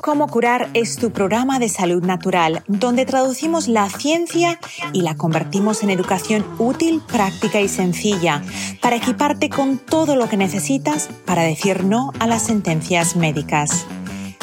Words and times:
Cómo 0.00 0.28
curar 0.28 0.70
es 0.72 0.96
tu 0.96 1.10
programa 1.10 1.58
de 1.58 1.68
salud 1.68 2.02
natural, 2.02 2.62
donde 2.68 3.04
traducimos 3.04 3.68
la 3.68 3.90
ciencia 3.90 4.58
y 4.94 5.02
la 5.02 5.14
convertimos 5.14 5.82
en 5.82 5.90
educación 5.90 6.42
útil, 6.58 7.02
práctica 7.06 7.60
y 7.60 7.68
sencilla, 7.68 8.42
para 8.80 8.96
equiparte 8.96 9.50
con 9.50 9.76
todo 9.76 10.16
lo 10.16 10.26
que 10.26 10.38
necesitas 10.38 11.10
para 11.26 11.42
decir 11.42 11.84
no 11.84 12.12
a 12.18 12.26
las 12.26 12.44
sentencias 12.44 13.14
médicas. 13.14 13.86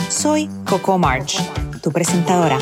Soy 0.10 0.48
Coco 0.66 1.00
March, 1.00 1.38
tu 1.82 1.92
presentadora. 1.92 2.60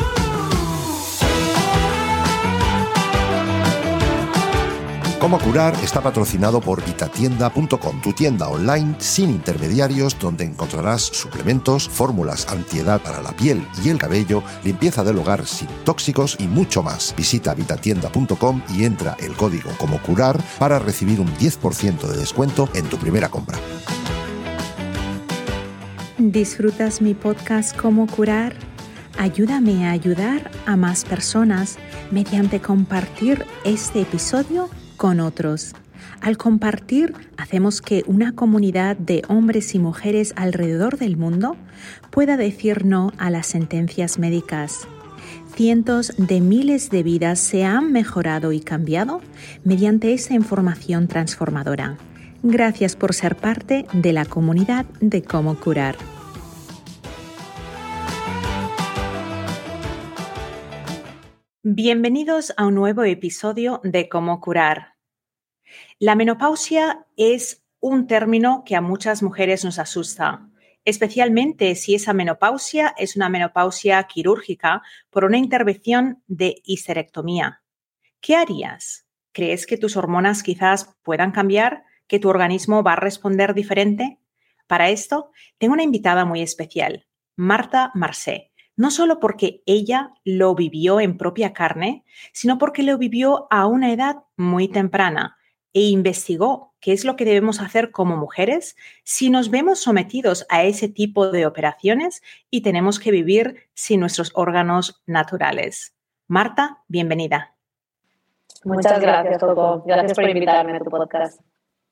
Cómo 5.18 5.38
curar 5.38 5.74
está 5.82 6.02
patrocinado 6.02 6.60
por 6.60 6.84
vitatienda.com, 6.84 8.00
tu 8.02 8.12
tienda 8.12 8.48
online 8.48 8.96
sin 8.98 9.30
intermediarios 9.30 10.18
donde 10.18 10.44
encontrarás 10.44 11.00
suplementos, 11.00 11.88
fórmulas 11.88 12.46
antiedad 12.48 13.00
para 13.00 13.22
la 13.22 13.32
piel 13.32 13.66
y 13.82 13.88
el 13.88 13.98
cabello, 13.98 14.42
limpieza 14.62 15.02
del 15.04 15.18
hogar 15.18 15.46
sin 15.46 15.68
tóxicos 15.84 16.36
y 16.38 16.46
mucho 16.46 16.82
más. 16.82 17.14
Visita 17.16 17.54
vitatienda.com 17.54 18.62
y 18.76 18.84
entra 18.84 19.16
el 19.18 19.32
código 19.32 19.70
como 19.78 20.00
curar 20.02 20.38
para 20.58 20.78
recibir 20.78 21.18
un 21.18 21.34
10% 21.36 22.06
de 22.06 22.16
descuento 22.18 22.68
en 22.74 22.84
tu 22.84 22.98
primera 22.98 23.30
compra. 23.30 23.58
¿Disfrutas 26.18 27.00
mi 27.00 27.14
podcast 27.14 27.74
Cómo 27.74 28.06
curar? 28.06 28.54
Ayúdame 29.18 29.86
a 29.86 29.92
ayudar 29.92 30.50
a 30.66 30.76
más 30.76 31.06
personas 31.06 31.78
mediante 32.10 32.60
compartir 32.60 33.46
este 33.64 34.02
episodio 34.02 34.68
con 34.96 35.20
otros. 35.20 35.74
Al 36.20 36.36
compartir, 36.36 37.14
hacemos 37.36 37.80
que 37.80 38.02
una 38.06 38.32
comunidad 38.32 38.96
de 38.96 39.22
hombres 39.28 39.74
y 39.74 39.78
mujeres 39.78 40.32
alrededor 40.36 40.98
del 40.98 41.16
mundo 41.16 41.56
pueda 42.10 42.36
decir 42.36 42.84
no 42.84 43.12
a 43.18 43.30
las 43.30 43.46
sentencias 43.46 44.18
médicas. 44.18 44.88
Cientos 45.54 46.12
de 46.18 46.40
miles 46.40 46.90
de 46.90 47.02
vidas 47.02 47.38
se 47.38 47.64
han 47.64 47.92
mejorado 47.92 48.52
y 48.52 48.60
cambiado 48.60 49.20
mediante 49.64 50.12
esa 50.12 50.34
información 50.34 51.08
transformadora. 51.08 51.96
Gracias 52.42 52.94
por 52.96 53.14
ser 53.14 53.36
parte 53.36 53.86
de 53.92 54.12
la 54.12 54.24
comunidad 54.24 54.84
de 55.00 55.22
cómo 55.22 55.58
curar. 55.58 55.96
Bienvenidos 61.62 62.52
a 62.56 62.66
un 62.66 62.76
nuevo 62.76 63.02
episodio 63.02 63.80
de 63.82 64.08
Cómo 64.08 64.40
curar. 64.40 64.95
La 65.98 66.14
menopausia 66.14 67.06
es 67.16 67.64
un 67.80 68.06
término 68.06 68.64
que 68.66 68.76
a 68.76 68.82
muchas 68.82 69.22
mujeres 69.22 69.64
nos 69.64 69.78
asusta, 69.78 70.46
especialmente 70.84 71.74
si 71.74 71.94
esa 71.94 72.12
menopausia 72.12 72.94
es 72.98 73.16
una 73.16 73.30
menopausia 73.30 74.02
quirúrgica 74.02 74.82
por 75.08 75.24
una 75.24 75.38
intervención 75.38 76.22
de 76.26 76.60
histerectomía. 76.64 77.62
¿Qué 78.20 78.36
harías? 78.36 79.06
¿Crees 79.32 79.66
que 79.66 79.78
tus 79.78 79.96
hormonas 79.96 80.42
quizás 80.42 80.94
puedan 81.02 81.32
cambiar? 81.32 81.84
¿Que 82.08 82.18
tu 82.18 82.28
organismo 82.28 82.82
va 82.82 82.92
a 82.92 82.96
responder 82.96 83.54
diferente? 83.54 84.18
Para 84.66 84.90
esto, 84.90 85.30
tengo 85.56 85.72
una 85.72 85.82
invitada 85.82 86.26
muy 86.26 86.42
especial, 86.42 87.06
Marta 87.36 87.90
Marcé 87.94 88.52
no 88.78 88.90
solo 88.90 89.20
porque 89.20 89.62
ella 89.64 90.12
lo 90.22 90.54
vivió 90.54 91.00
en 91.00 91.16
propia 91.16 91.54
carne, 91.54 92.04
sino 92.34 92.58
porque 92.58 92.82
lo 92.82 92.98
vivió 92.98 93.46
a 93.50 93.66
una 93.66 93.90
edad 93.90 94.16
muy 94.36 94.68
temprana 94.68 95.35
e 95.76 95.90
investigó 95.90 96.72
qué 96.80 96.94
es 96.94 97.04
lo 97.04 97.16
que 97.16 97.26
debemos 97.26 97.60
hacer 97.60 97.90
como 97.90 98.16
mujeres 98.16 98.76
si 99.04 99.28
nos 99.28 99.50
vemos 99.50 99.78
sometidos 99.78 100.46
a 100.48 100.64
ese 100.64 100.88
tipo 100.88 101.30
de 101.30 101.44
operaciones 101.44 102.22
y 102.48 102.62
tenemos 102.62 102.98
que 102.98 103.10
vivir 103.10 103.68
sin 103.74 104.00
nuestros 104.00 104.32
órganos 104.34 105.02
naturales. 105.04 105.94
Marta, 106.28 106.82
bienvenida. 106.88 107.54
Muchas 108.64 108.98
gracias, 109.02 109.38
Coco. 109.38 109.82
Gracias 109.86 110.14
por 110.14 110.26
invitarme 110.30 110.76
a 110.76 110.80
tu 110.80 110.90
podcast. 110.90 111.42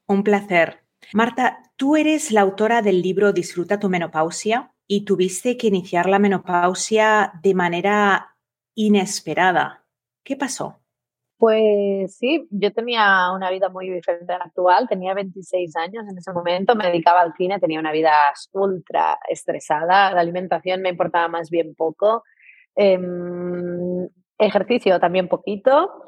Un 0.06 0.25
placer. 0.25 0.83
Marta, 1.12 1.71
tú 1.77 1.97
eres 1.97 2.33
la 2.33 2.41
autora 2.41 2.81
del 2.81 3.03
libro 3.03 3.34
Disfruta 3.34 3.78
tu 3.78 3.91
menopausia 3.91 4.73
y 4.87 5.05
tuviste 5.05 5.59
que 5.59 5.67
iniciar 5.67 6.09
la 6.09 6.19
menopausia 6.19 7.39
de 7.43 7.53
manera 7.53 8.34
inesperada. 8.75 9.84
¿Qué 10.23 10.37
pasó? 10.37 10.81
Pues 11.44 12.16
sí, 12.16 12.49
yo 12.50 12.72
tenía 12.72 13.31
una 13.31 13.50
vida 13.50 13.69
muy 13.69 13.91
diferente 13.91 14.32
a 14.32 14.38
la 14.38 14.44
actual, 14.44 14.88
tenía 14.88 15.12
26 15.12 15.77
años 15.77 16.06
en 16.10 16.16
ese 16.16 16.32
momento, 16.32 16.75
me 16.75 16.87
dedicaba 16.87 17.21
al 17.21 17.34
cine, 17.34 17.60
tenía 17.60 17.81
una 17.81 17.93
vida 17.93 18.32
ultra 18.53 19.19
estresada, 19.28 20.10
la 20.12 20.21
alimentación 20.22 20.81
me 20.81 20.88
importaba 20.88 21.28
más 21.28 21.50
bien 21.50 21.75
poco, 21.75 22.25
em, 22.75 24.09
ejercicio 24.38 24.99
también 24.99 25.28
poquito 25.28 26.05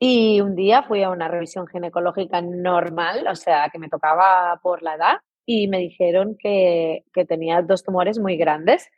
y 0.00 0.40
un 0.40 0.56
día 0.56 0.82
fui 0.82 1.04
a 1.04 1.10
una 1.10 1.28
revisión 1.28 1.68
ginecológica 1.68 2.42
normal, 2.42 3.28
o 3.28 3.36
sea, 3.36 3.68
que 3.70 3.78
me 3.78 3.88
tocaba 3.88 4.58
por 4.60 4.82
la 4.82 4.96
edad 4.96 5.18
y 5.46 5.68
me 5.68 5.78
dijeron 5.78 6.36
que, 6.36 7.04
que 7.14 7.24
tenía 7.24 7.62
dos 7.62 7.84
tumores 7.84 8.18
muy 8.18 8.36
grandes. 8.36 8.90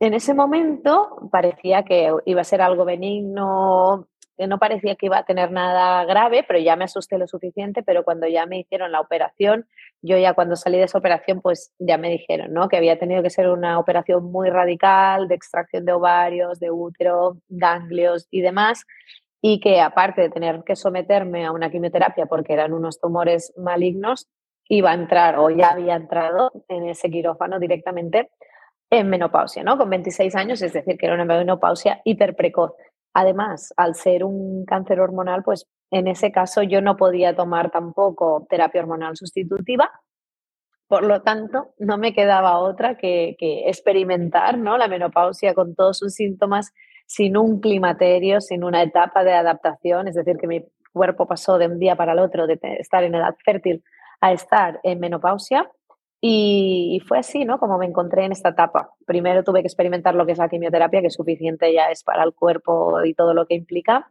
En 0.00 0.12
ese 0.12 0.34
momento 0.34 1.30
parecía 1.30 1.82
que 1.84 2.12
iba 2.26 2.40
a 2.42 2.44
ser 2.44 2.60
algo 2.60 2.84
benigno, 2.84 4.08
no 4.38 4.58
parecía 4.58 4.96
que 4.96 5.06
iba 5.06 5.18
a 5.18 5.24
tener 5.24 5.50
nada 5.52 6.04
grave, 6.04 6.44
pero 6.46 6.58
ya 6.58 6.76
me 6.76 6.84
asusté 6.84 7.18
lo 7.18 7.26
suficiente, 7.26 7.82
pero 7.82 8.04
cuando 8.04 8.26
ya 8.26 8.46
me 8.46 8.58
hicieron 8.58 8.92
la 8.92 9.00
operación, 9.00 9.66
yo 10.02 10.18
ya 10.18 10.34
cuando 10.34 10.56
salí 10.56 10.78
de 10.78 10.84
esa 10.84 10.98
operación, 10.98 11.40
pues 11.40 11.72
ya 11.78 11.98
me 11.98 12.10
dijeron, 12.10 12.52
¿no? 12.52 12.68
Que 12.68 12.76
había 12.76 12.98
tenido 12.98 13.22
que 13.22 13.30
ser 13.30 13.48
una 13.48 13.78
operación 13.78 14.30
muy 14.30 14.50
radical 14.50 15.28
de 15.28 15.34
extracción 15.34 15.84
de 15.84 15.92
ovarios, 15.92 16.58
de 16.60 16.70
útero, 16.70 17.38
ganglios 17.48 18.26
y 18.30 18.40
demás, 18.40 18.84
y 19.40 19.60
que 19.60 19.80
aparte 19.80 20.22
de 20.22 20.30
tener 20.30 20.62
que 20.64 20.74
someterme 20.74 21.46
a 21.46 21.52
una 21.52 21.70
quimioterapia 21.70 22.26
porque 22.26 22.54
eran 22.54 22.72
unos 22.72 23.00
tumores 23.00 23.52
malignos, 23.56 24.28
iba 24.68 24.90
a 24.90 24.94
entrar 24.94 25.38
o 25.38 25.50
ya 25.50 25.70
había 25.70 25.94
entrado 25.94 26.64
en 26.68 26.88
ese 26.88 27.10
quirófano 27.10 27.58
directamente 27.58 28.30
en 28.90 29.08
menopausia, 29.08 29.62
¿no? 29.62 29.76
Con 29.76 29.90
26 29.90 30.34
años, 30.36 30.62
es 30.62 30.72
decir, 30.72 30.96
que 30.96 31.06
era 31.06 31.14
una 31.14 31.24
menopausia 31.24 32.00
hiperprecoz. 32.04 32.72
Además, 33.14 33.72
al 33.76 33.94
ser 33.94 34.24
un 34.24 34.64
cáncer 34.66 35.00
hormonal, 35.00 35.44
pues 35.44 35.66
en 35.90 36.08
ese 36.08 36.32
caso 36.32 36.62
yo 36.62 36.80
no 36.80 36.96
podía 36.96 37.36
tomar 37.36 37.70
tampoco 37.70 38.46
terapia 38.50 38.80
hormonal 38.80 39.16
sustitutiva. 39.16 39.90
Por 40.88 41.04
lo 41.04 41.22
tanto, 41.22 41.74
no 41.78 41.96
me 41.96 42.12
quedaba 42.12 42.58
otra 42.58 42.96
que, 42.96 43.36
experimentar 43.40 44.58
¿no? 44.58 44.76
la 44.76 44.88
menopausia 44.88 45.54
con 45.54 45.74
todos 45.74 45.98
sus 45.98 46.14
síntomas 46.14 46.72
sin 47.06 47.36
un 47.36 47.60
climaterio, 47.60 48.40
sin 48.40 48.64
una 48.64 48.82
etapa 48.82 49.22
de 49.22 49.32
adaptación, 49.32 50.08
es 50.08 50.14
decir, 50.14 50.36
que 50.36 50.46
mi 50.46 50.64
cuerpo 50.92 51.26
pasó 51.26 51.58
de 51.58 51.66
un 51.66 51.78
día 51.78 51.96
para 51.96 52.12
el 52.12 52.18
otro 52.18 52.46
de 52.46 52.58
estar 52.78 53.04
en 53.04 53.14
edad 53.14 53.34
fértil 53.44 53.84
a 54.20 54.32
estar 54.32 54.80
en 54.82 55.00
menopausia 55.00 55.70
y, 56.20 57.02
fue 57.06 57.18
así, 57.18 57.44
¿no? 57.44 57.58
Como 57.58 57.78
me 57.78 57.86
encontré 57.86 58.24
en 58.24 58.32
esta 58.32 58.50
etapa. 58.50 58.90
Primero 59.06 59.44
tuve 59.44 59.60
que 59.60 59.68
experimentar 59.68 60.14
lo 60.14 60.24
que 60.24 60.32
es 60.32 60.38
la 60.38 60.48
quimioterapia, 60.48 61.02
que 61.02 61.10
suficiente 61.10 61.72
ya 61.72 61.90
es 61.90 62.02
para 62.02 62.24
el 62.24 62.32
cuerpo 62.34 63.04
y 63.04 63.14
todo 63.14 63.34
lo 63.34 63.46
que 63.46 63.54
implica. 63.54 64.10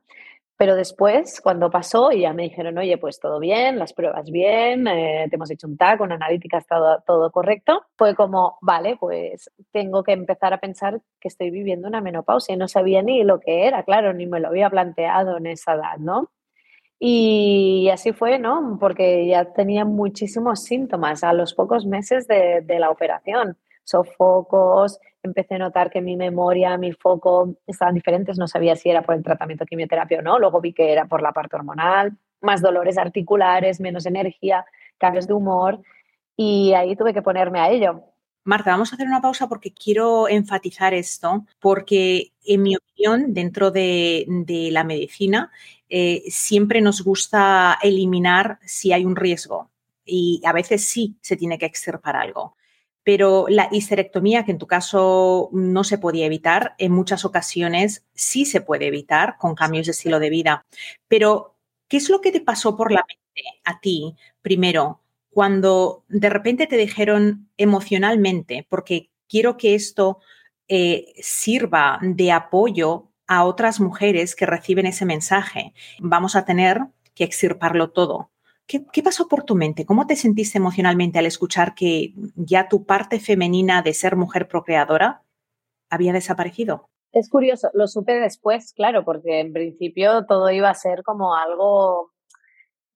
Pero 0.56 0.75
después, 0.75 1.42
cuando 1.42 1.72
pasó 1.72 2.12
y 2.12 2.22
ya 2.22 2.34
me 2.34 2.44
dijeron, 2.44 2.78
oye, 2.78 2.97
pues 2.97 3.19
todo 3.19 3.40
bien, 3.40 3.80
las 3.80 3.94
pruebas 3.94 4.30
bien, 4.30 4.88
eh, 4.88 5.25
te 5.30 5.36
hemos 5.36 5.50
hecho 5.50 5.68
un 5.68 5.78
TAC, 5.78 6.02
una 6.02 6.16
analítica, 6.16 6.58
está 6.59 7.03
todo, 7.06 7.31
correcto, 7.31 7.86
fue 7.97 8.16
como, 8.16 8.59
vale, 8.62 8.96
pues 8.97 9.52
tengo 9.72 10.03
que 10.03 10.13
empezar 10.13 10.53
a 10.53 10.59
pensar 10.59 11.02
que 11.19 11.28
estoy 11.28 11.50
viviendo 11.50 11.88
una 11.88 12.02
menopausia 12.02 12.53
y 12.53 12.58
no 12.58 12.68
sabía 12.68 13.02
ni 13.02 13.24
lo 13.24 13.40
que 13.40 13.66
era, 13.68 13.84
claro, 13.84 14.13
ni 14.13 14.28
me 14.28 14.40
lo 14.40 14.50
había 14.50 14.69
planteado 14.69 15.38
en 15.38 15.47
esa 15.47 15.74
edad, 15.74 15.97
¿no? 15.97 16.30
Y 17.00 17.90
así 17.92 18.14
fue, 18.14 18.40
¿no? 18.40 18.78
Porque 18.80 19.28
ya 19.28 19.46
tenía 19.54 19.86
muchísimos 19.86 20.64
síntomas 20.64 21.24
a 21.24 21.34
los 21.34 21.54
pocos 21.54 21.86
meses 21.86 22.28
de, 22.28 22.64
la 22.80 22.90
operación. 22.90 23.58
Sofocos, 23.84 25.00
empecé 25.22 25.56
a 25.56 25.60
notar 25.60 25.90
que 25.90 26.01
mi 26.01 26.16
memoria, 26.16 26.78
mi 26.78 26.94
foco 26.94 27.56
estaban 27.68 27.95
diferentes, 27.95 28.38
no 28.38 28.48
sabía 28.48 28.75
si 28.75 28.90
era 28.90 29.01
por 29.01 29.16
el 29.16 29.24
tratamiento 29.24 29.66
de 29.66 29.69
quimioterapia 29.69 30.19
o 30.19 30.22
no, 30.22 30.40
luego 30.40 30.62
vi 30.62 30.74
que 30.74 30.92
era 30.92 31.06
por 31.06 31.22
la 31.22 31.34
parte 31.34 31.57
hormonal, 31.57 32.13
más 32.42 32.62
dolores 32.62 32.98
articulares, 32.98 33.81
menos 33.81 34.06
energía, 34.06 34.66
cambios 34.98 35.28
de 35.28 35.34
humor 35.34 35.81
y 36.36 36.74
ahí 36.74 36.96
tuve 36.96 37.13
que 37.13 37.22
ponerme 37.22 37.60
a 37.60 37.69
ello. 37.69 38.12
Marta, 38.45 38.72
vamos 38.72 38.92
a 38.92 38.95
hacer 38.95 39.07
una 39.07 39.22
pausa 39.22 39.48
porque 39.48 39.74
quiero 39.74 40.28
enfatizar 40.28 40.94
esto, 40.94 41.45
porque 41.60 42.34
en 42.45 42.62
mi 42.62 42.75
opinión, 42.75 43.34
dentro 43.34 43.72
de, 43.72 44.25
de 44.28 44.69
la 44.69 44.84
medicina, 44.84 45.50
eh, 45.88 46.24
siempre 46.28 46.81
nos 46.81 47.04
gusta 47.04 47.78
eliminar 47.81 48.60
si 48.66 48.92
hay 48.92 49.06
un 49.06 49.16
riesgo 49.16 49.72
y 50.06 50.42
a 50.44 50.51
veces 50.51 50.86
sí 50.86 51.18
se 51.22 51.38
tiene 51.38 51.57
que 51.57 51.66
extirpar 51.66 52.18
algo. 52.18 52.57
Pero 53.04 53.45
la 53.48 53.69
histerectomía, 53.72 54.44
que 54.44 54.51
en 54.51 54.57
tu 54.57 54.68
caso 54.68 55.50
no 55.54 55.84
se 55.84 55.98
podía 55.98 56.25
evitar, 56.25 56.75
en 56.80 56.92
muchas 56.94 57.25
ocasiones 57.25 58.06
sí 58.13 58.46
se 58.46 58.62
puede 58.62 58.88
evitar 58.88 59.38
con 59.38 59.56
cambios 59.56 59.86
de 59.88 59.92
estilo 59.92 60.19
de 60.19 60.30
vida. 60.30 60.66
Pero, 61.07 61.56
¿qué 61.88 61.98
es 61.98 62.10
lo 62.10 62.22
que 62.22 62.31
te 62.31 62.42
pasó 62.42 62.75
por 62.75 62.92
la 62.92 63.06
mente 63.07 63.60
a 63.63 63.80
ti 63.80 64.16
primero 64.42 65.02
cuando 65.33 66.06
de 66.09 66.30
repente 66.30 66.68
te 66.68 66.77
dijeron 66.77 67.50
emocionalmente, 67.57 68.68
porque 68.69 69.09
quiero 69.27 69.57
que 69.57 69.75
esto 69.75 70.19
eh, 70.68 71.13
sirva 71.21 72.00
de 72.01 72.31
apoyo 72.31 73.12
a 73.27 73.44
otras 73.45 73.80
mujeres 73.80 74.35
que 74.35 74.45
reciben 74.45 74.85
ese 74.85 75.06
mensaje. 75.06 75.74
Vamos 76.00 76.35
a 76.35 76.45
tener 76.45 76.81
que 77.15 77.24
extirparlo 77.24 77.91
todo. 77.91 78.31
¿Qué, 78.68 78.85
¿Qué, 78.94 79.03
pasó 79.03 79.27
por 79.27 79.44
tu 79.44 79.56
mente? 79.56 79.85
¿Cómo 79.85 80.07
te 80.07 80.15
sentiste 80.15 80.57
emocionalmente 80.57 81.19
al 81.19 81.25
escuchar 81.25 81.74
que 81.74 82.13
ya 82.36 82.69
tu 82.69 82.86
parte 82.86 83.19
femenina 83.19 83.81
de 83.81 83.94
ser 83.94 84.15
mujer 84.15 84.47
procreadora 84.47 85.24
había 85.89 86.13
desaparecido? 86.13 86.89
Es 87.12 87.29
curioso, 87.29 87.69
lo 87.74 87.88
supe 87.88 88.13
después, 88.13 88.74
claro, 88.74 89.03
porque 89.03 89.39
en 89.39 89.53
principio 89.53 90.25
todo 90.25 90.50
iba 90.50 90.69
a 90.69 90.75
ser 90.75 91.03
como 91.03 91.36
algo 91.36 92.12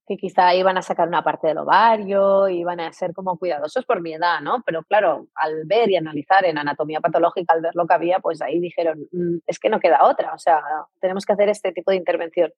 que 0.08 0.16
quizá 0.16 0.54
iban 0.54 0.78
a 0.78 0.82
sacar 0.82 1.06
una 1.06 1.22
parte 1.22 1.48
del 1.48 1.58
ovario, 1.58 2.48
iban 2.48 2.80
a 2.80 2.92
ser 2.92 3.12
como 3.12 3.38
cuidadosos 3.38 3.84
por 3.84 4.00
mi 4.00 4.14
edad, 4.14 4.40
¿no? 4.40 4.62
Pero 4.64 4.82
claro, 4.84 5.28
al 5.34 5.64
ver 5.66 5.90
y 5.90 5.96
analizar 5.96 6.44
en 6.46 6.58
anatomía 6.58 7.00
patológica, 7.00 7.54
al 7.54 7.60
ver 7.60 7.76
lo 7.76 7.86
que 7.86 7.94
había, 7.94 8.18
pues 8.20 8.40
ahí 8.40 8.58
dijeron, 8.58 9.06
mm, 9.12 9.38
es 9.46 9.58
que 9.58 9.68
no 9.68 9.80
queda 9.80 10.04
otra, 10.04 10.34
o 10.34 10.38
sea, 10.38 10.62
tenemos 11.00 11.26
que 11.26 11.34
hacer 11.34 11.48
este 11.50 11.72
tipo 11.72 11.90
de 11.90 11.98
intervención. 11.98 12.50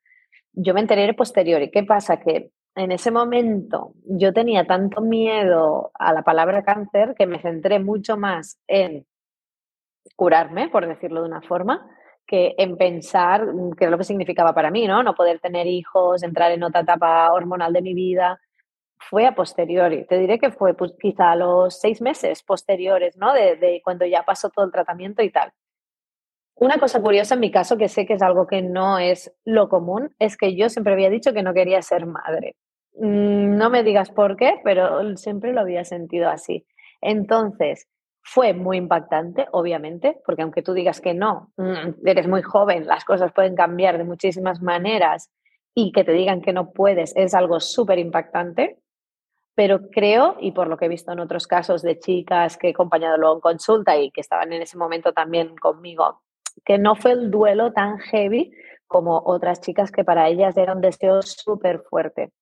Yo 0.53 0.75
me 0.75 0.81
enteré 0.81 1.13
posterior 1.15 1.61
y 1.61 1.71
qué 1.71 1.83
pasa 1.83 2.21
que 2.21 2.51
en 2.77 2.93
ese 2.93 3.11
momento 3.11 3.95
yo 4.05 4.33
tenía 4.33 4.65
tanto 4.67 5.01
miedo 5.01 5.91
a 5.95 6.13
la 6.13 6.23
palabra 6.23 6.63
cáncer 6.63 7.15
que 7.17 7.27
me 7.27 7.41
centré 7.41 7.81
mucho 7.81 8.17
más 8.17 8.61
en 8.69 9.07
curarme, 10.17 10.69
por 10.69 10.87
decirlo 10.87 11.23
de 11.23 11.29
una 11.29 11.43
forma, 11.43 11.87
que 12.31 12.55
en 12.59 12.77
pensar 12.77 13.45
mm, 13.45 13.73
qué 13.73 13.87
es 13.87 13.91
lo 13.91 13.99
que 13.99 14.05
significaba 14.05 14.55
para 14.55 14.71
mí, 14.71 14.87
¿no? 14.87 15.03
No 15.03 15.17
poder 15.17 15.41
tener 15.41 15.67
hijos, 15.67 16.23
entrar 16.23 16.53
en 16.53 16.63
otra 16.63 16.83
etapa 16.83 17.33
hormonal 17.33 17.73
de 17.73 17.83
mi 17.83 17.93
vida. 17.93 18.41
Fue 18.99 19.27
a 19.27 19.35
posteriori. 19.35 20.07
Te 20.07 20.17
diré 20.17 20.39
que 20.39 20.53
fue 20.53 20.75
pues, 20.75 20.95
quizá 21.01 21.33
a 21.33 21.37
los 21.37 21.81
seis 21.81 22.01
meses 22.01 22.45
posteriores, 22.45 23.17
¿no? 23.17 23.33
De, 23.35 23.57
de 23.57 23.81
cuando 23.83 24.07
ya 24.07 24.23
pasó 24.23 24.49
todo 24.49 24.65
el 24.65 24.71
tratamiento 24.71 25.23
y 25.25 25.31
tal. 25.31 25.51
Una 26.55 26.79
cosa 26.79 27.03
curiosa 27.03 27.35
en 27.35 27.41
mi 27.41 27.51
caso, 27.51 27.77
que 27.77 27.89
sé 27.89 28.07
que 28.07 28.15
es 28.15 28.23
algo 28.23 28.47
que 28.47 28.63
no 28.63 28.99
es 28.99 29.35
lo 29.45 29.69
común, 29.69 30.15
es 30.21 30.37
que 30.37 30.55
yo 30.55 30.69
siempre 30.69 30.93
había 30.93 31.11
dicho 31.11 31.33
que 31.33 31.43
no 31.43 31.53
quería 31.53 31.83
ser 31.83 32.07
madre. 32.07 32.55
Mm, 32.95 33.57
no 33.57 33.71
me 33.71 33.83
digas 33.83 34.11
por 34.11 34.37
qué, 34.37 34.61
pero 34.63 35.17
siempre 35.17 35.53
lo 35.53 35.63
había 35.63 35.85
sentido 35.85 36.29
así. 36.29 36.65
Entonces, 37.01 37.89
fue 38.23 38.53
muy 38.53 38.77
impactante, 38.77 39.47
obviamente, 39.53 40.21
porque 40.25 40.43
aunque 40.43 40.63
tú 40.63 40.73
digas 40.73 41.01
que 41.01 41.15
no, 41.15 41.53
mm, 41.57 42.07
eres 42.07 42.29
muy 42.29 42.43
joven, 42.43 42.87
las 42.87 43.05
cosas 43.05 43.33
pueden 43.33 43.55
cambiar 43.55 43.99
de 43.99 44.05
muchísimas 44.05 44.61
maneras 44.63 45.31
y 45.75 45.93
que 45.93 46.05
te 46.05 46.13
digan 46.13 46.43
que 46.43 46.53
no 46.53 46.73
puedes 46.73 47.13
es 47.17 47.35
algo 47.35 47.61
súper 47.61 47.99
impactante. 47.99 48.79
Pero 49.55 49.91
creo, 49.91 50.37
y 50.41 50.53
por 50.53 50.69
lo 50.69 50.77
que 50.77 50.87
he 50.87 50.89
visto 50.89 51.13
en 51.13 51.21
otros 51.21 51.47
casos 51.47 51.83
de 51.83 51.99
chicas 51.99 52.57
que 52.57 52.69
he 52.69 52.71
acompañado 52.71 53.19
luego 53.19 53.35
en 53.35 53.41
consulta 53.41 53.97
y 53.97 54.11
que 54.11 54.21
estaban 54.21 54.53
en 54.53 54.63
ese 54.63 54.79
momento 54.79 55.13
también 55.13 55.57
conmigo, 55.57 56.23
que 56.65 56.79
no 56.79 56.95
fue 56.95 57.13
el 57.13 57.31
duelo 57.31 57.73
tan 57.73 57.99
heavy 57.99 58.53
como 58.87 59.23
otras 59.25 59.61
chicas 59.61 59.91
que 59.91 60.05
para 60.05 60.29
ellas 60.29 60.57
era 60.57 60.73
un 60.73 60.81
deseo 60.81 61.23
súper 61.23 61.81
fuerte. 61.81 62.33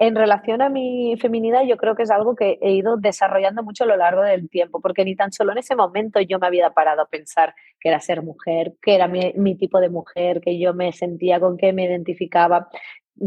En 0.00 0.16
relación 0.16 0.60
a 0.60 0.68
mi 0.68 1.16
feminidad, 1.18 1.62
yo 1.64 1.76
creo 1.76 1.94
que 1.94 2.02
es 2.02 2.10
algo 2.10 2.34
que 2.34 2.58
he 2.60 2.72
ido 2.72 2.96
desarrollando 2.96 3.62
mucho 3.62 3.84
a 3.84 3.86
lo 3.86 3.96
largo 3.96 4.22
del 4.22 4.48
tiempo, 4.50 4.80
porque 4.80 5.04
ni 5.04 5.14
tan 5.14 5.30
solo 5.30 5.52
en 5.52 5.58
ese 5.58 5.76
momento 5.76 6.20
yo 6.20 6.40
me 6.40 6.48
había 6.48 6.70
parado 6.70 7.02
a 7.02 7.06
pensar 7.06 7.54
que 7.78 7.90
era 7.90 8.00
ser 8.00 8.22
mujer, 8.22 8.74
que 8.82 8.96
era 8.96 9.06
mi, 9.06 9.54
tipo 9.56 9.78
de 9.78 9.90
mujer, 9.90 10.40
que 10.40 10.58
yo 10.58 10.74
me 10.74 10.92
sentía 10.92 11.38
con 11.38 11.56
qué 11.56 11.72
me 11.72 11.84
identificaba, 11.84 12.68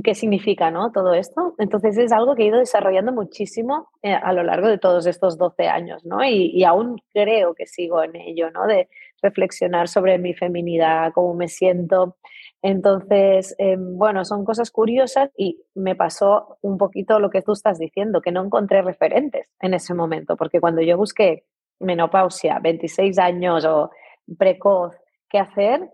qué 0.04 0.16
significa 0.16 0.70
¿no? 0.72 0.92
todo 0.92 1.14
esto. 1.14 1.56
Entonces 1.58 1.98
es 1.98 2.12
algo 2.12 2.36
que 2.36 2.44
he 2.44 2.48
ido 2.48 2.60
desarrollando 2.60 3.12
muchísimo 3.12 3.90
eh, 4.02 4.14
a 4.14 4.34
lo 4.34 4.44
largo 4.44 4.68
de 4.68 4.78
todos 4.78 5.06
estos 5.06 5.38
12 5.38 5.68
años, 5.68 6.06
¿no? 6.06 6.24
Y, 6.24 6.52
y, 6.54 6.64
aún 6.64 7.02
creo 7.14 7.54
que 7.54 7.68
sigo 7.68 8.04
en 8.04 8.16
ello, 8.16 8.52
¿no? 8.52 8.68
De 8.68 8.90
reflexionar 9.22 9.88
sobre 9.88 10.18
mi 10.18 10.34
feminidad, 10.34 11.12
cómo 11.14 11.34
me 11.34 11.48
siento, 11.48 12.18
entonces, 12.62 13.56
em, 13.60 13.98
bueno, 13.98 14.26
son 14.26 14.44
cosas 14.44 14.72
curiosas 14.72 15.32
y 15.38 15.62
me 15.76 15.96
pasó 15.96 16.58
un 16.62 16.78
poquito 16.78 17.20
lo 17.20 17.30
que 17.30 17.42
tú 17.42 17.52
estás 17.52 17.78
diciendo, 17.80 18.22
que 18.22 18.32
no 18.32 18.44
encontré 18.44 18.82
referentes 18.82 19.48
en 19.62 19.74
ese 19.74 19.94
momento, 19.94 20.36
porque 20.36 20.60
cuando 20.60 20.82
yo 20.82 20.98
busqué 20.98 21.46
menopausia, 21.80 22.60
26 22.60 23.20
años 23.20 23.66
o 23.66 23.92
precoz, 24.38 24.96
¿qué 25.30 25.40
hacer? 25.40 25.90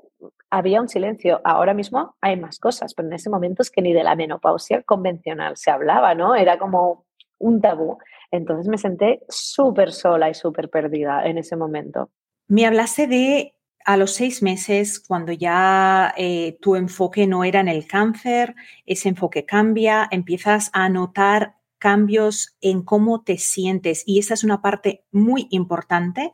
Había 0.55 0.81
un 0.81 0.87
silencio. 0.87 1.41
Ahora 1.43 1.73
mismo 1.73 2.15
hay 2.21 2.39
más 2.39 2.59
cosas, 2.59 2.93
pero 2.93 3.07
en 3.07 3.15
ese 3.15 3.27
momento 3.27 3.63
es 3.63 3.71
que 3.71 3.81
ni 3.81 3.91
de 3.91 4.03
la 4.03 4.15
menopausia 4.15 4.83
convencional 4.83 5.57
se 5.57 5.71
hablaba, 5.71 6.13
¿no? 6.13 6.35
Era 6.35 6.59
como 6.59 7.07
un 7.39 7.59
tabú. 7.59 7.97
Entonces 8.29 8.67
me 8.67 8.77
senté 8.77 9.21
súper 9.29 9.91
sola 9.91 10.29
y 10.29 10.35
súper 10.35 10.69
perdida 10.69 11.25
en 11.25 11.39
ese 11.39 11.55
momento. 11.55 12.11
Me 12.47 12.67
hablaste 12.67 13.07
de 13.07 13.55
a 13.83 13.97
los 13.97 14.13
seis 14.13 14.43
meses, 14.43 14.99
cuando 14.99 15.31
ya 15.31 16.13
eh, 16.17 16.59
tu 16.61 16.75
enfoque 16.75 17.25
no 17.25 17.43
era 17.43 17.59
en 17.59 17.67
el 17.67 17.87
cáncer, 17.87 18.53
ese 18.85 19.09
enfoque 19.09 19.45
cambia, 19.45 20.07
empiezas 20.11 20.69
a 20.73 20.87
notar 20.87 21.55
cambios 21.79 22.55
en 22.61 22.83
cómo 22.83 23.23
te 23.23 23.39
sientes. 23.39 24.03
Y 24.05 24.19
esa 24.19 24.35
es 24.35 24.43
una 24.43 24.61
parte 24.61 25.03
muy 25.11 25.47
importante 25.49 26.31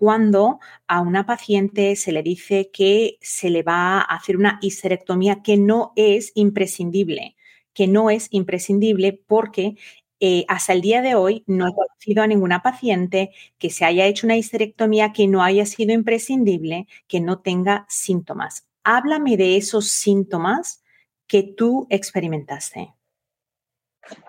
cuando 0.00 0.58
a 0.86 1.02
una 1.02 1.26
paciente 1.26 1.94
se 1.94 2.10
le 2.10 2.22
dice 2.22 2.70
que 2.72 3.18
se 3.20 3.50
le 3.50 3.62
va 3.62 3.98
a 3.98 4.16
hacer 4.16 4.38
una 4.38 4.58
histerectomía 4.62 5.42
que 5.42 5.58
no 5.58 5.92
es 5.94 6.32
imprescindible 6.34 7.36
que 7.74 7.86
no 7.86 8.10
es 8.10 8.28
imprescindible 8.30 9.22
porque 9.26 9.76
eh, 10.20 10.44
hasta 10.48 10.74
el 10.74 10.82
día 10.82 11.00
de 11.00 11.14
hoy 11.14 11.44
no 11.46 11.66
he 11.66 11.74
conocido 11.74 12.22
a 12.22 12.26
ninguna 12.26 12.62
paciente 12.62 13.30
que 13.58 13.70
se 13.70 13.84
haya 13.84 14.06
hecho 14.06 14.26
una 14.26 14.36
histerectomía 14.36 15.12
que 15.12 15.26
no 15.26 15.42
haya 15.42 15.64
sido 15.64 15.94
imprescindible, 15.94 16.86
que 17.08 17.20
no 17.20 17.40
tenga 17.40 17.86
síntomas. 17.88 18.68
Háblame 18.84 19.36
de 19.36 19.56
esos 19.56 19.88
síntomas 19.88 20.84
que 21.26 21.42
tú 21.42 21.86
experimentaste. 21.90 22.94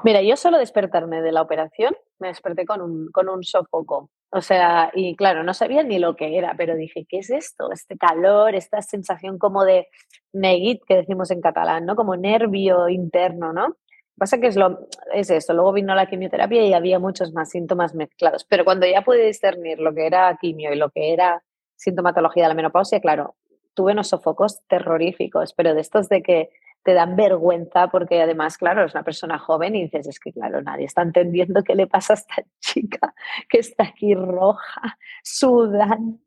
Mira, 0.03 0.21
yo 0.21 0.37
solo 0.37 0.57
despertarme 0.57 1.21
de 1.21 1.31
la 1.31 1.41
operación, 1.41 1.95
me 2.19 2.27
desperté 2.29 2.65
con 2.65 2.81
un, 2.81 3.11
con 3.11 3.27
un 3.27 3.43
sofoco. 3.43 4.09
O 4.33 4.41
sea, 4.41 4.91
y 4.93 5.15
claro, 5.17 5.43
no 5.43 5.53
sabía 5.53 5.83
ni 5.83 5.99
lo 5.99 6.15
que 6.15 6.37
era, 6.37 6.53
pero 6.57 6.75
dije, 6.75 7.05
¿qué 7.07 7.19
es 7.19 7.29
esto? 7.29 7.71
Este 7.71 7.97
calor, 7.97 8.55
esta 8.55 8.81
sensación 8.81 9.37
como 9.37 9.65
de 9.65 9.89
neguit 10.31 10.81
que 10.87 10.95
decimos 10.95 11.31
en 11.31 11.41
catalán, 11.41 11.85
¿no? 11.85 11.97
Como 11.97 12.15
nervio 12.15 12.87
interno, 12.87 13.51
¿no? 13.51 13.75
Pasa 14.17 14.39
que 14.39 14.47
es, 14.47 14.55
lo, 14.55 14.87
es 15.13 15.29
esto, 15.29 15.53
luego 15.53 15.73
vino 15.73 15.95
la 15.95 16.05
quimioterapia 16.05 16.63
y 16.63 16.73
había 16.73 16.99
muchos 16.99 17.33
más 17.33 17.49
síntomas 17.49 17.93
mezclados, 17.93 18.45
pero 18.45 18.63
cuando 18.63 18.85
ya 18.85 19.01
pude 19.01 19.25
discernir 19.25 19.79
lo 19.79 19.93
que 19.93 20.05
era 20.05 20.37
quimio 20.39 20.71
y 20.71 20.77
lo 20.77 20.91
que 20.91 21.11
era 21.11 21.43
sintomatología 21.75 22.43
de 22.43 22.49
la 22.49 22.55
menopausia, 22.55 23.01
claro, 23.01 23.35
tuve 23.73 23.93
unos 23.93 24.09
sofocos 24.09 24.61
terroríficos, 24.67 25.53
pero 25.53 25.73
de 25.73 25.81
estos 25.81 26.07
de 26.07 26.21
que 26.21 26.49
te 26.83 26.93
dan 26.93 27.15
vergüenza 27.15 27.89
porque 27.89 28.21
además, 28.21 28.57
claro, 28.57 28.85
es 28.85 28.93
una 28.93 29.03
persona 29.03 29.37
joven 29.37 29.75
y 29.75 29.83
dices, 29.83 30.07
es 30.07 30.19
que 30.19 30.31
claro, 30.31 30.61
nadie 30.61 30.85
está 30.85 31.01
entendiendo 31.03 31.63
qué 31.63 31.75
le 31.75 31.87
pasa 31.87 32.13
a 32.13 32.15
esta 32.15 32.35
chica 32.59 33.13
que 33.49 33.59
está 33.59 33.83
aquí 33.83 34.15
roja, 34.15 34.97
sudando, 35.23 36.19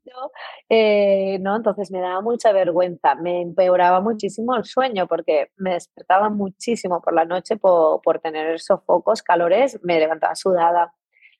eh, 0.68 1.38
¿no? 1.40 1.56
Entonces 1.56 1.90
me 1.90 2.00
daba 2.00 2.20
mucha 2.20 2.52
vergüenza, 2.52 3.14
me 3.14 3.42
empeoraba 3.42 4.00
muchísimo 4.00 4.54
el 4.56 4.64
sueño 4.64 5.06
porque 5.06 5.50
me 5.56 5.74
despertaba 5.74 6.30
muchísimo 6.30 7.00
por 7.00 7.14
la 7.14 7.24
noche 7.24 7.56
por, 7.56 8.00
por 8.02 8.20
tener 8.20 8.60
sofocos, 8.60 9.22
calores, 9.22 9.80
me 9.82 9.98
levantaba 9.98 10.34
sudada. 10.34 10.94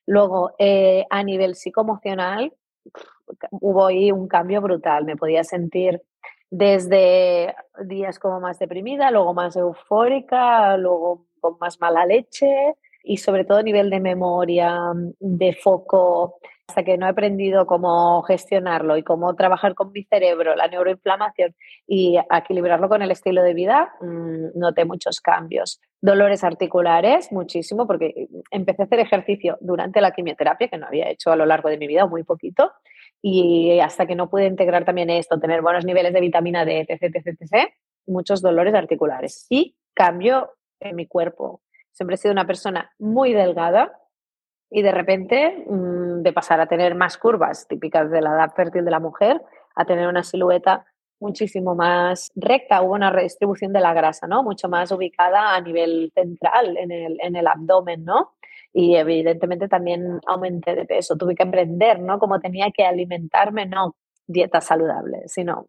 Luego, 0.05 0.53
eh, 0.59 1.05
a 1.09 1.23
nivel 1.23 1.55
psicoemocional, 1.55 2.53
hubo 3.51 3.87
ahí 3.87 4.11
un 4.11 4.27
cambio 4.27 4.61
brutal, 4.61 5.05
me 5.05 5.15
podía 5.15 5.43
sentir 5.43 6.01
desde 6.49 7.55
días 7.85 8.19
como 8.19 8.39
más 8.39 8.59
deprimida, 8.59 9.11
luego 9.11 9.33
más 9.33 9.55
eufórica, 9.55 10.77
luego 10.77 11.25
con 11.39 11.57
más 11.59 11.79
mala 11.79 12.05
leche 12.05 12.75
y 13.03 13.17
sobre 13.17 13.45
todo 13.45 13.61
nivel 13.61 13.89
de 13.89 13.99
memoria, 13.99 14.91
de 15.19 15.53
foco, 15.53 16.39
hasta 16.67 16.83
que 16.83 16.97
no 16.97 17.05
he 17.05 17.09
aprendido 17.09 17.67
cómo 17.67 18.23
gestionarlo 18.23 18.97
y 18.97 19.03
cómo 19.03 19.35
trabajar 19.35 19.75
con 19.75 19.91
mi 19.91 20.03
cerebro, 20.03 20.55
la 20.55 20.67
neuroinflamación 20.67 21.53
y 21.87 22.17
equilibrarlo 22.35 22.89
con 22.89 23.03
el 23.03 23.11
estilo 23.11 23.43
de 23.43 23.53
vida, 23.53 23.93
mm, 24.01 24.57
noté 24.57 24.85
muchos 24.85 25.21
cambios. 25.21 25.79
Dolores 26.01 26.43
articulares, 26.43 27.31
muchísimo, 27.31 27.85
porque 27.85 28.27
empecé 28.49 28.81
a 28.81 28.85
hacer 28.85 28.99
ejercicio 28.99 29.57
durante 29.61 30.01
la 30.01 30.11
quimioterapia, 30.11 30.67
que 30.67 30.77
no 30.77 30.87
había 30.87 31.09
hecho 31.09 31.31
a 31.31 31.35
lo 31.35 31.45
largo 31.45 31.69
de 31.69 31.77
mi 31.77 31.85
vida, 31.87 32.07
muy 32.07 32.23
poquito, 32.23 32.71
y 33.27 33.79
hasta 33.79 34.05
que 34.05 34.13
no 34.13 34.29
pude 34.29 34.45
integrar 34.45 34.85
también 34.85 35.09
esto, 35.09 35.39
tener 35.39 35.63
buenos 35.63 35.83
niveles 35.83 36.13
de 36.13 36.21
vitamina 36.21 36.63
D, 36.63 36.85
etc, 36.87 37.15
etc, 37.25 37.73
muchos 38.05 38.39
dolores 38.39 38.75
articulares. 38.75 39.47
Y 39.49 39.75
cambio 39.95 40.51
en 40.79 40.95
mi 40.95 41.07
cuerpo. 41.07 41.63
Siempre 41.91 42.13
he 42.13 42.17
sido 42.17 42.33
una 42.33 42.45
persona 42.45 42.93
muy 42.99 43.33
delgada 43.33 43.99
y 44.69 44.83
de 44.83 44.91
repente 44.91 45.65
mm, 45.67 46.21
de 46.21 46.33
pasar 46.33 46.61
a 46.61 46.67
tener 46.67 46.93
más 46.93 47.17
curvas 47.17 47.67
típicas 47.67 48.11
de 48.11 48.21
la 48.21 48.29
edad 48.29 48.53
fértil 48.55 48.85
de 48.85 48.91
la 48.91 48.99
mujer 48.99 49.41
a 49.75 49.85
tener 49.85 50.07
una 50.07 50.21
silueta 50.21 50.85
muchísimo 51.19 51.73
más 51.73 52.31
recta, 52.35 52.83
hubo 52.83 52.93
una 52.93 53.09
redistribución 53.09 53.73
de 53.73 53.79
la 53.79 53.95
grasa, 53.95 54.27
¿no? 54.27 54.43
Mucho 54.43 54.69
más 54.69 54.91
ubicada 54.91 55.55
a 55.55 55.61
nivel 55.61 56.11
central 56.13 56.77
en 56.77 56.91
el, 56.91 57.17
en 57.23 57.35
el 57.35 57.47
abdomen, 57.47 58.05
¿no? 58.05 58.33
Y 58.77 58.97
evidentemente 58.97 59.69
también 59.69 60.19
aumenté 60.27 60.75
de 60.75 60.83
peso, 60.83 61.15
tuve 61.15 61.33
que 61.33 61.43
emprender, 61.43 62.01
¿no? 62.01 62.19
Como 62.19 62.41
tenía 62.41 62.71
que 62.75 62.85
alimentarme, 62.85 63.65
no, 63.65 63.95
dieta 64.27 64.59
saludable, 64.59 65.21
sino 65.27 65.67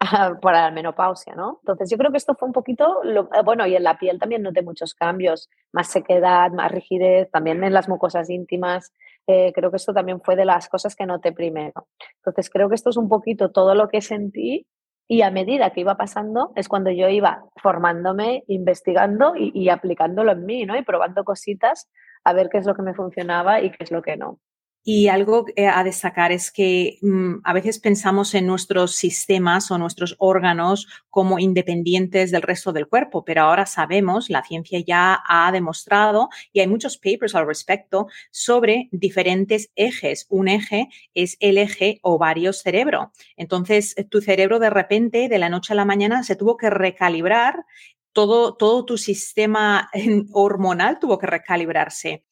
para 0.42 0.62
la 0.62 0.70
menopausia, 0.72 1.36
¿no? 1.36 1.60
Entonces 1.62 1.88
yo 1.88 1.96
creo 1.96 2.10
que 2.10 2.16
esto 2.16 2.34
fue 2.34 2.48
un 2.48 2.52
poquito, 2.52 3.04
eh, 3.04 3.42
bueno, 3.44 3.64
y 3.68 3.76
en 3.76 3.84
la 3.84 3.96
piel 3.96 4.18
también 4.18 4.42
noté 4.42 4.62
muchos 4.62 4.92
cambios, 4.92 5.48
más 5.72 5.86
sequedad, 5.86 6.50
más 6.50 6.72
rigidez, 6.72 7.30
también 7.30 7.62
en 7.62 7.72
las 7.72 7.88
mucosas 7.88 8.28
íntimas, 8.28 8.92
eh, 9.28 9.52
creo 9.54 9.70
que 9.70 9.76
esto 9.76 9.94
también 9.94 10.20
fue 10.20 10.34
de 10.34 10.44
las 10.44 10.68
cosas 10.68 10.96
que 10.96 11.06
noté 11.06 11.30
primero. 11.30 11.86
Entonces 12.16 12.50
creo 12.50 12.68
que 12.68 12.74
esto 12.74 12.90
es 12.90 12.96
un 12.96 13.08
poquito 13.08 13.52
todo 13.52 13.76
lo 13.76 13.88
que 13.88 14.00
sentí 14.00 14.66
y 15.06 15.22
a 15.22 15.30
medida 15.30 15.70
que 15.70 15.82
iba 15.82 15.96
pasando 15.96 16.50
es 16.56 16.66
cuando 16.66 16.90
yo 16.90 17.08
iba 17.08 17.44
formándome, 17.62 18.42
investigando 18.48 19.36
y, 19.36 19.52
y 19.54 19.68
aplicándolo 19.68 20.32
en 20.32 20.44
mí, 20.44 20.66
¿no? 20.66 20.76
Y 20.76 20.82
probando 20.82 21.22
cositas 21.22 21.88
a 22.24 22.32
ver 22.32 22.48
qué 22.50 22.58
es 22.58 22.66
lo 22.66 22.74
que 22.74 22.82
me 22.82 22.94
funcionaba 22.94 23.60
y 23.60 23.70
qué 23.70 23.84
es 23.84 23.90
lo 23.90 24.02
que 24.02 24.16
no. 24.16 24.38
Y 24.84 25.06
algo 25.06 25.44
eh, 25.54 25.68
a 25.68 25.84
destacar 25.84 26.32
es 26.32 26.50
que 26.50 26.98
mm, 27.02 27.34
a 27.44 27.52
veces 27.52 27.78
pensamos 27.78 28.34
en 28.34 28.48
nuestros 28.48 28.96
sistemas 28.96 29.70
o 29.70 29.78
nuestros 29.78 30.16
órganos 30.18 30.88
como 31.08 31.38
independientes 31.38 32.32
del 32.32 32.42
resto 32.42 32.72
del 32.72 32.88
cuerpo, 32.88 33.24
pero 33.24 33.42
ahora 33.42 33.66
sabemos, 33.66 34.28
la 34.28 34.42
ciencia 34.42 34.80
ya 34.80 35.22
ha 35.28 35.52
demostrado 35.52 36.30
y 36.52 36.60
hay 36.60 36.66
muchos 36.66 36.98
papers 36.98 37.36
al 37.36 37.46
respecto 37.46 38.08
sobre 38.32 38.88
diferentes 38.90 39.70
ejes. 39.76 40.26
Un 40.30 40.48
eje 40.48 40.88
es 41.14 41.36
el 41.38 41.58
eje 41.58 42.00
ovario-cerebro. 42.02 43.12
Entonces, 43.36 43.94
tu 44.10 44.20
cerebro 44.20 44.58
de 44.58 44.70
repente, 44.70 45.28
de 45.28 45.38
la 45.38 45.48
noche 45.48 45.74
a 45.74 45.76
la 45.76 45.84
mañana, 45.84 46.24
se 46.24 46.34
tuvo 46.34 46.56
que 46.56 46.70
recalibrar 46.70 47.66
todo, 48.12 48.54
todo, 48.54 48.84
tu 48.84 48.98
sistema 48.98 49.90
hormonal 50.32 50.98
tuvo 50.98 51.18
que 51.18 51.26
recalibrarse. 51.26 52.24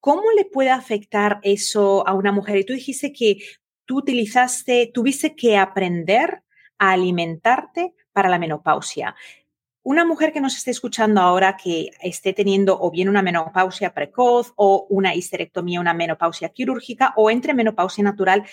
¿Cómo 0.00 0.30
le 0.32 0.44
puede 0.44 0.70
afectar 0.70 1.38
eso 1.42 2.06
a 2.06 2.14
una 2.14 2.32
mujer? 2.32 2.58
Y 2.58 2.64
tú 2.64 2.72
dijiste 2.72 3.12
que 3.12 3.38
tú 3.84 3.98
utilizaste, 3.98 4.90
tuviste 4.92 5.36
que 5.36 5.56
aprender 5.56 6.42
a 6.78 6.92
alimentarte 6.92 7.94
para 8.12 8.28
la 8.28 8.38
menopausia. 8.38 9.14
Una 9.84 10.04
mujer 10.04 10.32
que 10.32 10.40
nos 10.40 10.56
esté 10.56 10.70
escuchando 10.70 11.20
ahora 11.20 11.56
que 11.56 11.90
esté 12.00 12.32
teniendo 12.32 12.78
o 12.80 12.90
bien 12.90 13.08
una 13.08 13.22
menopausia 13.22 13.94
precoz 13.94 14.52
o 14.56 14.86
una 14.90 15.14
histerectomía, 15.14 15.80
una 15.80 15.94
menopausia 15.94 16.50
quirúrgica 16.50 17.14
o 17.16 17.30
entre 17.30 17.54
menopausia 17.54 18.04
natural, 18.04 18.44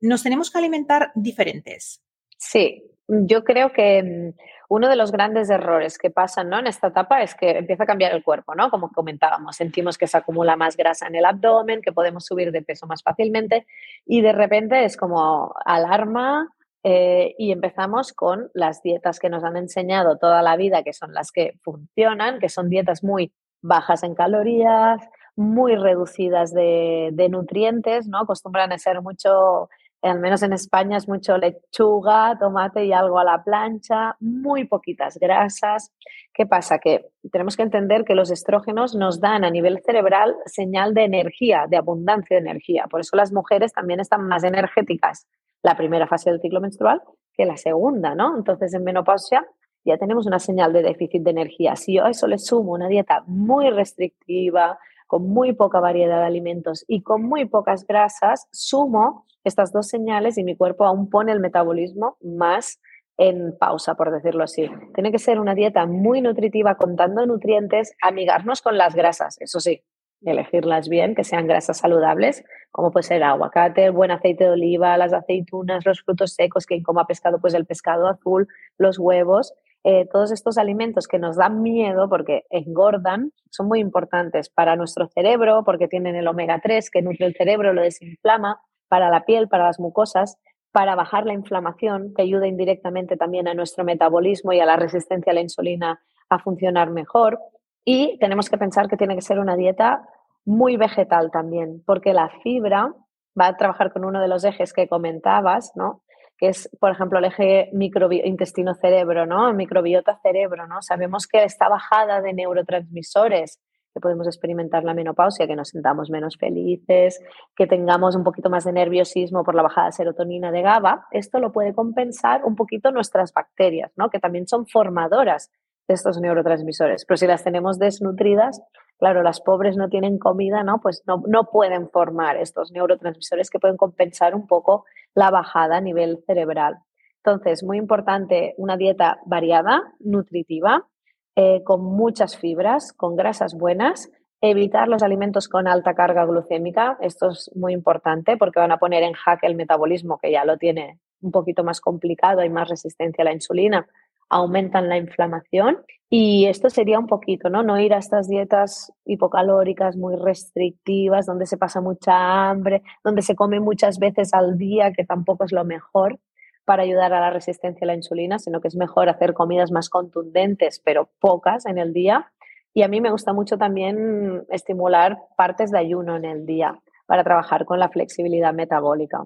¿nos 0.00 0.22
tenemos 0.22 0.50
que 0.50 0.58
alimentar 0.58 1.10
diferentes? 1.14 2.02
Sí, 2.36 2.82
yo 3.08 3.42
creo 3.42 3.72
que 3.72 4.02
mm, 4.02 4.40
uno 4.68 4.88
de 4.88 4.96
los 4.96 5.12
grandes 5.12 5.48
errores 5.48 5.98
que 5.98 6.10
pasan 6.10 6.50
¿no? 6.50 6.58
en 6.58 6.66
esta 6.66 6.88
etapa 6.88 7.22
es 7.22 7.34
que 7.34 7.50
empieza 7.50 7.84
a 7.84 7.86
cambiar 7.86 8.12
el 8.12 8.22
cuerpo, 8.22 8.54
¿no? 8.54 8.70
Como 8.70 8.90
comentábamos, 8.92 9.56
sentimos 9.56 9.96
que 9.96 10.06
se 10.06 10.18
acumula 10.18 10.56
más 10.56 10.76
grasa 10.76 11.06
en 11.06 11.14
el 11.14 11.24
abdomen, 11.24 11.80
que 11.80 11.92
podemos 11.92 12.26
subir 12.26 12.52
de 12.52 12.62
peso 12.62 12.86
más 12.86 13.02
fácilmente 13.02 13.66
y 14.04 14.20
de 14.20 14.32
repente 14.32 14.84
es 14.84 14.96
como 14.96 15.54
alarma 15.64 16.48
eh, 16.84 17.34
y 17.38 17.50
empezamos 17.50 18.12
con 18.12 18.50
las 18.52 18.82
dietas 18.82 19.18
que 19.18 19.30
nos 19.30 19.42
han 19.42 19.56
enseñado 19.56 20.18
toda 20.18 20.42
la 20.42 20.56
vida, 20.56 20.82
que 20.82 20.92
son 20.92 21.14
las 21.14 21.32
que 21.32 21.54
funcionan, 21.62 22.38
que 22.38 22.50
son 22.50 22.68
dietas 22.68 23.02
muy 23.02 23.32
bajas 23.62 24.02
en 24.02 24.14
calorías, 24.14 25.00
muy 25.34 25.76
reducidas 25.76 26.52
de, 26.52 27.10
de 27.12 27.28
nutrientes, 27.28 28.06
¿no? 28.06 28.18
Acostumbran 28.18 28.72
a 28.72 28.78
ser 28.78 29.00
mucho 29.02 29.68
al 30.02 30.20
menos 30.20 30.42
en 30.42 30.52
España 30.52 30.96
es 30.96 31.08
mucho 31.08 31.36
lechuga, 31.38 32.36
tomate 32.38 32.84
y 32.84 32.92
algo 32.92 33.18
a 33.18 33.24
la 33.24 33.42
plancha, 33.42 34.16
muy 34.20 34.64
poquitas 34.64 35.18
grasas. 35.18 35.92
¿Qué 36.32 36.46
pasa? 36.46 36.78
Que 36.78 37.06
tenemos 37.32 37.56
que 37.56 37.64
entender 37.64 38.04
que 38.04 38.14
los 38.14 38.30
estrógenos 38.30 38.94
nos 38.94 39.20
dan 39.20 39.44
a 39.44 39.50
nivel 39.50 39.80
cerebral 39.84 40.36
señal 40.46 40.94
de 40.94 41.04
energía, 41.04 41.66
de 41.68 41.76
abundancia 41.76 42.36
de 42.36 42.42
energía. 42.42 42.86
Por 42.88 43.00
eso 43.00 43.16
las 43.16 43.32
mujeres 43.32 43.72
también 43.72 44.00
están 44.00 44.26
más 44.28 44.44
energéticas 44.44 45.26
la 45.62 45.76
primera 45.76 46.06
fase 46.06 46.30
del 46.30 46.40
ciclo 46.40 46.60
menstrual 46.60 47.02
que 47.32 47.44
la 47.44 47.56
segunda, 47.56 48.14
¿no? 48.14 48.36
Entonces 48.36 48.72
en 48.74 48.84
menopausia 48.84 49.46
ya 49.84 49.96
tenemos 49.96 50.26
una 50.26 50.38
señal 50.38 50.72
de 50.72 50.82
déficit 50.82 51.22
de 51.22 51.30
energía. 51.30 51.76
Si 51.76 51.94
yo 51.94 52.04
a 52.04 52.10
eso 52.10 52.26
le 52.26 52.38
sumo 52.38 52.72
una 52.72 52.88
dieta 52.88 53.22
muy 53.26 53.70
restrictiva, 53.70 54.78
con 55.08 55.28
muy 55.28 55.54
poca 55.54 55.80
variedad 55.80 56.20
de 56.20 56.26
alimentos 56.26 56.84
y 56.86 57.02
con 57.02 57.22
muy 57.22 57.46
pocas 57.46 57.84
grasas, 57.86 58.46
sumo 58.52 59.26
estas 59.42 59.72
dos 59.72 59.88
señales 59.88 60.38
y 60.38 60.44
mi 60.44 60.54
cuerpo 60.54 60.84
aún 60.84 61.10
pone 61.10 61.32
el 61.32 61.40
metabolismo 61.40 62.18
más 62.20 62.80
en 63.16 63.56
pausa, 63.58 63.94
por 63.94 64.12
decirlo 64.12 64.44
así. 64.44 64.70
Tiene 64.94 65.10
que 65.10 65.18
ser 65.18 65.40
una 65.40 65.54
dieta 65.54 65.86
muy 65.86 66.20
nutritiva, 66.20 66.76
contando 66.76 67.26
nutrientes, 67.26 67.96
amigarnos 68.00 68.62
con 68.62 68.78
las 68.78 68.94
grasas, 68.94 69.40
eso 69.40 69.58
sí, 69.58 69.82
elegirlas 70.22 70.88
bien, 70.88 71.14
que 71.14 71.24
sean 71.24 71.46
grasas 71.46 71.78
saludables, 71.78 72.44
como 72.70 72.90
puede 72.90 73.04
ser 73.04 73.22
aguacate, 73.22 73.90
buen 73.90 74.10
aceite 74.10 74.44
de 74.44 74.50
oliva, 74.50 74.96
las 74.98 75.12
aceitunas, 75.12 75.86
los 75.86 76.02
frutos 76.02 76.34
secos, 76.34 76.66
quien 76.66 76.82
coma 76.82 77.06
pescado, 77.06 77.40
pues 77.40 77.54
el 77.54 77.66
pescado 77.66 78.08
azul, 78.08 78.46
los 78.76 78.98
huevos, 78.98 79.54
eh, 79.90 80.06
todos 80.12 80.32
estos 80.32 80.58
alimentos 80.58 81.08
que 81.08 81.18
nos 81.18 81.36
dan 81.36 81.62
miedo 81.62 82.10
porque 82.10 82.44
engordan 82.50 83.32
son 83.48 83.68
muy 83.68 83.80
importantes 83.80 84.50
para 84.50 84.76
nuestro 84.76 85.08
cerebro 85.08 85.62
porque 85.64 85.88
tienen 85.88 86.14
el 86.14 86.28
omega 86.28 86.60
3 86.62 86.90
que 86.90 87.00
nutre 87.00 87.24
el 87.24 87.34
cerebro, 87.34 87.72
lo 87.72 87.80
desinflama, 87.80 88.60
para 88.88 89.08
la 89.08 89.24
piel, 89.24 89.48
para 89.48 89.64
las 89.64 89.80
mucosas, 89.80 90.36
para 90.72 90.94
bajar 90.94 91.24
la 91.24 91.32
inflamación, 91.32 92.12
que 92.14 92.20
ayuda 92.20 92.46
indirectamente 92.46 93.16
también 93.16 93.48
a 93.48 93.54
nuestro 93.54 93.82
metabolismo 93.82 94.52
y 94.52 94.60
a 94.60 94.66
la 94.66 94.76
resistencia 94.76 95.30
a 95.30 95.34
la 95.34 95.40
insulina 95.40 96.02
a 96.28 96.38
funcionar 96.38 96.90
mejor. 96.90 97.38
Y 97.82 98.18
tenemos 98.18 98.50
que 98.50 98.58
pensar 98.58 98.88
que 98.88 98.98
tiene 98.98 99.14
que 99.14 99.22
ser 99.22 99.38
una 99.38 99.56
dieta 99.56 100.06
muy 100.44 100.76
vegetal 100.76 101.30
también, 101.30 101.82
porque 101.86 102.12
la 102.12 102.28
fibra 102.42 102.92
va 103.40 103.46
a 103.46 103.56
trabajar 103.56 103.90
con 103.90 104.04
uno 104.04 104.20
de 104.20 104.28
los 104.28 104.44
ejes 104.44 104.74
que 104.74 104.86
comentabas, 104.86 105.72
¿no? 105.76 106.02
Que 106.38 106.48
es, 106.48 106.70
por 106.80 106.92
ejemplo, 106.92 107.18
el 107.18 107.24
eje 107.24 107.70
intestino-cerebro, 107.72 109.26
¿no? 109.26 109.52
Microbiota-cerebro, 109.52 110.66
¿no? 110.68 110.80
Sabemos 110.82 111.26
que 111.26 111.42
esta 111.42 111.68
bajada 111.68 112.22
de 112.22 112.32
neurotransmisores 112.32 113.60
que 113.92 114.00
podemos 114.00 114.26
experimentar 114.26 114.84
la 114.84 114.94
menopausia, 114.94 115.46
que 115.46 115.56
nos 115.56 115.70
sentamos 115.70 116.10
menos 116.10 116.36
felices, 116.38 117.20
que 117.56 117.66
tengamos 117.66 118.14
un 118.14 118.22
poquito 118.22 118.50
más 118.50 118.64
de 118.64 118.72
nerviosismo 118.72 119.42
por 119.42 119.54
la 119.54 119.62
bajada 119.62 119.88
de 119.88 119.92
serotonina 119.92 120.52
de 120.52 120.62
GABA, 120.62 121.06
esto 121.10 121.40
lo 121.40 121.52
puede 121.52 121.74
compensar 121.74 122.44
un 122.44 122.54
poquito 122.54 122.92
nuestras 122.92 123.32
bacterias, 123.32 123.90
¿no? 123.96 124.10
que 124.10 124.20
también 124.20 124.46
son 124.46 124.66
formadoras 124.66 125.50
de 125.88 125.94
estos 125.94 126.20
neurotransmisores. 126.20 127.04
Pero 127.06 127.16
si 127.16 127.26
las 127.26 127.42
tenemos 127.42 127.78
desnutridas, 127.78 128.60
claro, 128.98 129.22
las 129.22 129.40
pobres 129.40 129.76
no 129.76 129.88
tienen 129.88 130.18
comida, 130.18 130.62
¿no? 130.62 130.80
Pues 130.80 131.02
no, 131.06 131.22
no 131.26 131.44
pueden 131.44 131.88
formar 131.88 132.36
estos 132.36 132.72
neurotransmisores 132.72 133.48
que 133.48 133.58
pueden 133.58 133.78
compensar 133.78 134.34
un 134.34 134.46
poco 134.46 134.84
la 135.18 135.32
bajada 135.32 135.78
a 135.78 135.80
nivel 135.80 136.22
cerebral. 136.26 136.78
Entonces, 137.24 137.64
muy 137.64 137.76
importante 137.76 138.54
una 138.56 138.76
dieta 138.76 139.18
variada, 139.26 139.82
nutritiva, 139.98 140.86
eh, 141.34 141.64
con 141.64 141.82
muchas 141.82 142.36
fibras, 142.36 142.92
con 142.92 143.16
grasas 143.16 143.54
buenas, 143.54 144.12
evitar 144.40 144.86
los 144.86 145.02
alimentos 145.02 145.48
con 145.48 145.66
alta 145.66 145.94
carga 145.94 146.24
glucémica. 146.24 146.96
Esto 147.00 147.30
es 147.30 147.50
muy 147.56 147.72
importante 147.72 148.36
porque 148.36 148.60
van 148.60 148.70
a 148.70 148.78
poner 148.78 149.02
en 149.02 149.14
jaque 149.14 149.48
el 149.48 149.56
metabolismo, 149.56 150.18
que 150.18 150.30
ya 150.30 150.44
lo 150.44 150.56
tiene 150.56 151.00
un 151.20 151.32
poquito 151.32 151.64
más 151.64 151.80
complicado, 151.80 152.40
hay 152.40 152.48
más 152.48 152.68
resistencia 152.68 153.22
a 153.22 153.24
la 153.24 153.32
insulina, 153.32 153.88
aumentan 154.28 154.88
la 154.88 154.96
inflamación. 154.96 155.78
Y 156.10 156.46
esto 156.46 156.70
sería 156.70 156.98
un 156.98 157.06
poquito, 157.06 157.50
¿no? 157.50 157.62
No 157.62 157.78
ir 157.78 157.92
a 157.92 157.98
estas 157.98 158.28
dietas 158.28 158.92
hipocalóricas 159.04 159.96
muy 159.96 160.16
restrictivas, 160.16 161.26
donde 161.26 161.46
se 161.46 161.58
pasa 161.58 161.80
mucha 161.82 162.48
hambre, 162.48 162.82
donde 163.04 163.22
se 163.22 163.34
come 163.34 163.60
muchas 163.60 163.98
veces 163.98 164.32
al 164.32 164.56
día, 164.56 164.92
que 164.92 165.04
tampoco 165.04 165.44
es 165.44 165.52
lo 165.52 165.64
mejor 165.64 166.18
para 166.64 166.82
ayudar 166.82 167.12
a 167.12 167.20
la 167.20 167.30
resistencia 167.30 167.84
a 167.84 167.88
la 167.88 167.94
insulina, 167.94 168.38
sino 168.38 168.60
que 168.60 168.68
es 168.68 168.76
mejor 168.76 169.08
hacer 169.08 169.34
comidas 169.34 169.70
más 169.70 169.88
contundentes, 169.88 170.80
pero 170.84 171.10
pocas 171.18 171.66
en 171.66 171.78
el 171.78 171.92
día. 171.92 172.30
Y 172.74 172.82
a 172.82 172.88
mí 172.88 173.00
me 173.00 173.10
gusta 173.10 173.32
mucho 173.32 173.58
también 173.58 174.44
estimular 174.50 175.18
partes 175.36 175.70
de 175.70 175.78
ayuno 175.78 176.16
en 176.16 176.24
el 176.24 176.46
día 176.46 176.78
para 177.06 177.24
trabajar 177.24 177.64
con 177.64 177.78
la 177.78 177.88
flexibilidad 177.88 178.52
metabólica. 178.52 179.24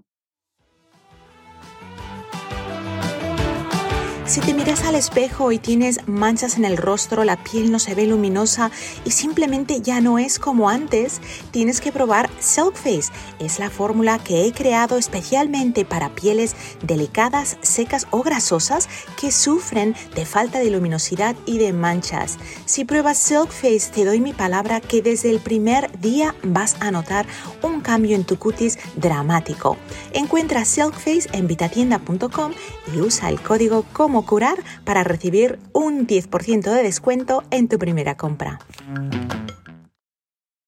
Si 4.25 4.41
te 4.41 4.55
miras 4.55 4.85
al 4.85 4.95
espejo 4.95 5.51
y 5.51 5.59
tienes 5.59 5.99
manchas 6.07 6.57
en 6.57 6.65
el 6.65 6.77
rostro, 6.77 7.25
la 7.25 7.43
piel 7.43 7.73
no 7.73 7.81
se 7.81 7.97
ve 7.97 8.07
luminosa 8.07 8.71
y 9.05 9.11
simplemente 9.11 9.81
ya 9.81 10.01
no 10.01 10.17
es 10.19 10.39
como 10.39 10.71
antes, 10.71 11.21
tienes 11.51 11.81
que 11.81 11.91
probar 11.91 12.31
Silk 12.39 12.75
Face. 12.77 13.13
Es 13.41 13.59
la 13.59 13.69
fórmula 13.69 14.21
que 14.21 14.47
he 14.47 14.53
creado 14.53 14.97
especialmente 14.97 15.85
para 15.85 16.15
pieles 16.15 16.55
delicadas, 16.83 17.59
secas 17.63 18.07
o 18.13 18.23
grasosas 18.23 18.89
que 19.21 19.33
sufren 19.33 19.97
de 20.15 20.25
falta 20.25 20.61
de 20.61 20.71
luminosidad 20.71 21.35
y 21.45 21.59
de 21.59 21.73
manchas. 21.73 22.39
Si 22.65 22.85
pruebas 22.85 23.19
Silk 23.19 23.51
Face, 23.51 23.91
te 23.93 24.05
doy 24.05 24.21
mi 24.21 24.33
palabra 24.33 24.81
que 24.81 25.03
desde 25.03 25.31
el 25.31 25.41
primer 25.41 25.99
día 26.01 26.37
vas 26.45 26.77
a 26.79 26.93
notar 26.93 27.27
un 27.61 27.81
cambio 27.81 28.15
en 28.15 28.25
tu 28.25 28.39
cutis 28.39 28.79
dramático. 28.95 29.77
Encuentra 30.13 30.65
Silk 30.65 30.95
Face 30.95 31.29
en 31.33 31.49
vitatienda.com 31.49 32.53
y 32.95 33.01
usa 33.01 33.29
el 33.29 33.41
código 33.41 33.85
como 33.93 34.12
curar 34.21 34.59
para 34.85 35.03
recibir 35.03 35.59
un 35.73 36.07
10% 36.07 36.71
de 36.71 36.83
descuento 36.83 37.43
en 37.51 37.69
tu 37.69 37.79
primera 37.79 38.19
compra. 38.19 38.59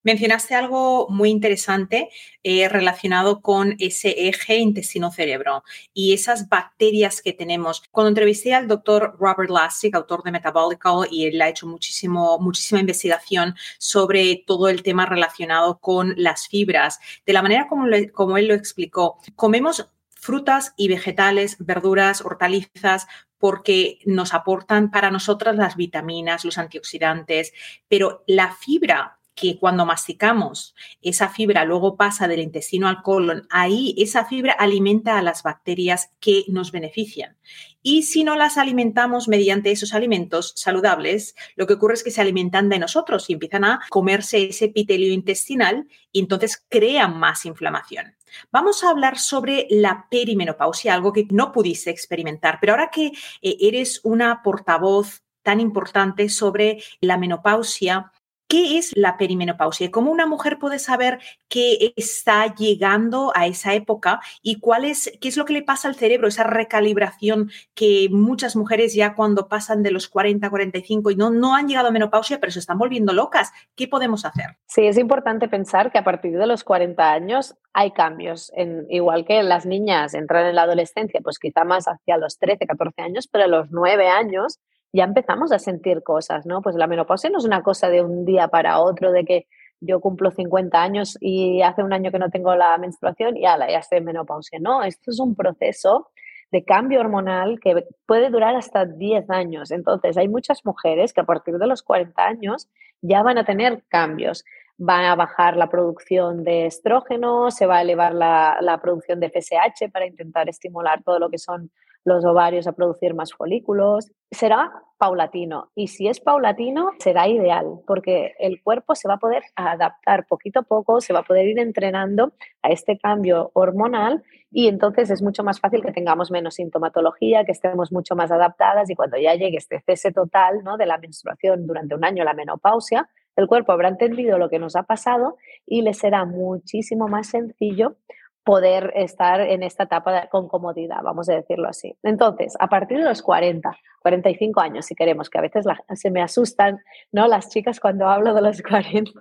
Mencionaste 0.05 0.55
algo 0.55 1.09
muy 1.09 1.31
interesante 1.31 2.11
eh, 2.43 2.69
relacionado 2.69 3.41
con 3.41 3.75
ese 3.79 4.29
eje 4.29 4.59
intestino-cerebro 4.59 5.65
y 5.95 6.13
esas 6.13 6.51
bacterias 6.51 7.23
que 7.23 7.33
tenemos. 7.33 7.83
Cuando 7.91 8.11
entrevisté 8.11 8.53
al 8.53 8.69
doctor 8.69 9.17
Robert 9.19 9.49
Lasik, 9.49 9.95
autor 9.95 10.23
de 10.23 10.33
Metabolical, 10.33 11.09
y 11.11 11.25
él 11.25 11.41
ha 11.41 11.49
hecho 11.49 11.67
muchísimo, 11.67 12.39
muchísima 12.39 12.81
investigación 12.81 13.55
sobre 13.79 14.45
todo 14.47 14.69
el 14.69 14.83
tema 14.83 15.07
relacionado 15.07 15.79
con 15.79 16.13
las 16.19 16.49
fibras, 16.49 16.99
de 17.25 17.33
la 17.33 17.41
manera 17.41 17.67
como 17.67 18.37
él 18.37 18.47
lo 18.47 18.55
explicó, 18.55 19.17
comemos 19.37 19.89
frutas 20.25 20.73
y 20.79 20.89
vegetales, 20.89 21.59
verduras, 21.59 22.23
hortalizas, 22.23 23.07
porque 23.37 23.99
nos 24.07 24.33
aportan 24.33 24.91
para 24.91 25.11
nosotras 25.11 25.55
las 25.55 25.77
vitaminas, 25.77 26.47
los 26.47 26.57
antioxidantes, 26.57 27.53
pero 27.89 28.25
la 28.27 28.51
fibra 28.55 29.19
que 29.35 29.59
cuando 29.59 29.85
masticamos 29.85 30.75
esa 31.03 31.29
fibra 31.29 31.65
luego 31.65 31.97
pasa 31.97 32.29
del 32.29 32.41
intestino 32.41 32.89
al 32.89 33.03
colon, 33.03 33.47
ahí 33.51 33.95
esa 33.99 34.25
fibra 34.25 34.53
alimenta 34.53 35.19
a 35.19 35.23
las 35.23 35.43
bacterias 35.43 36.11
que 36.21 36.45
nos 36.49 36.73
benefician. 36.73 37.37
Y 37.83 38.05
si 38.05 38.25
no 38.25 38.37
las 38.37 38.57
alimentamos 38.57 39.29
mediante 39.29 39.71
esos 39.71 39.93
alimentos 39.93 40.55
saludables, 40.57 41.35
lo 41.55 41.67
que 41.67 41.75
ocurre 41.75 41.95
es 41.95 42.03
que 42.03 42.11
se 42.11 42.23
alimentan 42.23 42.71
de 42.71 42.79
nosotros 42.79 43.29
y 43.29 43.35
empiezan 43.35 43.65
a 43.65 43.81
comerse 43.91 44.45
ese 44.45 44.67
epitelio 44.67 45.13
intestinal 45.13 45.87
y 46.11 46.21
entonces 46.21 46.65
crean 46.69 47.19
más 47.19 47.45
inflamación. 47.45 48.17
Vamos 48.51 48.83
a 48.83 48.91
hablar 48.91 49.19
sobre 49.19 49.67
la 49.69 50.07
perimenopausia, 50.11 50.95
algo 50.95 51.13
que 51.13 51.27
no 51.31 51.53
pudiste 51.53 51.91
experimentar, 51.91 52.59
pero 52.61 52.73
ahora 52.73 52.91
que 52.91 53.13
eh, 53.43 53.57
eres 53.61 54.01
una 54.03 54.43
portavoz 54.43 55.23
tan 55.43 55.61
importante 55.61 56.29
sobre 56.31 56.83
la 57.01 57.19
menopausia, 57.19 58.13
¿Qué 58.55 58.79
es 58.79 58.93
la 58.97 59.17
perimenopausia? 59.17 59.91
¿Cómo 59.91 60.13
una 60.13 60.27
mujer 60.27 60.61
puede 60.61 60.79
saber 60.79 61.19
que 61.49 61.93
está 61.97 62.55
llegando 62.55 63.33
a 63.35 63.49
esa 63.49 63.75
época 63.75 64.21
y 64.43 64.61
cuál 64.61 64.85
es, 64.85 65.11
qué 65.21 65.27
es 65.27 65.37
lo 65.37 65.45
que 65.45 65.55
le 65.55 65.65
pasa 65.65 65.89
al 65.89 65.97
cerebro, 65.97 66.29
esa 66.29 66.45
recalibración 66.45 67.51
que 67.75 68.07
muchas 68.13 68.55
mujeres 68.55 68.95
ya 68.95 69.17
cuando 69.17 69.49
pasan 69.49 69.83
de 69.83 69.91
los 69.91 70.07
40, 70.07 70.49
45 70.49 71.11
y 71.11 71.17
no, 71.17 71.31
no 71.31 71.57
han 71.57 71.67
llegado 71.67 71.89
a 71.89 71.91
menopausia, 71.91 72.39
pero 72.39 72.53
se 72.53 72.61
están 72.61 72.79
volviendo 72.79 73.13
locas? 73.13 73.51
¿Qué 73.75 73.89
podemos 73.89 74.25
hacer? 74.25 74.57
Sí, 74.67 74.87
es 74.87 74.99
importante 74.99 75.49
pensar 75.49 75.91
que 75.91 75.99
a 75.99 76.05
partir 76.05 76.39
de 76.39 76.47
los 76.47 76.63
40 76.63 77.11
años 77.11 77.57
hay 77.73 77.91
cambios, 77.91 78.53
en, 78.55 78.87
igual 78.89 79.25
que 79.25 79.43
las 79.43 79.67
niñas 79.67 80.15
entran 80.15 80.47
en 80.47 80.55
la 80.55 80.63
adolescencia, 80.63 81.19
pues 81.25 81.41
quizá 81.41 81.65
más 81.65 81.87
hacia 81.89 82.19
los 82.19 82.39
13, 82.39 82.69
14 82.69 83.03
años, 83.03 83.27
pero 83.27 83.47
a 83.47 83.49
los 83.49 83.73
9 83.73 84.07
años 84.07 84.61
ya 84.95 85.05
empezamos 85.05 85.51
a 85.51 85.59
sentir 85.59 86.05
cosas, 86.05 86.47
¿no? 86.47 86.63
Pues 86.63 86.77
la 86.77 86.87
menopausia 86.87 87.29
no 87.29 87.39
es 87.39 87.45
una 87.45 87.65
cosa 87.65 87.89
de 87.89 88.01
un 88.01 88.25
día 88.25 88.47
para 88.47 88.79
otro, 88.79 89.11
de 89.11 89.25
que 89.25 89.49
yo 89.81 90.01
cumplo 90.01 90.31
50 90.31 90.81
años 90.81 91.19
y 91.21 91.63
hace 91.63 91.83
un 91.83 91.93
año 91.93 92.13
que 92.13 92.21
no 92.21 92.31
tengo 92.31 92.55
la 92.55 92.79
menstruación 92.79 93.37
y 93.37 93.45
ala, 93.45 93.69
ya 93.69 93.79
estoy 93.79 93.99
en 93.99 94.05
menopausia. 94.05 94.61
No, 94.61 94.85
esto 94.85 95.11
es 95.11 95.19
un 95.19 95.35
proceso 95.35 96.11
de 96.53 96.65
cambio 96.65 97.01
hormonal 97.01 97.59
que 97.59 97.85
puede 98.07 98.31
durar 98.31 98.55
hasta 98.55 98.85
10 98.85 99.29
años. 99.31 99.73
Entonces, 99.73 100.17
hay 100.17 100.29
muchas 100.29 100.65
mujeres 100.65 101.13
que 101.13 101.23
a 101.23 101.25
partir 101.25 101.59
de 101.59 101.67
los 101.67 101.83
40 101.83 102.25
años 102.25 102.69
ya 103.03 103.25
van 103.25 103.39
a 103.39 103.45
tener 103.45 103.83
cambios. 103.89 104.45
Van 104.79 105.07
a 105.07 105.17
bajar 105.17 105.57
la 105.57 105.69
producción 105.69 106.45
de 106.45 106.67
estrógeno, 106.67 107.51
se 107.51 107.67
va 107.67 107.79
a 107.79 107.83
elevar 107.83 108.15
la, 108.15 108.59
la 108.61 108.81
producción 108.81 109.19
de 109.19 109.29
FSH 109.29 109.91
para 109.93 110.07
intentar 110.07 110.49
estimular 110.49 111.03
todo 111.03 111.19
lo 111.19 111.31
que 111.31 111.39
son 111.39 111.73
los 112.05 112.25
ovarios 112.25 112.67
a 112.67 112.73
producir 112.73 113.15
más 113.15 113.33
folículos. 113.33 114.13
Será 114.31 114.71
paulatino 114.99 115.71
y 115.75 115.89
si 115.89 116.09
es 116.09 116.21
paulatino 116.21 116.91
será 116.99 117.29
ideal 117.29 117.81
porque 117.87 118.35
el 118.39 118.63
cuerpo 118.63 118.95
se 118.95 119.09
va 119.09 119.15
a 119.15 119.19
poder 119.19 119.43
adaptar 119.57 120.27
poquito 120.27 120.61
a 120.61 120.63
poco, 120.63 121.01
se 121.01 121.13
va 121.13 121.21
a 121.21 121.25
poder 121.25 121.47
ir 121.47 121.59
entrenando 121.59 122.33
a 122.63 122.71
este 122.71 122.99
cambio 122.99 123.51
hormonal 123.55 124.23
y 124.51 124.69
entonces 124.69 125.11
es 125.11 125.23
mucho 125.23 125.43
más 125.43 125.61
fácil 125.61 125.83
que 125.83 125.93
tengamos 125.93 126.31
menos 126.31 126.55
sintomatología, 126.55 127.45
que 127.45 127.53
estemos 127.53 127.93
mucho 127.93 128.15
más 128.15 128.31
adaptadas 128.31 128.89
y 128.91 128.95
cuando 128.95 129.19
ya 129.19 129.35
llegue 129.35 129.57
este 129.57 129.81
cese 129.85 130.13
total 130.13 130.63
¿no? 130.63 130.77
de 130.77 130.87
la 130.87 130.99
menstruación 130.99 131.67
durante 131.67 131.95
un 131.95 132.05
año, 132.05 132.25
la 132.25 132.35
menopausia, 132.35 133.09
el 133.37 133.49
cuerpo 133.49 133.73
habrá 133.73 133.89
entendido 133.89 134.39
lo 134.39 134.49
que 134.49 134.59
nos 134.59 134.77
ha 134.77 134.85
pasado 134.85 135.37
y 135.67 135.83
le 135.83 135.93
será 135.93 136.25
muchísimo 136.25 137.09
más 137.09 137.29
sencillo 137.29 137.97
poder 138.45 138.93
estar 138.95 139.41
en 139.41 139.63
esta 139.63 139.85
etapa 139.85 140.29
con 140.29 140.49
comodidad, 140.49 141.03
vamos 141.03 141.29
a 141.31 141.35
decirlo 141.35 141.69
así. 141.69 141.97
Entonces, 142.03 142.55
a 142.61 142.69
partir 142.69 142.99
de 142.99 143.05
los 143.05 143.23
40, 143.23 143.75
45 144.01 144.61
años, 144.61 144.85
si 144.85 144.95
queremos, 144.95 145.31
que 145.31 145.39
a 145.39 145.41
veces 145.41 145.65
se 145.95 146.11
me 146.11 146.23
asustan, 146.23 146.79
¿no? 147.11 147.27
Las 147.27 147.49
chicas 147.49 147.81
cuando 147.81 148.07
hablo 148.07 148.35
de 148.35 148.43
los 148.43 148.63
40 148.69 149.13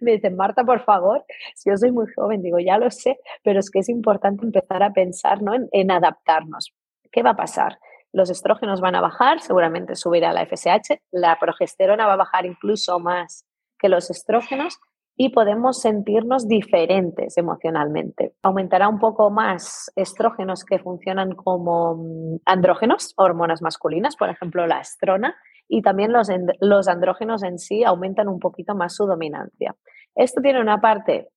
me 0.00 0.12
dicen, 0.12 0.36
Marta, 0.36 0.64
por 0.64 0.80
favor, 0.84 1.24
si 1.56 1.68
yo 1.68 1.76
soy 1.76 1.90
muy 1.90 2.06
joven, 2.14 2.42
digo, 2.42 2.60
ya 2.60 2.78
lo 2.78 2.90
sé, 2.90 3.18
pero 3.42 3.58
es 3.58 3.70
que 3.70 3.80
es 3.80 3.88
importante 3.88 4.44
empezar 4.44 4.84
a 4.84 4.92
pensar, 4.92 5.42
¿no? 5.42 5.54
En, 5.54 5.68
en 5.72 5.90
adaptarnos. 5.90 6.72
¿Qué 7.10 7.24
va 7.24 7.30
a 7.30 7.36
pasar? 7.36 7.78
Los 8.12 8.30
estrógenos 8.30 8.80
van 8.80 8.94
a 8.94 9.00
bajar, 9.00 9.40
seguramente 9.40 9.96
subirá 9.96 10.32
la 10.32 10.46
FSH, 10.46 11.00
la 11.10 11.38
progesterona 11.40 12.06
va 12.06 12.12
a 12.12 12.16
bajar 12.16 12.46
incluso 12.46 13.00
más 13.00 13.46
que 13.78 13.88
los 13.88 14.10
estrógenos 14.10 14.78
y 15.22 15.28
podemos 15.28 15.82
sentirnos 15.82 16.48
diferentes 16.48 17.36
emocionalmente. 17.36 18.32
Aumentará 18.42 18.88
un 18.88 18.98
poco 18.98 19.30
más 19.30 19.92
estrógenos 19.94 20.64
que 20.64 20.78
funcionan 20.78 21.34
como 21.34 21.96
mm, 21.96 22.36
andrógenos, 22.46 23.12
hormonas 23.18 23.60
masculinas, 23.60 24.16
por 24.16 24.30
ejemplo 24.30 24.66
la 24.66 24.80
estrona, 24.80 25.36
y 25.68 25.82
también 25.82 26.10
los, 26.10 26.28
los 26.60 26.88
andrógenos 26.88 27.42
en 27.42 27.58
sí 27.58 27.84
aumentan 27.84 28.28
un 28.28 28.38
poquito 28.38 28.74
más 28.74 28.94
su 28.94 29.04
dominancia. 29.04 29.76
Esto 30.14 30.40
tiene 30.40 30.58
una 30.58 30.80
parte 30.80 31.28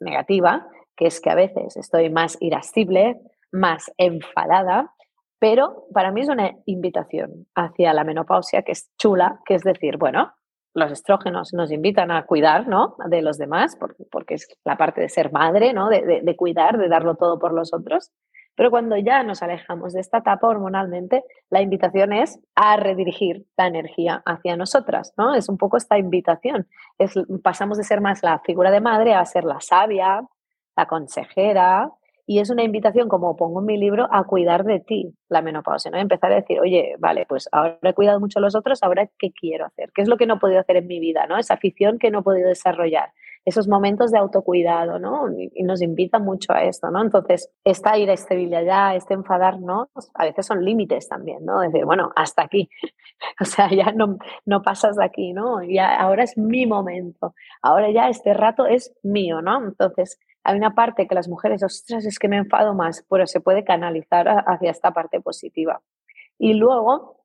negativa, 0.00 0.66
que 0.96 1.06
es 1.06 1.20
que 1.20 1.30
a 1.30 1.36
veces 1.36 1.76
estoy 1.76 2.10
más 2.10 2.36
irascible, 2.40 3.20
más 3.52 3.92
enfadada, 3.98 4.96
pero 5.38 5.84
para 5.94 6.10
mí 6.10 6.22
es 6.22 6.28
una 6.28 6.56
invitación 6.66 7.46
hacia 7.54 7.92
la 7.92 8.02
menopausia 8.02 8.62
que 8.62 8.72
es 8.72 8.90
chula, 8.98 9.38
que 9.46 9.54
es 9.54 9.62
decir, 9.62 9.96
bueno, 9.96 10.32
los 10.74 10.92
estrógenos 10.92 11.52
nos 11.52 11.72
invitan 11.72 12.10
a 12.10 12.24
cuidar 12.26 12.68
¿no? 12.68 12.96
de 13.08 13.22
los 13.22 13.38
demás, 13.38 13.76
porque, 14.10 14.34
es 14.34 14.48
la 14.64 14.76
parte 14.76 15.00
de 15.00 15.08
ser 15.08 15.32
madre, 15.32 15.72
¿no? 15.72 15.88
De, 15.88 16.36
cuidar, 16.36 16.78
de 16.78 16.88
darlo 16.88 17.16
todo 17.16 17.38
por 17.38 17.52
los 17.52 17.72
otros. 17.72 18.10
Pero 18.54 18.70
cuando 18.70 18.96
ya 18.96 19.22
nos 19.22 19.42
alejamos 19.42 19.92
de 19.92 20.00
esta 20.00 20.18
etapa 20.18 20.48
hormonalmente, 20.48 21.22
la 21.48 21.62
invitación 21.62 22.12
es 22.12 22.40
a 22.56 22.76
redirigir 22.76 23.46
la 23.56 23.68
energía 23.68 24.20
hacia 24.26 24.56
nosotras, 24.56 25.14
¿no? 25.16 25.34
Es 25.34 25.48
un 25.48 25.58
poco 25.58 25.76
esta 25.76 25.96
invitación. 25.96 26.66
Pasamos 27.42 27.78
de 27.78 27.84
ser 27.84 28.00
más 28.00 28.22
la 28.22 28.40
figura 28.40 28.72
de 28.72 28.80
madre 28.80 29.14
a 29.14 29.24
ser 29.24 29.44
la 29.44 29.60
sabia, 29.60 30.22
la 30.76 30.86
consejera, 30.86 31.92
y 32.30 32.40
es 32.40 32.50
una 32.50 32.62
invitación, 32.62 33.08
como 33.08 33.36
pongo 33.36 33.60
en 33.60 33.64
mi 33.64 33.78
libro, 33.78 34.06
a 34.10 34.24
cuidar 34.24 34.62
de 34.64 34.80
ti 34.80 35.14
la 35.30 35.40
menopausia, 35.40 35.90
¿no? 35.90 35.96
Empezar 35.96 36.30
a 36.30 36.34
decir, 36.34 36.60
oye, 36.60 36.94
vale, 36.98 37.24
pues 37.26 37.48
ahora 37.52 37.78
he 37.82 37.94
cuidado 37.94 38.20
mucho 38.20 38.38
a 38.38 38.42
los 38.42 38.54
otros, 38.54 38.82
ahora 38.82 39.08
qué 39.18 39.32
quiero 39.32 39.64
hacer, 39.64 39.90
qué 39.94 40.02
es 40.02 40.08
lo 40.08 40.18
que 40.18 40.26
no 40.26 40.34
he 40.34 40.38
podido 40.38 40.60
hacer 40.60 40.76
en 40.76 40.86
mi 40.86 41.00
vida, 41.00 41.26
¿no? 41.26 41.38
Esa 41.38 41.54
afición 41.54 41.98
que 41.98 42.10
no 42.10 42.18
he 42.18 42.22
podido 42.22 42.50
desarrollar, 42.50 43.14
esos 43.46 43.66
momentos 43.66 44.10
de 44.10 44.18
autocuidado, 44.18 44.98
¿no? 44.98 45.24
Y 45.38 45.62
nos 45.62 45.80
invita 45.80 46.18
mucho 46.18 46.52
a 46.52 46.64
esto, 46.64 46.90
¿no? 46.90 47.00
Entonces, 47.00 47.50
esta 47.64 47.96
irestabilidad, 47.96 48.94
este 48.94 49.14
enfadarnos, 49.14 49.88
a 50.12 50.24
veces 50.26 50.44
son 50.44 50.62
límites 50.62 51.08
también, 51.08 51.46
¿no? 51.46 51.60
Decir, 51.60 51.86
bueno, 51.86 52.12
hasta 52.14 52.42
aquí, 52.42 52.68
o 53.40 53.46
sea, 53.46 53.70
ya 53.70 53.90
no, 53.92 54.18
no 54.44 54.60
pasas 54.60 54.96
de 54.96 55.04
aquí, 55.06 55.32
¿no? 55.32 55.62
Ya 55.62 55.96
ahora 55.96 56.24
es 56.24 56.36
mi 56.36 56.66
momento, 56.66 57.34
ahora 57.62 57.90
ya 57.90 58.10
este 58.10 58.34
rato 58.34 58.66
es 58.66 58.94
mío, 59.02 59.40
¿no? 59.40 59.64
Entonces, 59.64 60.20
hay 60.48 60.56
una 60.56 60.74
parte 60.74 61.06
que 61.06 61.14
las 61.14 61.28
mujeres, 61.28 61.62
ostras, 61.62 62.06
es 62.06 62.18
que 62.18 62.26
me 62.26 62.38
enfado 62.38 62.72
más, 62.72 63.04
pero 63.10 63.26
se 63.26 63.38
puede 63.38 63.64
canalizar 63.64 64.26
hacia 64.46 64.70
esta 64.70 64.92
parte 64.92 65.20
positiva. 65.20 65.82
Y 66.38 66.54
luego 66.54 67.22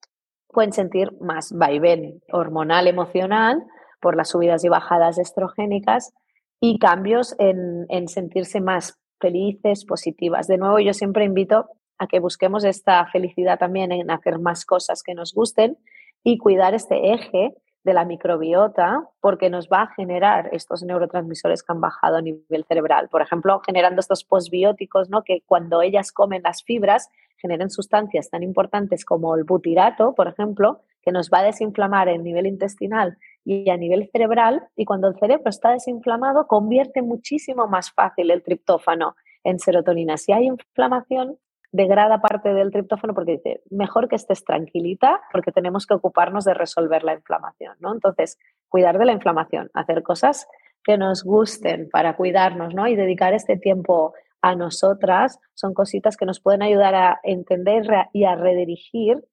pueden 0.49 0.73
sentir 0.73 1.13
más 1.21 1.53
vaivén 1.53 2.21
hormonal, 2.33 2.85
emocional, 2.87 3.63
por 4.01 4.17
las 4.17 4.31
subidas 4.31 4.65
y 4.65 4.67
bajadas 4.67 5.17
estrogénicas 5.19 6.13
y 6.59 6.79
cambios 6.79 7.33
en, 7.39 7.85
en 7.87 8.09
sentirse 8.09 8.59
más 8.59 8.99
felices, 9.21 9.85
positivas. 9.85 10.47
De 10.47 10.57
nuevo, 10.57 10.79
yo 10.79 10.93
siempre 10.93 11.23
invito 11.23 11.69
a 11.97 12.07
que 12.07 12.19
busquemos 12.19 12.65
esta 12.65 13.05
felicidad 13.07 13.57
también 13.57 13.93
en 13.93 14.11
hacer 14.11 14.37
más 14.37 14.65
cosas 14.65 15.01
que 15.01 15.13
nos 15.13 15.33
gusten 15.33 15.77
y 16.25 16.37
cuidar 16.39 16.73
este 16.73 17.13
eje 17.13 17.55
de 17.83 17.93
la 17.93 18.05
microbiota 18.05 19.09
porque 19.19 19.49
nos 19.49 19.67
va 19.67 19.83
a 19.83 19.93
generar 19.93 20.49
estos 20.53 20.83
neurotransmisores 20.83 21.63
que 21.63 21.71
han 21.71 21.81
bajado 21.81 22.17
a 22.17 22.21
nivel 22.21 22.65
cerebral. 22.67 23.09
Por 23.09 23.21
ejemplo, 23.21 23.61
generando 23.65 23.99
estos 23.99 24.23
postbióticos, 24.23 25.09
¿no? 25.09 25.23
que 25.23 25.41
cuando 25.45 25.81
ellas 25.81 26.11
comen 26.11 26.43
las 26.43 26.63
fibras 26.63 27.09
generen 27.37 27.69
sustancias 27.69 28.29
tan 28.29 28.41
importantes 28.41 29.03
como 29.03 29.35
el 29.35 29.43
butirato, 29.43 30.15
por 30.15 30.29
ejemplo, 30.29 30.79
que 31.01 31.11
nos 31.11 31.29
va 31.29 31.39
a 31.39 31.43
desinflamar 31.43 32.07
en 32.07 32.23
nivel 32.23 32.47
intestinal 32.47 33.17
y 33.43 33.69
a 33.69 33.75
nivel 33.75 34.09
cerebral. 34.11 34.69
Y 34.77 34.85
cuando 34.85 35.09
el 35.09 35.19
cerebro 35.19 35.49
está 35.49 35.71
desinflamado, 35.71 36.47
convierte 36.47 37.01
muchísimo 37.01 37.67
más 37.67 37.91
fácil 37.91 38.31
el 38.31 38.43
triptófano 38.43 39.15
en 39.43 39.59
serotonina. 39.59 40.15
Si 40.15 40.31
hay 40.31 40.45
inflamación, 40.45 41.37
degrada 41.73 42.21
parte 42.21 42.53
del 42.53 42.71
triptófano 42.71 43.13
porque 43.13 43.33
dice, 43.33 43.61
mejor 43.71 44.07
que 44.07 44.15
estés 44.15 44.45
tranquilita 44.45 45.19
porque 45.31 45.51
tenemos 45.51 45.85
que 45.87 45.95
ocuparnos 45.95 46.45
de 46.45 46.53
resolver 46.53 47.03
la 47.03 47.15
inflamación, 47.15 47.75
¿no? 47.79 47.91
Entonces, 47.91 48.37
cuidar 48.69 48.99
de 48.99 49.05
la 49.05 49.11
inflamación, 49.11 49.71
hacer 49.73 50.03
cosas 50.03 50.47
que 50.83 50.97
nos 50.97 51.23
gusten 51.23 51.89
para 51.89 52.15
cuidarnos, 52.15 52.75
¿no? 52.75 52.87
Y 52.87 52.95
dedicar 52.95 53.33
este 53.33 53.57
tiempo 53.57 54.13
a 54.41 54.55
nosotras 54.55 55.39
son 55.55 55.73
cositas 55.73 56.15
que 56.15 56.27
nos 56.27 56.39
pueden 56.39 56.61
ayudar 56.61 56.93
a 56.93 57.19
entender 57.23 57.87
y 58.13 58.25
a 58.25 58.35
redirigir 58.35 59.23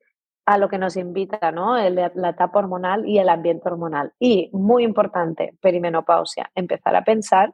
a 0.46 0.56
lo 0.56 0.68
que 0.68 0.78
nos 0.78 0.96
invita, 0.96 1.52
¿no? 1.52 1.76
la 1.76 2.30
etapa 2.30 2.58
hormonal 2.58 3.06
y 3.06 3.18
el 3.18 3.28
ambiente 3.28 3.68
hormonal. 3.68 4.12
Y 4.18 4.48
muy 4.52 4.82
importante, 4.82 5.52
perimenopausia, 5.60 6.50
empezar 6.54 6.96
a 6.96 7.04
pensar 7.04 7.52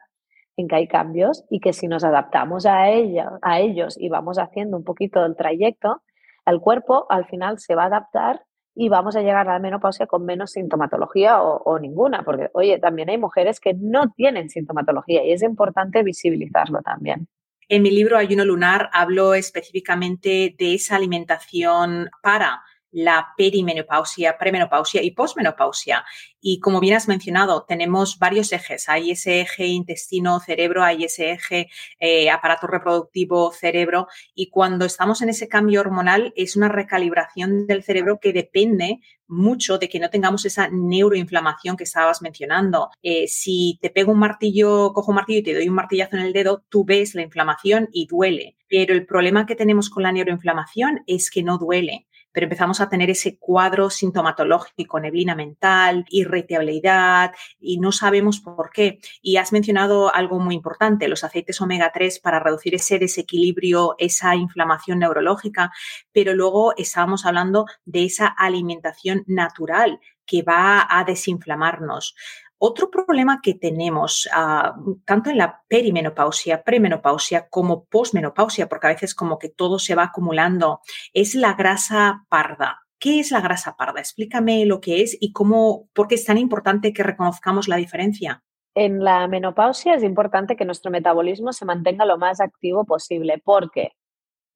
en 0.56 0.68
que 0.68 0.76
hay 0.76 0.88
cambios 0.88 1.44
y 1.50 1.60
que 1.60 1.72
si 1.72 1.86
nos 1.88 2.04
adaptamos 2.04 2.66
a, 2.66 2.88
ella, 2.90 3.32
a 3.42 3.60
ellos 3.60 3.96
y 3.98 4.08
vamos 4.08 4.38
haciendo 4.38 4.76
un 4.76 4.84
poquito 4.84 5.24
el 5.24 5.36
trayecto, 5.36 6.02
el 6.46 6.60
cuerpo 6.60 7.06
al 7.10 7.26
final 7.26 7.58
se 7.58 7.74
va 7.74 7.84
a 7.84 7.86
adaptar 7.86 8.42
y 8.74 8.88
vamos 8.88 9.16
a 9.16 9.20
llegar 9.20 9.48
a 9.48 9.54
la 9.54 9.58
menopausia 9.58 10.06
con 10.06 10.24
menos 10.24 10.52
sintomatología 10.52 11.42
o, 11.42 11.62
o, 11.64 11.78
ninguna, 11.78 12.24
porque, 12.24 12.50
oye, 12.52 12.78
también 12.78 13.08
hay 13.08 13.16
mujeres 13.16 13.58
que 13.58 13.74
no 13.74 14.10
tienen 14.10 14.50
sintomatología 14.50 15.24
y 15.24 15.32
es 15.32 15.42
importante 15.42 16.02
visibilizarlo 16.02 16.82
también. 16.82 17.26
En 17.68 17.82
mi 17.82 17.90
libro 17.90 18.16
Ayuno 18.16 18.44
Lunar 18.44 18.90
hablo 18.92 19.34
específicamente 19.34 20.54
de 20.56 20.74
esa 20.74 20.96
alimentación 20.96 22.10
para 22.22 22.62
la 22.96 23.34
perimenopausia, 23.36 24.38
premenopausia 24.38 25.02
y 25.02 25.10
posmenopausia. 25.10 26.06
Y 26.40 26.60
como 26.60 26.80
bien 26.80 26.94
has 26.94 27.08
mencionado, 27.08 27.66
tenemos 27.68 28.18
varios 28.18 28.52
ejes. 28.52 28.88
Hay 28.88 29.10
ese 29.10 29.42
eje 29.42 29.66
intestino-cerebro, 29.66 30.82
hay 30.82 31.04
ese 31.04 31.32
eje 31.32 31.68
eh, 32.00 32.30
aparato 32.30 32.66
reproductivo 32.66 33.52
cerebro. 33.52 34.08
Y 34.34 34.48
cuando 34.48 34.86
estamos 34.86 35.20
en 35.20 35.28
ese 35.28 35.46
cambio 35.46 35.80
hormonal, 35.82 36.32
es 36.36 36.56
una 36.56 36.70
recalibración 36.70 37.66
del 37.66 37.82
cerebro 37.82 38.18
que 38.18 38.32
depende 38.32 39.00
mucho 39.28 39.76
de 39.76 39.90
que 39.90 40.00
no 40.00 40.08
tengamos 40.08 40.46
esa 40.46 40.68
neuroinflamación 40.70 41.76
que 41.76 41.84
estabas 41.84 42.22
mencionando. 42.22 42.88
Eh, 43.02 43.28
si 43.28 43.78
te 43.82 43.90
pego 43.90 44.12
un 44.12 44.20
martillo, 44.20 44.94
cojo 44.94 45.10
un 45.10 45.16
martillo 45.16 45.40
y 45.40 45.42
te 45.42 45.54
doy 45.54 45.68
un 45.68 45.74
martillazo 45.74 46.16
en 46.16 46.22
el 46.22 46.32
dedo, 46.32 46.64
tú 46.70 46.86
ves 46.86 47.14
la 47.14 47.20
inflamación 47.20 47.90
y 47.92 48.06
duele. 48.06 48.56
Pero 48.68 48.94
el 48.94 49.04
problema 49.04 49.44
que 49.44 49.54
tenemos 49.54 49.90
con 49.90 50.02
la 50.02 50.12
neuroinflamación 50.12 51.02
es 51.06 51.30
que 51.30 51.42
no 51.42 51.58
duele 51.58 52.06
pero 52.36 52.44
empezamos 52.44 52.82
a 52.82 52.90
tener 52.90 53.08
ese 53.08 53.38
cuadro 53.38 53.88
sintomatológico, 53.88 55.00
neblina 55.00 55.34
mental, 55.34 56.04
irritabilidad 56.10 57.32
y 57.58 57.78
no 57.78 57.92
sabemos 57.92 58.40
por 58.40 58.68
qué. 58.68 58.98
Y 59.22 59.38
has 59.38 59.54
mencionado 59.54 60.14
algo 60.14 60.38
muy 60.38 60.54
importante, 60.54 61.08
los 61.08 61.24
aceites 61.24 61.62
omega 61.62 61.92
3 61.94 62.20
para 62.20 62.38
reducir 62.38 62.74
ese 62.74 62.98
desequilibrio, 62.98 63.94
esa 63.96 64.36
inflamación 64.36 64.98
neurológica, 64.98 65.72
pero 66.12 66.34
luego 66.34 66.74
estábamos 66.76 67.24
hablando 67.24 67.64
de 67.86 68.04
esa 68.04 68.26
alimentación 68.26 69.24
natural 69.26 69.98
que 70.26 70.42
va 70.42 70.86
a 70.90 71.04
desinflamarnos. 71.04 72.14
Otro 72.58 72.90
problema 72.90 73.40
que 73.42 73.54
tenemos, 73.54 74.28
ah, 74.32 74.74
tanto 75.04 75.30
en 75.30 75.38
la 75.38 75.62
perimenopausia, 75.68 76.62
premenopausia 76.62 77.48
como 77.48 77.84
posmenopausia, 77.84 78.68
porque 78.68 78.86
a 78.86 78.90
veces 78.90 79.14
como 79.14 79.38
que 79.38 79.50
todo 79.50 79.78
se 79.78 79.94
va 79.94 80.04
acumulando, 80.04 80.80
es 81.12 81.34
la 81.34 81.54
grasa 81.54 82.24
parda. 82.28 82.82
¿Qué 82.98 83.20
es 83.20 83.30
la 83.30 83.42
grasa 83.42 83.76
parda? 83.76 84.00
Explícame 84.00 84.64
lo 84.64 84.80
que 84.80 85.02
es 85.02 85.16
y 85.20 85.32
cómo, 85.32 85.88
por 85.92 86.08
qué 86.08 86.14
es 86.14 86.24
tan 86.24 86.38
importante 86.38 86.94
que 86.94 87.02
reconozcamos 87.02 87.68
la 87.68 87.76
diferencia. 87.76 88.42
En 88.74 89.04
la 89.04 89.26
menopausia 89.28 89.94
es 89.94 90.02
importante 90.02 90.56
que 90.56 90.64
nuestro 90.64 90.90
metabolismo 90.90 91.52
se 91.52 91.66
mantenga 91.66 92.04
lo 92.06 92.16
más 92.18 92.40
activo 92.40 92.84
posible 92.84 93.40
porque 93.44 93.92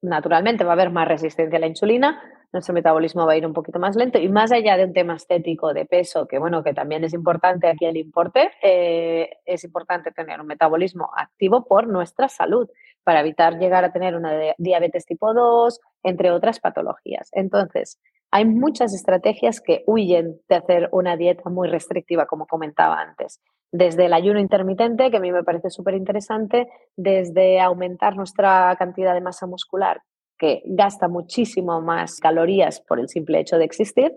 naturalmente 0.01 0.63
va 0.63 0.71
a 0.71 0.73
haber 0.73 0.89
más 0.89 1.07
resistencia 1.07 1.57
a 1.57 1.59
la 1.59 1.67
insulina, 1.67 2.21
nuestro 2.53 2.73
metabolismo 2.73 3.25
va 3.25 3.33
a 3.33 3.37
ir 3.37 3.45
un 3.45 3.53
poquito 3.53 3.79
más 3.79 3.95
lento 3.95 4.19
y 4.19 4.27
más 4.29 4.51
allá 4.51 4.77
de 4.77 4.85
un 4.85 4.93
tema 4.93 5.15
estético 5.15 5.73
de 5.73 5.85
peso, 5.85 6.27
que 6.27 6.39
bueno, 6.39 6.63
que 6.63 6.73
también 6.73 7.03
es 7.03 7.13
importante 7.13 7.67
aquí 7.67 7.85
el 7.85 7.97
importe, 7.97 8.51
eh, 8.61 9.29
es 9.45 9.63
importante 9.63 10.11
tener 10.11 10.39
un 10.41 10.47
metabolismo 10.47 11.09
activo 11.15 11.65
por 11.65 11.87
nuestra 11.87 12.27
salud 12.27 12.69
para 13.03 13.21
evitar 13.21 13.57
llegar 13.57 13.83
a 13.83 13.91
tener 13.91 14.15
una 14.15 14.33
diabetes 14.57 15.05
tipo 15.05 15.33
2, 15.33 15.79
entre 16.03 16.31
otras 16.31 16.59
patologías. 16.59 17.29
Entonces, 17.31 17.99
hay 18.31 18.45
muchas 18.45 18.93
estrategias 18.93 19.59
que 19.59 19.83
huyen 19.87 20.39
de 20.47 20.55
hacer 20.55 20.89
una 20.91 21.17
dieta 21.17 21.49
muy 21.49 21.67
restrictiva, 21.67 22.25
como 22.25 22.47
comentaba 22.47 22.99
antes. 22.99 23.41
Desde 23.73 24.05
el 24.05 24.13
ayuno 24.13 24.39
intermitente, 24.39 25.11
que 25.11 25.17
a 25.17 25.21
mí 25.21 25.31
me 25.31 25.43
parece 25.43 25.69
súper 25.69 25.95
interesante, 25.95 26.67
desde 26.95 27.59
aumentar 27.59 28.15
nuestra 28.15 28.75
cantidad 28.77 29.13
de 29.13 29.21
masa 29.21 29.47
muscular, 29.47 30.01
que 30.41 30.63
gasta 30.65 31.07
muchísimo 31.07 31.81
más 31.81 32.19
calorías 32.19 32.81
por 32.81 32.99
el 32.99 33.07
simple 33.07 33.39
hecho 33.39 33.59
de 33.59 33.65
existir, 33.65 34.11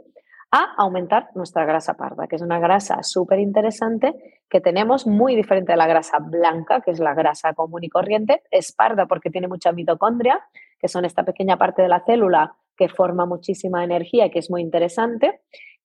a 0.50 0.72
aumentar 0.78 1.28
nuestra 1.34 1.66
grasa 1.66 1.98
parda, 1.98 2.26
que 2.26 2.36
es 2.36 2.40
una 2.40 2.58
grasa 2.58 3.02
súper 3.02 3.40
interesante 3.40 4.14
que 4.48 4.62
tenemos 4.62 5.06
muy 5.06 5.36
diferente 5.36 5.72
de 5.72 5.76
la 5.76 5.86
grasa 5.86 6.20
blanca, 6.20 6.80
que 6.80 6.92
es 6.92 6.98
la 6.98 7.12
grasa 7.12 7.52
común 7.52 7.84
y 7.84 7.90
corriente. 7.90 8.42
Es 8.50 8.72
parda 8.72 9.04
porque 9.04 9.28
tiene 9.28 9.48
mucha 9.48 9.72
mitocondria, 9.72 10.40
que 10.78 10.88
son 10.88 11.04
esta 11.04 11.24
pequeña 11.24 11.58
parte 11.58 11.82
de 11.82 11.88
la 11.88 12.02
célula 12.06 12.56
que 12.74 12.88
forma 12.88 13.26
muchísima 13.26 13.84
energía, 13.84 14.30
que 14.30 14.38
es 14.38 14.50
muy 14.50 14.62
interesante. 14.62 15.42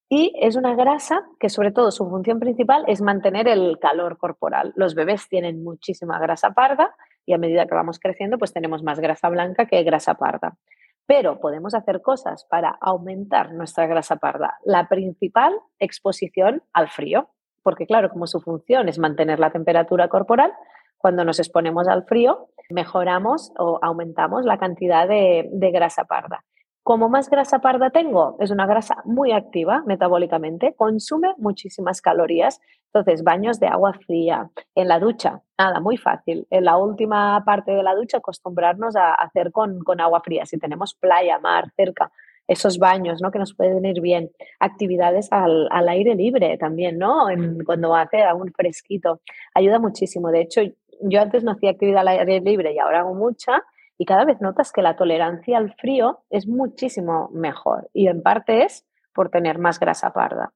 Y 0.08 0.32
es 0.40 0.56
una 0.56 0.74
grasa 0.74 1.22
que 1.38 1.50
sobre 1.50 1.72
todo 1.74 1.92
su 1.92 2.10
función 2.10 2.40
principal 2.40 2.86
es 2.88 3.02
mantener 3.02 3.50
el 3.50 3.78
calor 3.82 4.18
corporal. 4.18 4.72
Los 4.78 4.96
bebés 4.96 5.28
tienen 5.28 5.66
muchísima 5.66 6.18
grasa 6.18 6.52
parda 6.52 6.96
y 7.26 7.34
a 7.34 7.38
medida 7.38 7.66
que 7.66 7.76
vamos 7.76 8.00
creciendo, 8.00 8.38
pues 8.38 8.54
tenemos 8.54 8.84
más 8.84 9.00
grasa 9.00 9.30
blanca 9.30 9.66
que 9.66 9.84
grasa 9.84 10.16
parda. 10.16 10.58
Pero 11.06 11.40
podemos 11.40 11.74
hacer 11.74 12.02
cosas 12.02 12.46
para 12.46 12.70
aumentar 12.82 13.54
nuestra 13.54 13.88
grasa 13.88 14.18
parda. 14.18 14.58
La 14.64 14.88
principal, 14.88 15.54
exposición 15.80 16.64
al 16.74 16.90
frío, 16.90 17.30
porque 17.64 17.86
claro, 17.86 18.10
como 18.10 18.28
su 18.28 18.42
función 18.42 18.90
es 18.90 19.00
mantener 19.00 19.40
la 19.40 19.52
temperatura 19.52 20.08
corporal, 20.08 20.54
cuando 21.00 21.24
nos 21.24 21.40
exponemos 21.40 21.88
al 21.88 22.04
frío, 22.04 22.50
mejoramos 22.70 23.54
o 23.58 23.80
aumentamos 23.82 24.46
la 24.46 24.58
cantidad 24.58 25.08
de, 25.08 25.50
grasa 25.72 26.04
parda. 26.04 26.44
Como 26.90 27.08
más 27.08 27.30
grasa 27.30 27.60
parda 27.60 27.92
tengo, 27.92 28.36
es 28.40 28.50
una 28.50 28.66
grasa 28.66 29.04
muy 29.06 29.32
activa 29.32 29.84
metabólicamente, 29.86 30.74
consume 30.74 31.36
muchísimas 31.38 32.02
calorías. 32.02 32.60
Entonces, 32.88 33.24
baños 33.24 33.60
de 33.60 33.68
agua 33.68 33.94
fría, 33.94 34.50
en 34.74 34.88
la 34.88 34.98
ducha, 34.98 35.44
nada, 35.56 35.82
muy 35.82 35.98
fácil. 35.98 36.48
En 36.50 36.66
la 36.66 36.78
última 36.78 37.46
parte 37.46 37.74
de 37.74 37.84
la 37.84 37.94
ducha, 37.94 38.18
acostumbrarnos 38.18 38.96
a 38.96 39.14
hacer 39.14 39.52
con, 39.52 39.84
agua 40.02 40.22
fría. 40.22 40.48
Si 40.48 40.58
tenemos 40.58 40.96
playa, 40.96 41.38
mar 41.38 41.70
cerca, 41.76 42.12
esos 42.48 42.80
baños, 42.80 43.22
¿no? 43.22 43.30
Que 43.30 43.38
nos 43.38 43.54
pueden 43.54 43.86
ir 43.86 44.02
bien. 44.02 44.32
Actividades 44.60 45.32
al, 45.32 45.70
aire 45.90 46.16
libre 46.16 46.58
también, 46.58 46.98
¿no? 46.98 47.28
cuando 47.68 47.96
hace 47.96 48.24
un 48.34 48.52
fresquito. 48.52 49.22
Ayuda 49.54 49.78
muchísimo. 49.78 50.32
De 50.32 50.42
hecho, 50.42 50.62
yo 51.02 51.22
antes 51.22 51.44
no 51.44 51.52
hacía 51.52 51.70
actividad 51.70 52.00
al 52.00 52.08
aire 52.08 52.42
libre 52.42 52.74
y 52.74 52.80
ahora 52.80 53.02
hago 53.02 53.14
mucha 53.14 53.64
y 54.00 54.06
cada 54.06 54.24
vez 54.24 54.40
notas 54.40 54.72
que 54.72 54.82
la 54.82 54.96
tolerancia 54.96 55.58
al 55.58 55.76
frío 55.76 56.24
es 56.30 56.48
muchísimo 56.48 57.30
mejor 57.34 57.90
y 57.94 58.08
en 58.08 58.24
parte 58.24 58.64
es 58.64 58.86
por 59.14 59.30
tener 59.30 59.60
más 59.60 59.78
grasa 59.78 60.14
parda. 60.14 60.54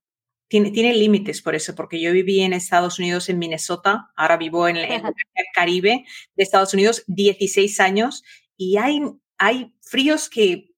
Tiene, 0.47 0.71
tiene 0.71 0.93
límites 0.93 1.41
por 1.41 1.53
eso, 1.53 1.75
porque 1.75 1.99
yo 1.99 2.13
viví 2.13 2.39
en 2.39 2.53
Estados 2.53 2.99
Unidos, 2.99 3.27
en 3.27 3.39
Minnesota, 3.39 4.11
ahora 4.15 4.37
vivo 4.37 4.67
en, 4.69 4.77
el 4.77 4.87
Caribe 5.53 6.05
de 6.35 6.43
Estados 6.43 6.73
Unidos 6.73 7.03
16 7.07 7.79
años 7.81 8.23
y 8.55 8.77
hay, 8.77 9.01
hay 9.37 9.73
fríos 9.81 10.29
que 10.29 10.72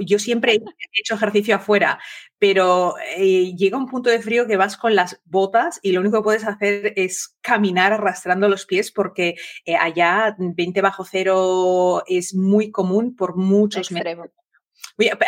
yo 0.00 0.18
siempre 0.18 0.54
he 0.54 1.00
hecho 1.00 1.14
ejercicio 1.14 1.56
afuera, 1.56 1.98
pero 2.38 2.94
eh, 3.16 3.54
llega 3.54 3.76
un 3.76 3.86
punto 3.86 4.10
de 4.10 4.20
frío 4.20 4.46
que 4.46 4.56
vas 4.56 4.76
con 4.76 4.94
las 4.94 5.20
botas 5.24 5.78
y 5.82 5.92
lo 5.92 6.00
único 6.00 6.18
que 6.18 6.24
puedes 6.24 6.44
hacer 6.44 6.92
es 6.96 7.36
caminar 7.40 7.92
arrastrando 7.92 8.48
los 8.48 8.66
pies 8.66 8.90
porque 8.90 9.36
eh, 9.64 9.76
allá 9.76 10.34
20 10.38 10.80
bajo 10.80 11.04
cero 11.04 12.02
es 12.06 12.34
muy 12.34 12.70
común 12.70 13.14
por 13.16 13.36
muchos 13.36 13.90
metros 13.92 14.30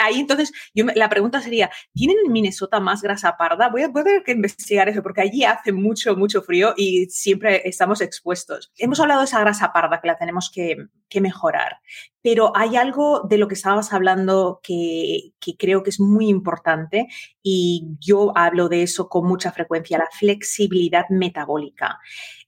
ahí 0.00 0.20
entonces, 0.20 0.52
la 0.74 1.08
pregunta 1.08 1.40
sería, 1.40 1.70
¿tienen 1.92 2.16
en 2.24 2.32
Minnesota 2.32 2.80
más 2.80 3.02
grasa 3.02 3.36
parda? 3.36 3.68
Voy 3.68 3.82
a, 3.82 3.92
tener 3.92 4.22
que 4.22 4.32
investigar 4.32 4.88
eso 4.88 5.02
porque 5.02 5.22
allí 5.22 5.44
hace 5.44 5.72
mucho, 5.72 6.16
mucho 6.16 6.42
frío 6.42 6.74
y 6.76 7.06
siempre 7.06 7.62
estamos 7.68 8.00
expuestos. 8.00 8.72
Hemos 8.76 9.00
hablado 9.00 9.20
de 9.20 9.26
esa 9.26 9.40
grasa 9.40 9.72
parda 9.72 10.00
que 10.00 10.08
la 10.08 10.18
tenemos 10.18 10.50
que, 10.50 10.76
mejorar, 11.20 11.78
pero 12.22 12.50
hay 12.56 12.74
algo 12.74 13.20
de 13.20 13.38
lo 13.38 13.46
que 13.46 13.54
estabas 13.54 13.92
hablando 13.92 14.58
que, 14.64 15.32
que 15.38 15.56
creo 15.56 15.84
que 15.84 15.90
es 15.90 16.00
muy 16.00 16.28
importante 16.28 17.06
y 17.40 17.86
yo 18.00 18.36
hablo 18.36 18.68
de 18.68 18.82
eso 18.82 19.08
con 19.08 19.24
mucha 19.28 19.52
frecuencia, 19.52 19.96
la 19.96 20.08
flexibilidad 20.10 21.04
metabólica. 21.10 22.00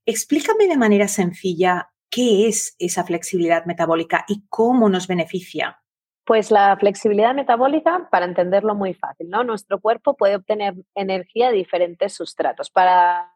Explícame 0.05 0.66
de 0.66 0.76
manera 0.76 1.07
sencilla 1.07 1.90
qué 2.11 2.48
es 2.48 2.74
esa 2.79 3.05
flexibilidad 3.05 3.66
metabólica 3.66 4.24
y 4.29 4.46
cómo 4.48 4.88
nos 4.88 5.07
beneficia. 5.07 5.81
Pues 6.27 6.51
la 6.51 6.77
flexibilidad 6.77 7.37
metabólica, 7.37 8.09
para 8.11 8.27
entenderlo 8.27 8.75
muy 8.75 8.95
fácil, 8.95 9.31
¿no? 9.31 9.45
Nuestro 9.45 9.81
cuerpo 9.81 10.15
puede 10.15 10.35
obtener 10.35 10.75
energía 10.97 11.51
de 11.51 11.57
diferentes 11.57 12.15
sustratos. 12.15 12.69
Para 12.69 13.33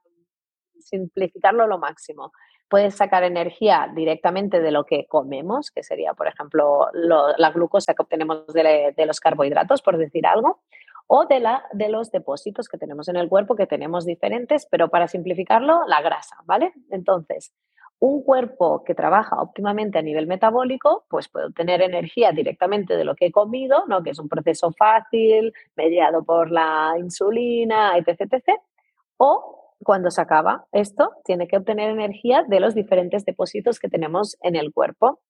simplificarlo 0.81 1.69
lo 1.69 1.79
máximo, 1.79 2.33
puedes 2.69 2.97
sacar 2.97 3.23
energía 3.23 3.89
directamente 3.95 4.61
de 4.61 4.73
lo 4.73 4.85
que 4.85 5.07
comemos, 5.07 5.71
que 5.71 5.85
sería, 5.85 6.15
por 6.15 6.27
ejemplo, 6.27 6.89
la 6.93 7.51
glucosa 7.53 7.95
que 7.95 8.03
obtenemos 8.03 8.47
de, 8.49 8.93
los 9.07 9.21
carbohidratos, 9.21 9.83
por 9.83 9.97
decir 9.97 10.27
algo, 10.27 10.61
o 11.07 11.27
de, 11.27 11.45
de 11.73 11.89
los 11.91 12.11
depósitos 12.11 12.69
que 12.69 12.79
tenemos 12.79 13.09
en 13.09 13.17
el 13.17 13.29
cuerpo, 13.29 13.55
que 13.55 13.69
tenemos 13.69 14.05
diferentes, 14.05 14.67
pero 14.67 14.89
para 14.89 15.07
simplificarlo, 15.07 15.83
la 15.87 16.03
grasa, 16.03 16.39
¿vale? 16.45 16.73
Entonces, 16.91 17.53
un 18.01 18.23
cuerpo 18.23 18.83
que 18.83 18.95
trabaja 18.95 19.41
óptimamente 19.41 19.99
a 19.99 20.03
nivel 20.03 20.27
metabólico, 20.27 21.05
pues 21.09 21.29
puede 21.29 21.47
obtener 21.47 21.83
energía 21.83 22.33
directamente 22.33 22.97
de 22.97 23.05
lo 23.05 23.15
que 23.15 23.27
he 23.27 23.31
comido, 23.31 23.85
¿no? 23.87 24.03
que 24.03 24.11
es 24.11 24.19
un 24.19 24.29
proceso 24.29 24.73
fácil, 24.73 25.53
mediado 25.77 26.25
por 26.25 26.51
la 26.51 26.95
insulina, 26.99 27.97
etc, 27.99 28.21
etc. 28.33 28.59
O 29.19 29.75
cuando 29.85 30.11
se 30.11 30.23
acaba 30.23 30.67
esto, 30.73 31.11
tiene 31.25 31.47
que 31.47 31.59
obtener 31.59 31.91
energía 31.91 32.43
de 32.49 32.61
los 32.61 32.75
diferentes 32.75 33.27
depósitos 33.27 33.79
que 33.79 33.89
tenemos 33.89 34.39
en 34.41 34.57
el 34.57 34.73
cuerpo. 34.73 35.21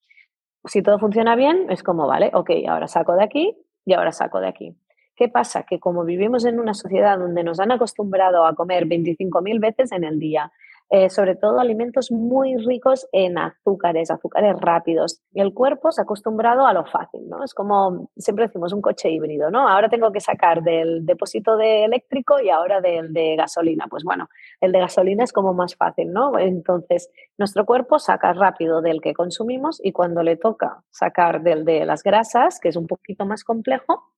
Si 0.65 0.81
todo 0.81 1.01
funciona 1.01 1.35
bien, 1.35 1.67
es 1.71 1.83
como, 1.83 2.07
vale, 2.07 2.31
ok, 2.33 2.51
ahora 2.69 2.87
saco 2.87 3.15
de 3.15 3.25
aquí 3.25 3.57
y 3.85 3.95
ahora 3.95 4.13
saco 4.13 4.39
de 4.41 4.49
aquí. 4.49 4.77
¿Qué 5.17 5.29
pasa? 5.29 5.65
Que 5.65 5.81
como 5.81 6.05
vivimos 6.05 6.45
en 6.45 6.61
una 6.61 6.75
sociedad 6.75 7.19
donde 7.19 7.43
nos 7.43 7.59
han 7.59 7.73
acostumbrado 7.73 8.47
a 8.47 8.55
comer 8.55 8.87
25.000 8.87 9.61
veces 9.61 9.93
en 9.93 10.05
el 10.05 10.19
día, 10.21 10.53
eh, 10.93 11.09
sobre 11.09 11.37
todo 11.37 11.61
alimentos 11.61 12.11
muy 12.11 12.57
ricos 12.57 13.07
en 13.13 13.39
azúcares, 13.39 14.11
azúcares 14.11 14.57
rápidos. 14.61 15.21
Y 15.33 15.41
el 15.41 15.55
cuerpo 15.55 15.93
se 15.93 16.01
ha 16.01 16.05
acostumbrado 16.05 16.67
a 16.67 16.73
lo 16.73 16.85
fácil, 16.85 17.29
¿no? 17.29 17.45
Es 17.45 17.55
como 17.55 18.11
siempre 18.17 18.47
decimos 18.47 18.73
un 18.73 18.83
coche 18.83 19.09
híbrido, 19.09 19.53
¿no? 19.53 19.69
Ahora 19.69 19.89
tengo 19.89 20.11
que 20.11 20.21
sacar 20.21 20.63
del 20.63 21.07
depósito 21.07 21.57
de 21.57 21.85
eléctrico 21.85 22.41
y 22.41 22.51
ahora 22.51 22.81
del 22.81 23.13
de 23.13 23.37
gasolina. 23.37 23.87
Pues 23.89 24.03
bueno, 24.03 24.29
el 24.61 24.73
de 24.73 24.81
gasolina 24.81 25.23
es 25.23 25.33
como 25.33 25.55
más 25.55 25.77
fácil, 25.77 26.13
¿no? 26.13 26.37
Entonces, 26.39 27.09
nuestro 27.39 27.65
cuerpo 27.65 28.01
saca 28.01 28.33
rápido 28.33 28.83
del 28.83 29.01
que 29.01 29.15
consumimos 29.15 29.81
y 29.81 29.93
cuando 29.93 30.25
le 30.25 30.37
toca 30.37 30.83
sacar 30.91 31.43
del 31.43 31.65
de 31.65 31.85
las 31.87 32.03
grasas, 32.03 32.59
que 32.59 32.69
es 32.69 32.75
un 32.77 32.89
poquito 32.89 33.27
más 33.27 33.45
complejo, 33.45 34.13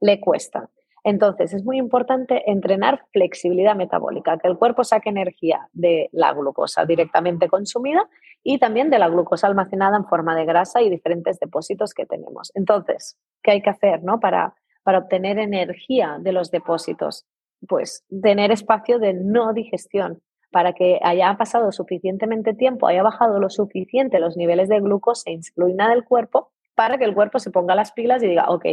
le 0.00 0.20
cuesta. 0.20 0.70
Entonces, 1.04 1.52
es 1.52 1.64
muy 1.64 1.76
importante 1.76 2.50
entrenar 2.50 3.04
flexibilidad 3.12 3.76
metabólica, 3.76 4.38
que 4.38 4.48
el 4.48 4.56
cuerpo 4.56 4.84
saque 4.84 5.10
energía 5.10 5.68
de 5.74 6.08
la 6.12 6.32
glucosa 6.32 6.86
directamente 6.86 7.46
consumida 7.48 8.08
y 8.42 8.58
también 8.58 8.88
de 8.88 8.98
la 8.98 9.08
glucosa 9.08 9.46
almacenada 9.46 9.98
en 9.98 10.06
forma 10.06 10.34
de 10.34 10.46
grasa 10.46 10.80
y 10.80 10.88
diferentes 10.88 11.38
depósitos 11.38 11.92
que 11.92 12.06
tenemos. 12.06 12.50
Entonces, 12.54 13.18
¿qué 13.42 13.50
hay 13.50 13.62
que 13.62 13.68
hacer 13.68 14.02
no? 14.02 14.18
para, 14.18 14.54
para 14.82 14.98
obtener 14.98 15.38
energía 15.38 16.16
de 16.20 16.32
los 16.32 16.50
depósitos? 16.50 17.26
Pues 17.68 18.02
tener 18.22 18.50
espacio 18.50 18.98
de 18.98 19.12
no 19.12 19.52
digestión 19.52 20.22
para 20.50 20.72
que 20.72 21.00
haya 21.02 21.36
pasado 21.36 21.70
suficientemente 21.70 22.54
tiempo, 22.54 22.86
haya 22.86 23.02
bajado 23.02 23.40
lo 23.40 23.50
suficiente 23.50 24.20
los 24.20 24.38
niveles 24.38 24.70
de 24.70 24.80
glucosa 24.80 25.28
e 25.28 25.34
insulina 25.34 25.90
del 25.90 26.04
cuerpo 26.04 26.50
para 26.74 26.96
que 26.96 27.04
el 27.04 27.14
cuerpo 27.14 27.38
se 27.38 27.50
ponga 27.50 27.74
las 27.74 27.92
pilas 27.92 28.22
y 28.22 28.28
diga, 28.28 28.46
ok, 28.48 28.64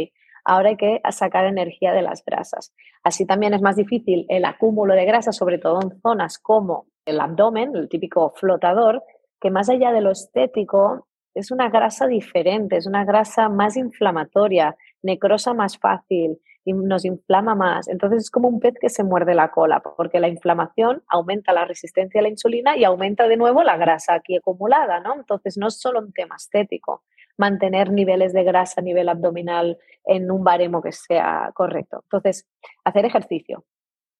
ahora 0.44 0.70
hay 0.70 0.76
que 0.76 1.00
sacar 1.10 1.46
energía 1.46 1.92
de 1.92 2.02
las 2.02 2.24
grasas. 2.24 2.72
Así 3.02 3.26
también 3.26 3.54
es 3.54 3.62
más 3.62 3.76
difícil 3.76 4.26
el 4.28 4.44
acúmulo 4.44 4.94
de 4.94 5.04
grasa, 5.04 5.32
sobre 5.32 5.58
todo 5.58 5.80
en 5.82 6.00
zonas 6.00 6.38
como 6.38 6.86
el 7.04 7.20
abdomen, 7.20 7.74
el 7.74 7.88
típico 7.88 8.32
flotador, 8.36 9.02
que 9.40 9.50
más 9.50 9.68
allá 9.68 9.92
de 9.92 10.00
lo 10.00 10.10
estético 10.10 11.08
es 11.34 11.50
una 11.50 11.70
grasa 11.70 12.06
diferente, 12.06 12.76
es 12.76 12.86
una 12.86 13.04
grasa 13.04 13.48
más 13.48 13.76
inflamatoria, 13.76 14.76
necrosa 15.02 15.54
más 15.54 15.78
fácil 15.78 16.38
y 16.64 16.72
nos 16.72 17.04
inflama 17.04 17.54
más. 17.54 17.88
Entonces 17.88 18.24
es 18.24 18.30
como 18.30 18.48
un 18.48 18.60
pez 18.60 18.74
que 18.80 18.88
se 18.88 19.02
muerde 19.02 19.34
la 19.34 19.50
cola, 19.50 19.80
porque 19.80 20.20
la 20.20 20.28
inflamación 20.28 21.02
aumenta 21.08 21.52
la 21.52 21.64
resistencia 21.64 22.20
a 22.20 22.22
la 22.22 22.28
insulina 22.28 22.76
y 22.76 22.84
aumenta 22.84 23.26
de 23.26 23.36
nuevo 23.36 23.62
la 23.62 23.76
grasa 23.76 24.14
aquí 24.14 24.36
acumulada, 24.36 25.00
¿no? 25.00 25.14
Entonces 25.14 25.56
no 25.56 25.68
es 25.68 25.80
solo 25.80 26.00
un 26.00 26.12
tema 26.12 26.36
estético, 26.36 27.02
mantener 27.36 27.90
niveles 27.90 28.32
de 28.32 28.44
grasa 28.44 28.80
a 28.80 28.84
nivel 28.84 29.08
abdominal 29.08 29.78
en 30.04 30.30
un 30.30 30.44
baremo 30.44 30.82
que 30.82 30.92
sea 30.92 31.50
correcto. 31.54 32.00
Entonces, 32.04 32.46
hacer 32.84 33.04
ejercicio, 33.04 33.64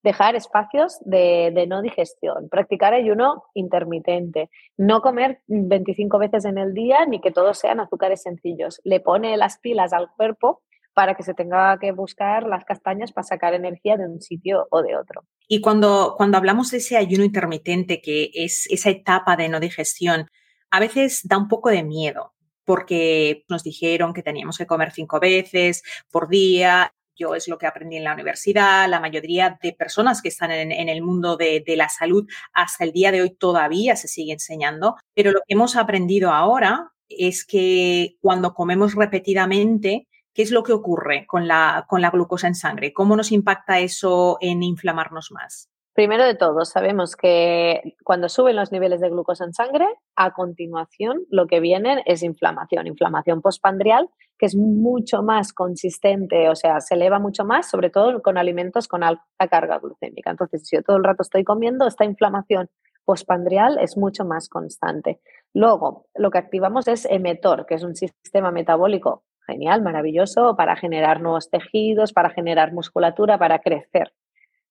dejar 0.02 0.34
espacios 0.34 0.98
de, 1.04 1.66
no 1.68 1.82
digestión, 1.82 2.48
practicar 2.48 2.94
ayuno 2.94 3.44
intermitente, 3.54 4.50
no 4.76 5.00
comer 5.00 5.40
25 5.46 6.18
veces 6.18 6.44
en 6.44 6.58
el 6.58 6.74
día 6.74 7.06
ni 7.06 7.20
que 7.20 7.30
todos 7.30 7.58
sean 7.58 7.80
azúcares 7.80 8.22
sencillos. 8.22 8.80
Le 8.84 9.00
pone 9.00 9.36
las 9.36 9.58
pilas 9.58 9.92
al 9.92 10.08
cuerpo 10.16 10.62
para 10.94 11.14
que 11.14 11.22
se 11.22 11.34
tenga 11.34 11.78
que 11.78 11.92
buscar 11.92 12.44
las 12.44 12.64
castañas 12.64 13.12
para 13.12 13.24
sacar 13.24 13.54
energía 13.54 13.96
de 13.96 14.06
un 14.06 14.20
sitio 14.20 14.66
o 14.70 14.82
de 14.82 14.96
otro. 14.96 15.24
Y 15.48 15.60
cuando, 15.60 16.14
cuando 16.16 16.36
hablamos 16.36 16.70
de 16.70 16.78
ese 16.78 16.96
ayuno 16.96 17.24
intermitente, 17.24 18.02
que 18.02 18.30
es 18.34 18.66
esa 18.70 18.90
etapa 18.90 19.36
de 19.36 19.48
no 19.48 19.58
digestión, 19.58 20.26
a 20.70 20.80
veces 20.80 21.22
da 21.24 21.38
un 21.38 21.48
poco 21.48 21.70
de 21.70 21.82
miedo, 21.82 22.31
porque 22.64 23.44
nos 23.48 23.62
dijeron 23.62 24.12
que 24.12 24.22
teníamos 24.22 24.58
que 24.58 24.66
comer 24.66 24.92
cinco 24.92 25.20
veces 25.20 25.82
por 26.10 26.28
día. 26.28 26.94
Yo 27.14 27.34
es 27.34 27.46
lo 27.46 27.58
que 27.58 27.66
aprendí 27.66 27.96
en 27.96 28.04
la 28.04 28.14
universidad. 28.14 28.88
La 28.88 29.00
mayoría 29.00 29.58
de 29.62 29.72
personas 29.72 30.22
que 30.22 30.28
están 30.28 30.50
en, 30.50 30.88
el 30.88 31.02
mundo 31.02 31.36
de, 31.36 31.62
la 31.76 31.88
salud 31.88 32.28
hasta 32.52 32.84
el 32.84 32.92
día 32.92 33.12
de 33.12 33.22
hoy 33.22 33.30
todavía 33.30 33.96
se 33.96 34.08
sigue 34.08 34.32
enseñando. 34.32 34.96
Pero 35.14 35.30
lo 35.30 35.40
que 35.40 35.54
hemos 35.54 35.76
aprendido 35.76 36.30
ahora 36.30 36.92
es 37.08 37.44
que 37.44 38.16
cuando 38.20 38.54
comemos 38.54 38.94
repetidamente, 38.94 40.08
¿qué 40.32 40.42
es 40.42 40.50
lo 40.50 40.62
que 40.62 40.72
ocurre 40.72 41.26
con 41.26 41.46
la, 41.46 41.84
con 41.88 42.00
la 42.00 42.10
glucosa 42.10 42.48
en 42.48 42.54
sangre? 42.54 42.92
¿Cómo 42.92 43.16
nos 43.16 43.32
impacta 43.32 43.78
eso 43.80 44.38
en 44.40 44.62
inflamarnos 44.62 45.30
más? 45.32 45.71
Primero 45.94 46.24
de 46.24 46.34
todo, 46.34 46.64
sabemos 46.64 47.16
que 47.16 47.96
cuando 48.02 48.30
suben 48.30 48.56
los 48.56 48.72
niveles 48.72 49.02
de 49.02 49.10
glucosa 49.10 49.44
en 49.44 49.52
sangre, 49.52 49.86
a 50.16 50.32
continuación 50.32 51.26
lo 51.28 51.46
que 51.46 51.60
viene 51.60 52.02
es 52.06 52.22
inflamación, 52.22 52.86
inflamación 52.86 53.42
postpandrial, 53.42 54.08
que 54.38 54.46
es 54.46 54.56
mucho 54.56 55.22
más 55.22 55.52
consistente, 55.52 56.48
o 56.48 56.56
sea, 56.56 56.80
se 56.80 56.94
eleva 56.94 57.18
mucho 57.18 57.44
más, 57.44 57.68
sobre 57.68 57.90
todo 57.90 58.22
con 58.22 58.38
alimentos 58.38 58.88
con 58.88 59.04
alta 59.04 59.22
carga 59.50 59.78
glucémica. 59.80 60.30
Entonces, 60.30 60.66
si 60.66 60.76
yo 60.76 60.82
todo 60.82 60.96
el 60.96 61.04
rato 61.04 61.22
estoy 61.22 61.44
comiendo, 61.44 61.86
esta 61.86 62.06
inflamación 62.06 62.70
postpandrial 63.04 63.78
es 63.78 63.98
mucho 63.98 64.24
más 64.24 64.48
constante. 64.48 65.20
Luego, 65.52 66.06
lo 66.14 66.30
que 66.30 66.38
activamos 66.38 66.88
es 66.88 67.04
emetor, 67.04 67.66
que 67.66 67.74
es 67.74 67.82
un 67.82 67.96
sistema 67.96 68.50
metabólico 68.50 69.24
genial, 69.46 69.82
maravilloso, 69.82 70.56
para 70.56 70.74
generar 70.74 71.20
nuevos 71.20 71.50
tejidos, 71.50 72.14
para 72.14 72.30
generar 72.30 72.72
musculatura, 72.72 73.36
para 73.38 73.58
crecer. 73.58 74.12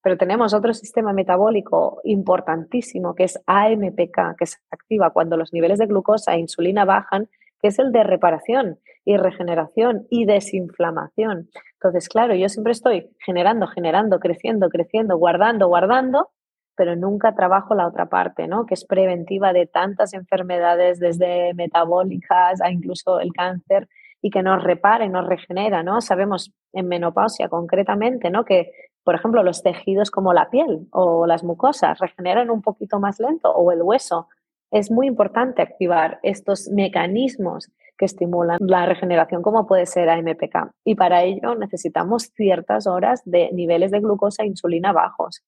Pero 0.01 0.17
tenemos 0.17 0.53
otro 0.53 0.73
sistema 0.73 1.13
metabólico 1.13 2.01
importantísimo 2.03 3.13
que 3.13 3.25
es 3.25 3.39
AMPK, 3.45 4.35
que 4.37 4.45
se 4.45 4.57
activa 4.71 5.11
cuando 5.11 5.37
los 5.37 5.53
niveles 5.53 5.79
de 5.79 5.85
glucosa 5.85 6.33
e 6.33 6.39
insulina 6.39 6.85
bajan, 6.85 7.29
que 7.61 7.67
es 7.67 7.79
el 7.79 7.91
de 7.91 8.03
reparación 8.03 8.79
y 9.05 9.17
regeneración 9.17 10.07
y 10.09 10.25
desinflamación. 10.25 11.49
Entonces, 11.73 12.09
claro, 12.09 12.33
yo 12.35 12.49
siempre 12.49 12.71
estoy 12.71 13.09
generando, 13.19 13.67
generando, 13.67 14.19
creciendo, 14.19 14.69
creciendo, 14.69 15.17
guardando, 15.17 15.67
guardando, 15.67 16.29
pero 16.75 16.95
nunca 16.95 17.35
trabajo 17.35 17.75
la 17.75 17.87
otra 17.87 18.07
parte, 18.07 18.47
¿no? 18.47 18.65
Que 18.65 18.73
es 18.73 18.85
preventiva 18.85 19.53
de 19.53 19.67
tantas 19.67 20.13
enfermedades, 20.13 20.99
desde 20.99 21.53
metabólicas 21.53 22.61
a 22.61 22.71
incluso 22.71 23.19
el 23.19 23.33
cáncer, 23.33 23.87
y 24.21 24.29
que 24.29 24.43
nos 24.43 24.63
repara 24.63 25.05
y 25.05 25.09
nos 25.09 25.25
regenera, 25.25 25.83
¿no? 25.83 25.99
Sabemos 26.01 26.53
en 26.73 26.87
menopausia 26.87 27.49
concretamente, 27.49 28.29
¿no? 28.29 28.45
Que 28.45 28.71
por 29.03 29.15
ejemplo, 29.15 29.43
los 29.43 29.63
tejidos 29.63 30.11
como 30.11 30.33
la 30.33 30.49
piel 30.49 30.87
o 30.91 31.25
las 31.25 31.43
mucosas 31.43 31.99
regeneran 31.99 32.49
un 32.49 32.61
poquito 32.61 32.99
más 32.99 33.19
lento 33.19 33.51
o 33.51 33.71
el 33.71 33.81
hueso. 33.81 34.27
Es 34.69 34.91
muy 34.91 35.07
importante 35.07 35.61
activar 35.61 36.19
estos 36.23 36.69
mecanismos 36.69 37.71
que 37.97 38.05
estimulan 38.05 38.57
la 38.61 38.85
regeneración 38.85 39.41
como 39.41 39.67
puede 39.67 39.85
ser 39.85 40.09
AMPK. 40.09 40.71
Y 40.83 40.95
para 40.95 41.23
ello 41.23 41.55
necesitamos 41.55 42.31
ciertas 42.35 42.87
horas 42.87 43.21
de 43.25 43.49
niveles 43.53 43.91
de 43.91 43.99
glucosa 43.99 44.43
e 44.43 44.47
insulina 44.47 44.91
bajos. 44.91 45.43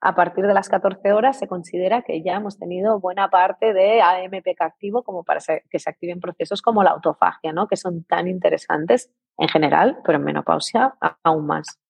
A 0.00 0.14
partir 0.14 0.46
de 0.46 0.54
las 0.54 0.68
14 0.68 1.12
horas 1.12 1.38
se 1.38 1.48
considera 1.48 2.02
que 2.02 2.22
ya 2.22 2.36
hemos 2.36 2.56
tenido 2.56 3.00
buena 3.00 3.30
parte 3.30 3.72
de 3.72 4.00
AMPK 4.00 4.60
activo 4.60 5.02
como 5.02 5.24
para 5.24 5.40
que 5.68 5.78
se 5.78 5.90
activen 5.90 6.20
procesos 6.20 6.62
como 6.62 6.84
la 6.84 6.90
autofagia, 6.90 7.52
¿no? 7.52 7.66
que 7.66 7.76
son 7.76 8.04
tan 8.04 8.28
interesantes 8.28 9.10
en 9.36 9.48
general, 9.48 9.98
pero 10.04 10.18
en 10.18 10.24
menopausia 10.24 10.94
aún 11.24 11.46
más. 11.46 11.80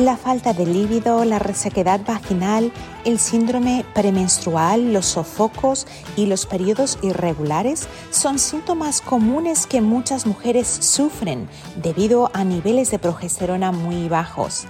La 0.00 0.16
falta 0.16 0.54
de 0.54 0.64
líbido, 0.64 1.26
la 1.26 1.38
resequedad 1.38 2.00
vaginal, 2.06 2.72
el 3.04 3.18
síndrome 3.18 3.84
premenstrual, 3.92 4.94
los 4.94 5.04
sofocos 5.04 5.86
y 6.16 6.24
los 6.24 6.46
periodos 6.46 6.98
irregulares 7.02 7.86
son 8.10 8.38
síntomas 8.38 9.02
comunes 9.02 9.66
que 9.66 9.82
muchas 9.82 10.24
mujeres 10.24 10.66
sufren 10.66 11.50
debido 11.82 12.30
a 12.32 12.44
niveles 12.44 12.90
de 12.90 12.98
progesterona 12.98 13.72
muy 13.72 14.08
bajos. 14.08 14.64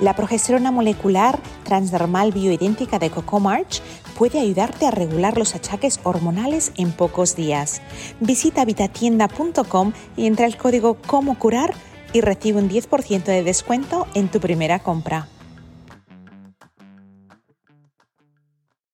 La 0.00 0.16
progesterona 0.16 0.72
molecular 0.72 1.38
transdermal 1.62 2.32
bioidéntica 2.32 2.98
de 2.98 3.10
Cocomarch 3.10 3.80
puede 4.18 4.40
ayudarte 4.40 4.88
a 4.88 4.90
regular 4.90 5.38
los 5.38 5.54
achaques 5.54 6.00
hormonales 6.02 6.72
en 6.76 6.90
pocos 6.90 7.36
días. 7.36 7.80
Visita 8.18 8.64
vitatienda.com 8.64 9.92
y 10.16 10.26
entra 10.26 10.46
el 10.46 10.56
código 10.56 10.96
Como 11.06 11.38
Curar 11.38 11.74
y 12.14 12.20
recibe 12.20 12.60
un 12.60 12.70
10% 12.70 13.24
de 13.24 13.42
descuento 13.42 14.06
en 14.14 14.28
tu 14.28 14.40
primera 14.40 14.78
compra. 14.78 15.28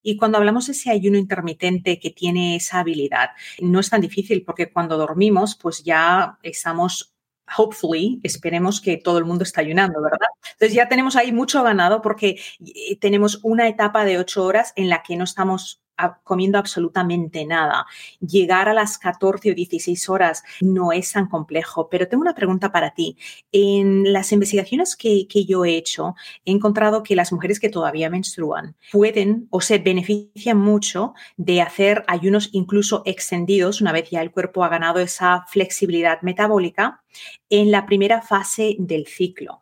Y 0.03 0.17
cuando 0.17 0.39
hablamos 0.39 0.67
de 0.67 0.73
ese 0.73 0.91
ayuno 0.91 1.19
intermitente 1.19 2.01
que 2.01 2.11
tiene 2.11 2.57
esa 2.57 2.81
habilidad, 2.81 3.31
no 3.61 3.79
es 3.79 3.91
tan 3.91 4.01
difícil 4.01 4.43
porque 4.43 4.73
cuando 4.73 4.97
dormimos, 4.97 5.55
pues 5.55 5.85
ya 5.85 6.39
estamos 6.43 7.15
hopefully, 7.59 8.21
esperemos 8.23 8.81
que 8.81 8.97
todo 8.97 9.19
el 9.19 9.27
mundo 9.27 9.45
está 9.45 9.61
ayunando, 9.61 10.01
¿verdad? 10.01 10.29
Entonces 10.53 10.75
ya 10.75 10.89
tenemos 10.89 11.15
ahí 11.17 11.31
mucho 11.31 11.63
ganado 11.63 12.01
porque 12.01 12.41
eh, 12.65 12.97
tenemos 12.99 13.41
una 13.43 13.69
etapa 13.69 14.07
de 14.07 14.19
ocho 14.19 14.45
horas 14.45 14.73
en 14.77 14.89
la 14.89 15.03
que 15.03 15.17
no 15.17 15.25
estamos 15.25 15.83
comiendo 16.25 16.59
absolutamente 16.59 17.45
nada. 17.47 17.87
Llegar 18.21 18.69
a 18.69 18.75
las 18.75 18.99
14 18.99 19.53
o 19.53 19.55
16 19.55 20.09
horas 20.09 20.43
no 20.61 20.93
es 20.93 21.13
tan 21.13 21.29
complejo, 21.29 21.89
pero 21.89 22.09
tengo 22.09 22.23
una 22.23 22.35
pregunta 22.35 22.73
para 22.73 22.93
ti. 22.93 23.17
En 23.53 24.13
las 24.13 24.33
investigaciones 24.33 24.97
que, 24.97 25.27
que 25.29 25.45
yo 25.45 25.65
he 25.65 25.77
hecho, 25.77 26.15
he 26.45 26.53
encontrado 26.53 27.03
que 27.03 27.17
las 27.17 27.33
mujeres 27.33 27.61
que 27.61 27.69
todavía 27.69 28.11
menstruan 28.11 28.77
pueden 28.93 29.47
o 29.51 29.61
se 29.61 29.79
benefician 29.79 30.59
mucho 30.59 31.15
de 31.37 31.63
hacer 31.63 32.05
ayunos 32.07 32.51
incluso 32.53 33.03
extendidos 33.05 33.81
una 33.81 33.93
vez 33.93 34.11
ya 34.11 34.23
el 34.23 34.31
cuerpo 34.31 34.65
ha 34.65 34.69
ganado 34.69 35.01
esa 35.01 35.45
flexibilidad 35.49 36.23
metabólica 36.23 37.03
en 37.49 37.71
la 37.71 37.87
primera 37.87 38.23
fase 38.23 38.77
del 38.79 39.07
ciclo 39.07 39.60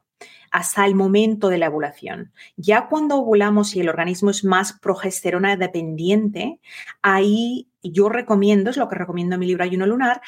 hasta 0.50 0.86
el 0.86 0.94
momento 0.94 1.48
de 1.48 1.58
la 1.58 1.68
ovulación. 1.68 2.32
Ya 2.56 2.88
cuando 2.88 3.16
ovulamos 3.16 3.74
y 3.74 3.80
el 3.80 3.88
organismo 3.88 4.30
es 4.30 4.44
más 4.44 4.78
progesterona 4.80 5.56
dependiente, 5.56 6.60
ahí 7.02 7.68
yo 7.82 8.08
recomiendo, 8.08 8.70
es 8.70 8.76
lo 8.76 8.88
que 8.88 8.96
recomiendo 8.96 9.34
en 9.34 9.40
mi 9.40 9.46
libro 9.46 9.64
Ayuno 9.64 9.86
Lunar, 9.86 10.20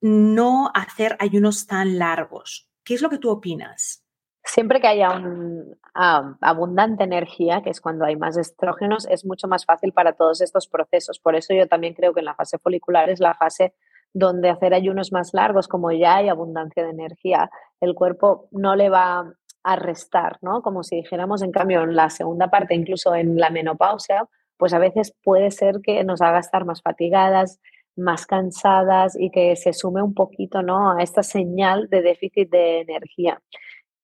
no 0.00 0.70
hacer 0.74 1.16
ayunos 1.18 1.66
tan 1.66 1.98
largos. 1.98 2.70
¿Qué 2.84 2.94
es 2.94 3.02
lo 3.02 3.10
que 3.10 3.18
tú 3.18 3.30
opinas? 3.30 4.04
Siempre 4.44 4.80
que 4.80 4.86
haya 4.86 5.10
un, 5.10 5.76
abundante 5.94 7.04
energía, 7.04 7.62
que 7.62 7.70
es 7.70 7.80
cuando 7.80 8.04
hay 8.04 8.16
más 8.16 8.36
estrógenos, 8.36 9.06
es 9.10 9.26
mucho 9.26 9.46
más 9.46 9.66
fácil 9.66 9.92
para 9.92 10.14
todos 10.14 10.40
estos 10.40 10.68
procesos. 10.68 11.18
Por 11.18 11.34
eso 11.34 11.52
yo 11.52 11.66
también 11.66 11.92
creo 11.92 12.14
que 12.14 12.20
en 12.20 12.26
la 12.26 12.34
fase 12.34 12.58
folicular 12.58 13.10
es 13.10 13.20
la 13.20 13.34
fase 13.34 13.74
donde 14.14 14.48
hacer 14.48 14.72
ayunos 14.72 15.12
más 15.12 15.34
largos, 15.34 15.68
como 15.68 15.92
ya 15.92 16.16
hay 16.16 16.28
abundancia 16.28 16.82
de 16.82 16.90
energía, 16.90 17.50
el 17.80 17.94
cuerpo 17.94 18.48
no 18.50 18.74
le 18.74 18.88
va 18.88 19.34
a 19.68 19.76
restar, 19.76 20.38
¿no? 20.40 20.62
Como 20.62 20.82
si 20.82 20.96
dijéramos, 20.96 21.42
en 21.42 21.52
cambio, 21.52 21.82
en 21.82 21.94
la 21.94 22.08
segunda 22.08 22.48
parte, 22.48 22.74
incluso 22.74 23.14
en 23.14 23.36
la 23.36 23.50
menopausia, 23.50 24.26
pues 24.56 24.72
a 24.72 24.78
veces 24.78 25.14
puede 25.22 25.50
ser 25.50 25.80
que 25.82 26.02
nos 26.04 26.22
haga 26.22 26.38
estar 26.38 26.64
más 26.64 26.80
fatigadas, 26.80 27.60
más 27.94 28.24
cansadas 28.24 29.14
y 29.20 29.30
que 29.30 29.56
se 29.56 29.74
sume 29.74 30.02
un 30.02 30.14
poquito, 30.14 30.62
¿no? 30.62 30.92
A 30.92 31.02
esta 31.02 31.22
señal 31.22 31.88
de 31.90 32.00
déficit 32.00 32.48
de 32.50 32.80
energía. 32.80 33.42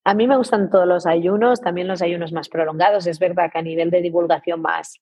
A 0.05 0.13
mí 0.13 0.27
me 0.27 0.37
gustan 0.37 0.69
todos 0.69 0.87
los 0.87 1.07
ayunos, 1.07 1.63
también 1.63 1.89
los 1.89 2.03
ayunos 2.03 2.31
más 2.33 2.51
prolongados. 2.51 3.07
Es 3.07 3.19
verdad 3.19 3.51
que 3.51 3.59
a 3.59 3.63
nivel 3.63 3.91
de 3.91 4.03
divulgación 4.03 4.61
más 4.61 5.01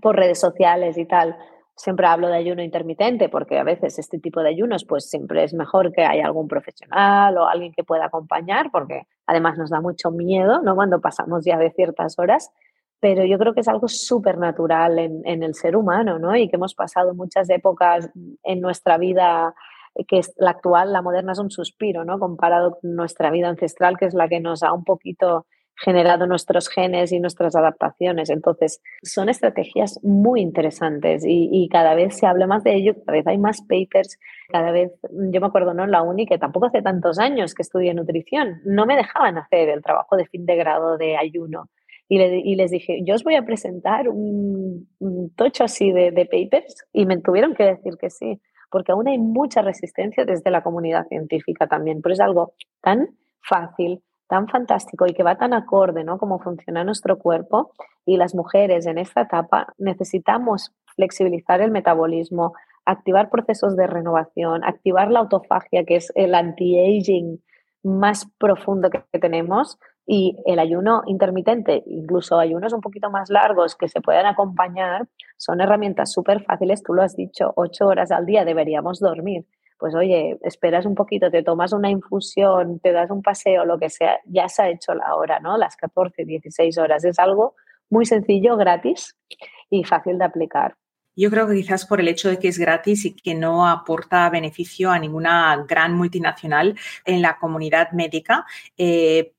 por 0.00 0.14
redes 0.14 0.38
sociales 0.38 0.96
y 0.96 1.06
tal, 1.06 1.36
siempre 1.74 2.06
hablo 2.06 2.28
de 2.28 2.36
ayuno 2.36 2.62
intermitente 2.62 3.28
porque 3.28 3.58
a 3.58 3.64
veces 3.64 3.98
este 3.98 4.20
tipo 4.20 4.42
de 4.42 4.50
ayunos 4.50 4.84
pues 4.84 5.10
siempre 5.10 5.44
es 5.44 5.54
mejor 5.54 5.92
que 5.92 6.04
haya 6.04 6.24
algún 6.24 6.48
profesional 6.48 7.36
o 7.36 7.46
alguien 7.46 7.72
que 7.72 7.84
pueda 7.84 8.06
acompañar 8.06 8.70
porque 8.70 9.06
además 9.26 9.58
nos 9.58 9.70
da 9.70 9.80
mucho 9.80 10.10
miedo, 10.10 10.62
¿no? 10.62 10.74
Cuando 10.74 11.00
pasamos 11.00 11.44
ya 11.44 11.58
de 11.58 11.70
ciertas 11.72 12.18
horas, 12.18 12.50
pero 13.00 13.24
yo 13.24 13.38
creo 13.38 13.54
que 13.54 13.60
es 13.60 13.68
algo 13.68 13.88
súper 13.88 14.38
natural 14.38 14.98
en, 14.98 15.42
el 15.42 15.54
ser 15.54 15.76
humano, 15.76 16.18
¿no? 16.18 16.34
Y 16.34 16.48
que 16.48 16.56
hemos 16.56 16.74
pasado 16.74 17.14
muchas 17.14 17.50
épocas 17.50 18.10
en 18.42 18.60
nuestra 18.60 18.98
vida 18.98 19.54
que 20.08 20.18
es 20.18 20.34
la 20.36 20.50
actual, 20.50 20.92
la 20.92 21.00
moderna 21.00 21.32
es 21.32 21.38
un 21.38 21.50
suspiro, 21.50 22.04
¿no? 22.04 22.18
Comparado 22.18 22.78
con 22.80 22.94
nuestra 22.94 23.30
vida 23.30 23.48
ancestral, 23.48 23.96
que 23.96 24.04
es 24.04 24.14
la 24.14 24.28
que 24.28 24.40
nos 24.40 24.62
ha 24.62 24.72
un 24.72 24.84
poquito 24.84 25.46
generado 25.76 26.26
nuestros 26.26 26.68
genes 26.68 27.12
y 27.12 27.20
nuestras 27.20 27.54
adaptaciones. 27.54 28.30
Entonces, 28.30 28.82
son 29.02 29.28
estrategias 29.28 30.00
muy 30.02 30.40
interesantes 30.40 31.24
y, 31.26 31.68
cada 31.70 31.94
vez 31.94 32.16
se 32.16 32.26
habla 32.26 32.46
más 32.46 32.62
de 32.64 32.74
ello, 32.74 32.94
cada 33.04 33.18
vez 33.18 33.26
hay 33.26 33.38
más 33.38 33.60
papers, 33.62 34.18
cada 34.48 34.70
vez, 34.70 34.92
yo 35.10 35.40
me 35.40 35.46
acuerdo, 35.46 35.74
¿no? 35.74 35.84
En 35.84 35.90
la 35.90 36.02
uni, 36.02 36.26
que 36.26 36.38
tampoco 36.38 36.66
hace 36.66 36.80
tantos 36.80 37.18
años 37.18 37.54
que 37.54 37.62
estudié 37.62 37.92
nutrición, 37.92 38.60
no 38.64 38.86
me 38.86 38.96
dejaban 38.96 39.36
hacer 39.36 39.68
el 39.68 39.82
trabajo 39.82 40.16
de 40.16 40.26
fin 40.26 40.46
de 40.46 40.56
grado 40.56 40.96
de 40.96 41.16
ayuno. 41.16 41.68
Y, 42.08 42.54
les 42.54 42.70
dije, 42.70 43.00
yo 43.04 43.14
os 43.14 43.24
voy 43.24 43.34
a 43.34 43.44
presentar 43.44 44.08
un, 44.08 44.88
tocho 45.36 45.64
así 45.64 45.90
de, 45.90 46.12
papers 46.12 46.86
y 46.92 47.04
me 47.04 47.18
tuvieron 47.18 47.54
que 47.54 47.64
decir 47.64 47.94
que 48.00 48.10
sí, 48.10 48.40
porque 48.70 48.92
aún 48.92 49.08
hay 49.08 49.18
mucha 49.18 49.60
resistencia 49.60 50.24
desde 50.24 50.52
la 50.52 50.62
comunidad 50.62 51.08
científica 51.08 51.66
también, 51.66 52.00
pero 52.02 52.12
es 52.12 52.20
algo 52.20 52.52
tan 52.80 53.08
fácil, 53.42 54.02
tan 54.28 54.48
fantástico 54.48 55.06
y 55.06 55.14
que 55.14 55.22
va 55.22 55.36
tan 55.36 55.54
acorde, 55.54 56.04
¿no? 56.04 56.18
Cómo 56.18 56.38
funciona 56.38 56.84
nuestro 56.84 57.18
cuerpo 57.18 57.72
y 58.04 58.16
las 58.16 58.34
mujeres 58.34 58.86
en 58.86 58.98
esta 58.98 59.22
etapa 59.22 59.74
necesitamos 59.78 60.72
flexibilizar 60.94 61.60
el 61.60 61.70
metabolismo, 61.70 62.54
activar 62.84 63.30
procesos 63.30 63.76
de 63.76 63.86
renovación, 63.86 64.64
activar 64.64 65.10
la 65.10 65.20
autofagia, 65.20 65.84
que 65.84 65.96
es 65.96 66.12
el 66.14 66.34
anti-aging 66.34 67.42
más 67.82 68.26
profundo 68.38 68.90
que, 68.90 69.18
tenemos, 69.18 69.78
y 70.08 70.36
el 70.44 70.60
ayuno 70.60 71.02
intermitente, 71.06 71.82
incluso 71.86 72.38
ayunos 72.38 72.72
un 72.72 72.80
poquito 72.80 73.10
más 73.10 73.28
largos 73.28 73.74
que 73.74 73.88
se 73.88 74.00
puedan 74.00 74.26
acompañar, 74.26 75.08
son 75.36 75.60
herramientas 75.60 76.12
súper 76.12 76.44
fáciles, 76.44 76.82
tú 76.82 76.94
lo 76.94 77.02
has 77.02 77.16
dicho, 77.16 77.52
ocho 77.56 77.88
horas 77.88 78.12
al 78.12 78.24
día 78.24 78.44
deberíamos 78.44 79.00
dormir 79.00 79.46
pues 79.78 79.94
oye, 79.94 80.38
esperas 80.42 80.86
un 80.86 80.94
poquito, 80.94 81.30
te 81.30 81.42
tomas 81.42 81.72
una 81.72 81.90
infusión, 81.90 82.80
te 82.80 82.92
das 82.92 83.10
un 83.10 83.22
paseo, 83.22 83.64
lo 83.64 83.78
que 83.78 83.90
sea, 83.90 84.18
ya 84.24 84.48
se 84.48 84.62
ha 84.62 84.70
hecho 84.70 84.94
la 84.94 85.14
hora, 85.14 85.40
¿no? 85.40 85.56
Las 85.56 85.76
14, 85.76 86.24
16 86.24 86.78
horas. 86.78 87.04
Es 87.04 87.18
algo 87.18 87.54
muy 87.90 88.06
sencillo, 88.06 88.56
gratis 88.56 89.16
y 89.70 89.84
fácil 89.84 90.18
de 90.18 90.24
aplicar. 90.24 90.76
Yo 91.18 91.30
creo 91.30 91.48
que 91.48 91.54
quizás 91.54 91.86
por 91.86 92.00
el 92.00 92.08
hecho 92.08 92.28
de 92.28 92.38
que 92.38 92.48
es 92.48 92.58
gratis 92.58 93.06
y 93.06 93.14
que 93.14 93.34
no 93.34 93.66
aporta 93.66 94.28
beneficio 94.28 94.90
a 94.90 94.98
ninguna 94.98 95.64
gran 95.66 95.94
multinacional 95.94 96.78
en 97.06 97.22
la 97.22 97.38
comunidad 97.38 97.92
médica, 97.92 98.44
eh, 98.76 99.32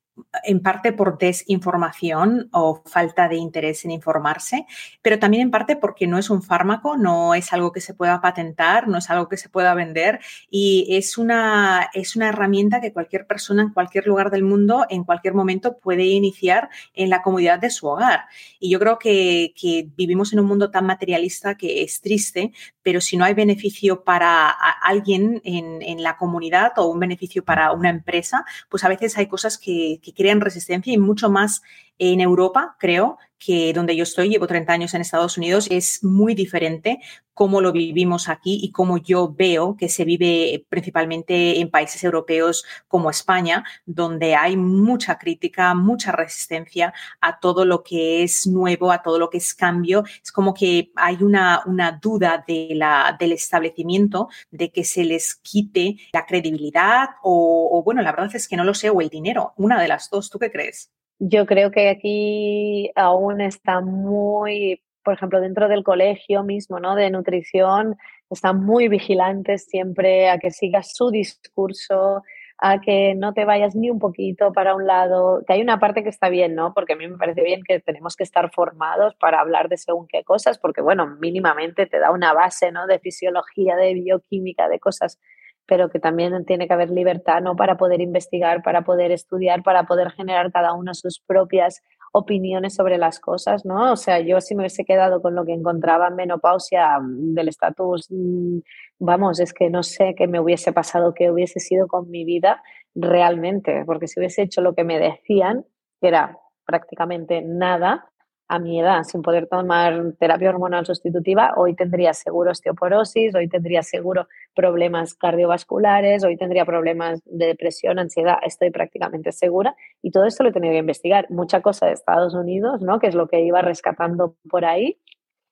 en 0.43 0.61
parte 0.61 0.91
por 0.91 1.17
desinformación 1.17 2.49
o 2.51 2.81
falta 2.85 3.27
de 3.27 3.35
interés 3.35 3.85
en 3.85 3.91
informarse, 3.91 4.65
pero 5.01 5.19
también 5.19 5.43
en 5.43 5.51
parte 5.51 5.75
porque 5.75 6.07
no 6.07 6.17
es 6.17 6.29
un 6.29 6.41
fármaco, 6.41 6.97
no 6.97 7.33
es 7.33 7.53
algo 7.53 7.71
que 7.71 7.81
se 7.81 7.93
pueda 7.93 8.21
patentar, 8.21 8.87
no 8.87 8.97
es 8.97 9.09
algo 9.09 9.27
que 9.29 9.37
se 9.37 9.49
pueda 9.49 9.73
vender 9.73 10.19
y 10.49 10.87
es 10.89 11.17
una, 11.17 11.89
es 11.93 12.15
una 12.15 12.29
herramienta 12.29 12.81
que 12.81 12.93
cualquier 12.93 13.27
persona 13.27 13.61
en 13.61 13.73
cualquier 13.73 14.07
lugar 14.07 14.31
del 14.31 14.43
mundo, 14.43 14.85
en 14.89 15.03
cualquier 15.03 15.33
momento, 15.33 15.77
puede 15.77 16.05
iniciar 16.05 16.69
en 16.93 17.09
la 17.09 17.21
comodidad 17.21 17.59
de 17.59 17.69
su 17.69 17.87
hogar. 17.87 18.25
Y 18.59 18.69
yo 18.69 18.79
creo 18.79 18.99
que, 18.99 19.53
que 19.59 19.89
vivimos 19.95 20.33
en 20.33 20.39
un 20.39 20.45
mundo 20.45 20.71
tan 20.71 20.85
materialista 20.85 21.55
que 21.55 21.83
es 21.83 22.01
triste, 22.01 22.51
pero 22.87 23.01
si 23.01 23.17
no 23.17 23.25
hay 23.25 23.33
beneficio 23.33 24.05
para 24.05 24.47
alguien 24.49 25.41
en, 25.43 25.81
en 25.81 26.01
la 26.03 26.15
comunidad 26.15 26.71
o 26.77 26.85
un 26.85 27.01
beneficio 27.01 27.43
para 27.43 27.73
una 27.73 27.89
empresa, 27.89 28.45
pues 28.69 28.85
a 28.85 28.87
veces 28.87 29.17
hay 29.17 29.27
cosas 29.27 29.57
que 29.57 29.99
que 30.01 30.13
crean 30.13 30.39
resistencia 30.39 30.93
y 30.93 30.97
mucho 30.97 31.29
más 31.29 31.63
en 31.99 32.21
Europa, 32.21 32.75
creo, 32.79 33.17
que 33.39 33.73
donde 33.73 33.95
yo 33.95 34.03
estoy, 34.03 34.29
llevo 34.29 34.47
30 34.47 34.73
años 34.73 34.93
en 34.93 35.01
Estados 35.01 35.37
Unidos, 35.37 35.67
es 35.69 36.03
muy 36.03 36.33
diferente 36.33 36.99
cómo 37.33 37.61
lo 37.61 37.71
vivimos 37.71 38.29
aquí 38.29 38.59
y 38.63 38.71
cómo 38.71 38.97
yo 38.97 39.31
veo 39.31 39.77
que 39.77 39.89
se 39.89 40.05
vive 40.05 40.65
principalmente 40.69 41.59
en 41.59 41.69
países 41.69 42.03
europeos 42.03 42.65
como 42.87 43.11
España, 43.11 43.63
donde 43.85 44.35
hay 44.35 44.57
mucha 44.57 45.19
crítica, 45.19 45.75
mucha 45.75 46.11
resistencia 46.11 46.93
a 47.21 47.39
todo 47.39 47.63
lo 47.63 47.83
que 47.83 48.23
es 48.23 48.47
nuevo, 48.47 48.91
a 48.91 49.03
todo 49.03 49.19
lo 49.19 49.29
que 49.29 49.37
es 49.37 49.53
cambio. 49.53 50.03
Es 50.23 50.31
como 50.31 50.53
que 50.53 50.91
hay 50.95 51.17
una, 51.21 51.61
una 51.67 51.91
duda 51.91 52.43
de 52.47 52.69
la, 52.73 53.15
del 53.19 53.33
establecimiento 53.33 54.29
de 54.49 54.71
que 54.71 54.83
se 54.83 55.03
les 55.03 55.35
quite 55.35 55.97
la 56.11 56.25
credibilidad 56.25 57.09
o, 57.21 57.69
o, 57.71 57.83
bueno, 57.83 58.01
la 58.01 58.11
verdad 58.11 58.35
es 58.35 58.47
que 58.47 58.57
no 58.57 58.63
lo 58.63 58.73
sé, 58.73 58.89
o 58.89 58.99
el 58.99 59.09
dinero, 59.09 59.53
una 59.57 59.79
de 59.79 59.87
las 59.87 60.09
dos. 60.09 60.29
¿Tú 60.31 60.39
qué 60.39 60.51
crees? 60.51 60.91
Yo 61.19 61.45
creo 61.47 61.71
que 61.71 61.89
aquí 61.89 62.91
aún 62.95 63.41
está 63.41 63.81
muy, 63.81 64.81
por 65.03 65.15
ejemplo, 65.15 65.41
dentro 65.41 65.67
del 65.67 65.83
colegio 65.83 66.43
mismo, 66.43 66.79
¿no? 66.79 66.95
De 66.95 67.09
nutrición, 67.09 67.95
están 68.29 68.63
muy 68.63 68.87
vigilantes 68.87 69.65
siempre 69.65 70.29
a 70.29 70.37
que 70.37 70.51
sigas 70.51 70.93
su 70.93 71.09
discurso, 71.09 72.21
a 72.59 72.81
que 72.81 73.15
no 73.15 73.33
te 73.33 73.45
vayas 73.45 73.75
ni 73.75 73.89
un 73.89 73.97
poquito 73.99 74.53
para 74.53 74.75
un 74.75 74.85
lado, 74.85 75.43
que 75.47 75.53
hay 75.53 75.61
una 75.61 75.79
parte 75.79 76.03
que 76.03 76.09
está 76.09 76.29
bien, 76.29 76.53
¿no? 76.53 76.73
Porque 76.75 76.93
a 76.93 76.95
mí 76.95 77.07
me 77.07 77.17
parece 77.17 77.41
bien 77.43 77.61
que 77.63 77.79
tenemos 77.79 78.15
que 78.15 78.23
estar 78.23 78.51
formados 78.51 79.15
para 79.15 79.39
hablar 79.39 79.69
de 79.69 79.77
según 79.77 80.07
qué 80.07 80.23
cosas, 80.23 80.59
porque 80.59 80.81
bueno, 80.81 81.07
mínimamente 81.19 81.87
te 81.87 81.99
da 81.99 82.11
una 82.11 82.33
base, 82.33 82.71
¿no? 82.71 82.85
De 82.85 82.99
fisiología, 82.99 83.75
de 83.75 83.93
bioquímica, 83.95 84.67
de 84.69 84.79
cosas 84.79 85.19
pero 85.67 85.89
que 85.89 85.99
también 85.99 86.45
tiene 86.45 86.67
que 86.67 86.73
haber 86.73 86.89
libertad 86.89 87.41
¿no? 87.41 87.55
para 87.55 87.77
poder 87.77 88.01
investigar, 88.01 88.63
para 88.63 88.83
poder 88.83 89.11
estudiar, 89.11 89.63
para 89.63 89.83
poder 89.83 90.11
generar 90.11 90.51
cada 90.51 90.73
uno 90.73 90.93
sus 90.93 91.19
propias 91.19 91.81
opiniones 92.13 92.73
sobre 92.73 92.97
las 92.97 93.19
cosas, 93.19 93.65
¿no? 93.65 93.91
O 93.91 93.95
sea, 93.95 94.19
yo 94.19 94.39
si 94.41 94.55
me 94.55 94.61
hubiese 94.61 94.85
quedado 94.85 95.21
con 95.21 95.35
lo 95.35 95.45
que 95.45 95.53
encontraba 95.53 96.07
en 96.07 96.15
menopausia 96.15 96.99
mm, 96.99 97.33
del 97.33 97.49
estatus, 97.49 98.07
mm, 98.09 98.59
vamos, 98.99 99.39
es 99.39 99.53
que 99.53 99.69
no 99.69 99.83
sé 99.83 100.15
qué 100.17 100.27
me 100.27 100.39
hubiese 100.39 100.71
pasado, 100.71 101.13
qué 101.13 101.29
hubiese 101.29 101.59
sido 101.59 101.87
con 101.87 102.09
mi 102.09 102.25
vida 102.25 102.63
realmente, 102.95 103.83
porque 103.85 104.07
si 104.07 104.19
hubiese 104.19 104.43
hecho 104.43 104.61
lo 104.61 104.73
que 104.73 104.83
me 104.83 104.99
decían, 104.99 105.65
que 106.01 106.07
era 106.07 106.37
prácticamente 106.65 107.41
nada, 107.41 108.09
a 108.47 108.59
mi 108.59 108.79
edad 108.79 109.03
sin 109.03 109.21
poder 109.21 109.47
tomar 109.47 110.13
terapia 110.19 110.49
hormonal 110.49 110.85
sustitutiva, 110.85 111.53
hoy 111.57 111.75
tendría 111.75 112.13
seguro 112.13 112.51
osteoporosis, 112.51 113.35
hoy 113.35 113.49
tendría 113.49 113.83
seguro 113.83 114.27
problemas 114.55 115.13
cardiovasculares, 115.15 116.23
hoy 116.23 116.37
tendría 116.37 116.65
problemas 116.65 117.21
de 117.25 117.47
depresión, 117.47 117.99
ansiedad, 117.99 118.37
estoy 118.45 118.71
prácticamente 118.71 119.31
segura 119.31 119.75
y 120.01 120.11
todo 120.11 120.25
esto 120.25 120.43
lo 120.43 120.49
he 120.49 120.53
tenido 120.53 120.73
que 120.73 120.79
investigar. 120.79 121.29
Mucha 121.29 121.61
cosa 121.61 121.87
de 121.87 121.93
Estados 121.93 122.33
Unidos, 122.33 122.81
¿no? 122.81 122.99
que 122.99 123.07
es 123.07 123.15
lo 123.15 123.27
que 123.27 123.41
iba 123.41 123.61
rescatando 123.61 124.35
por 124.49 124.63
ahí 124.63 124.97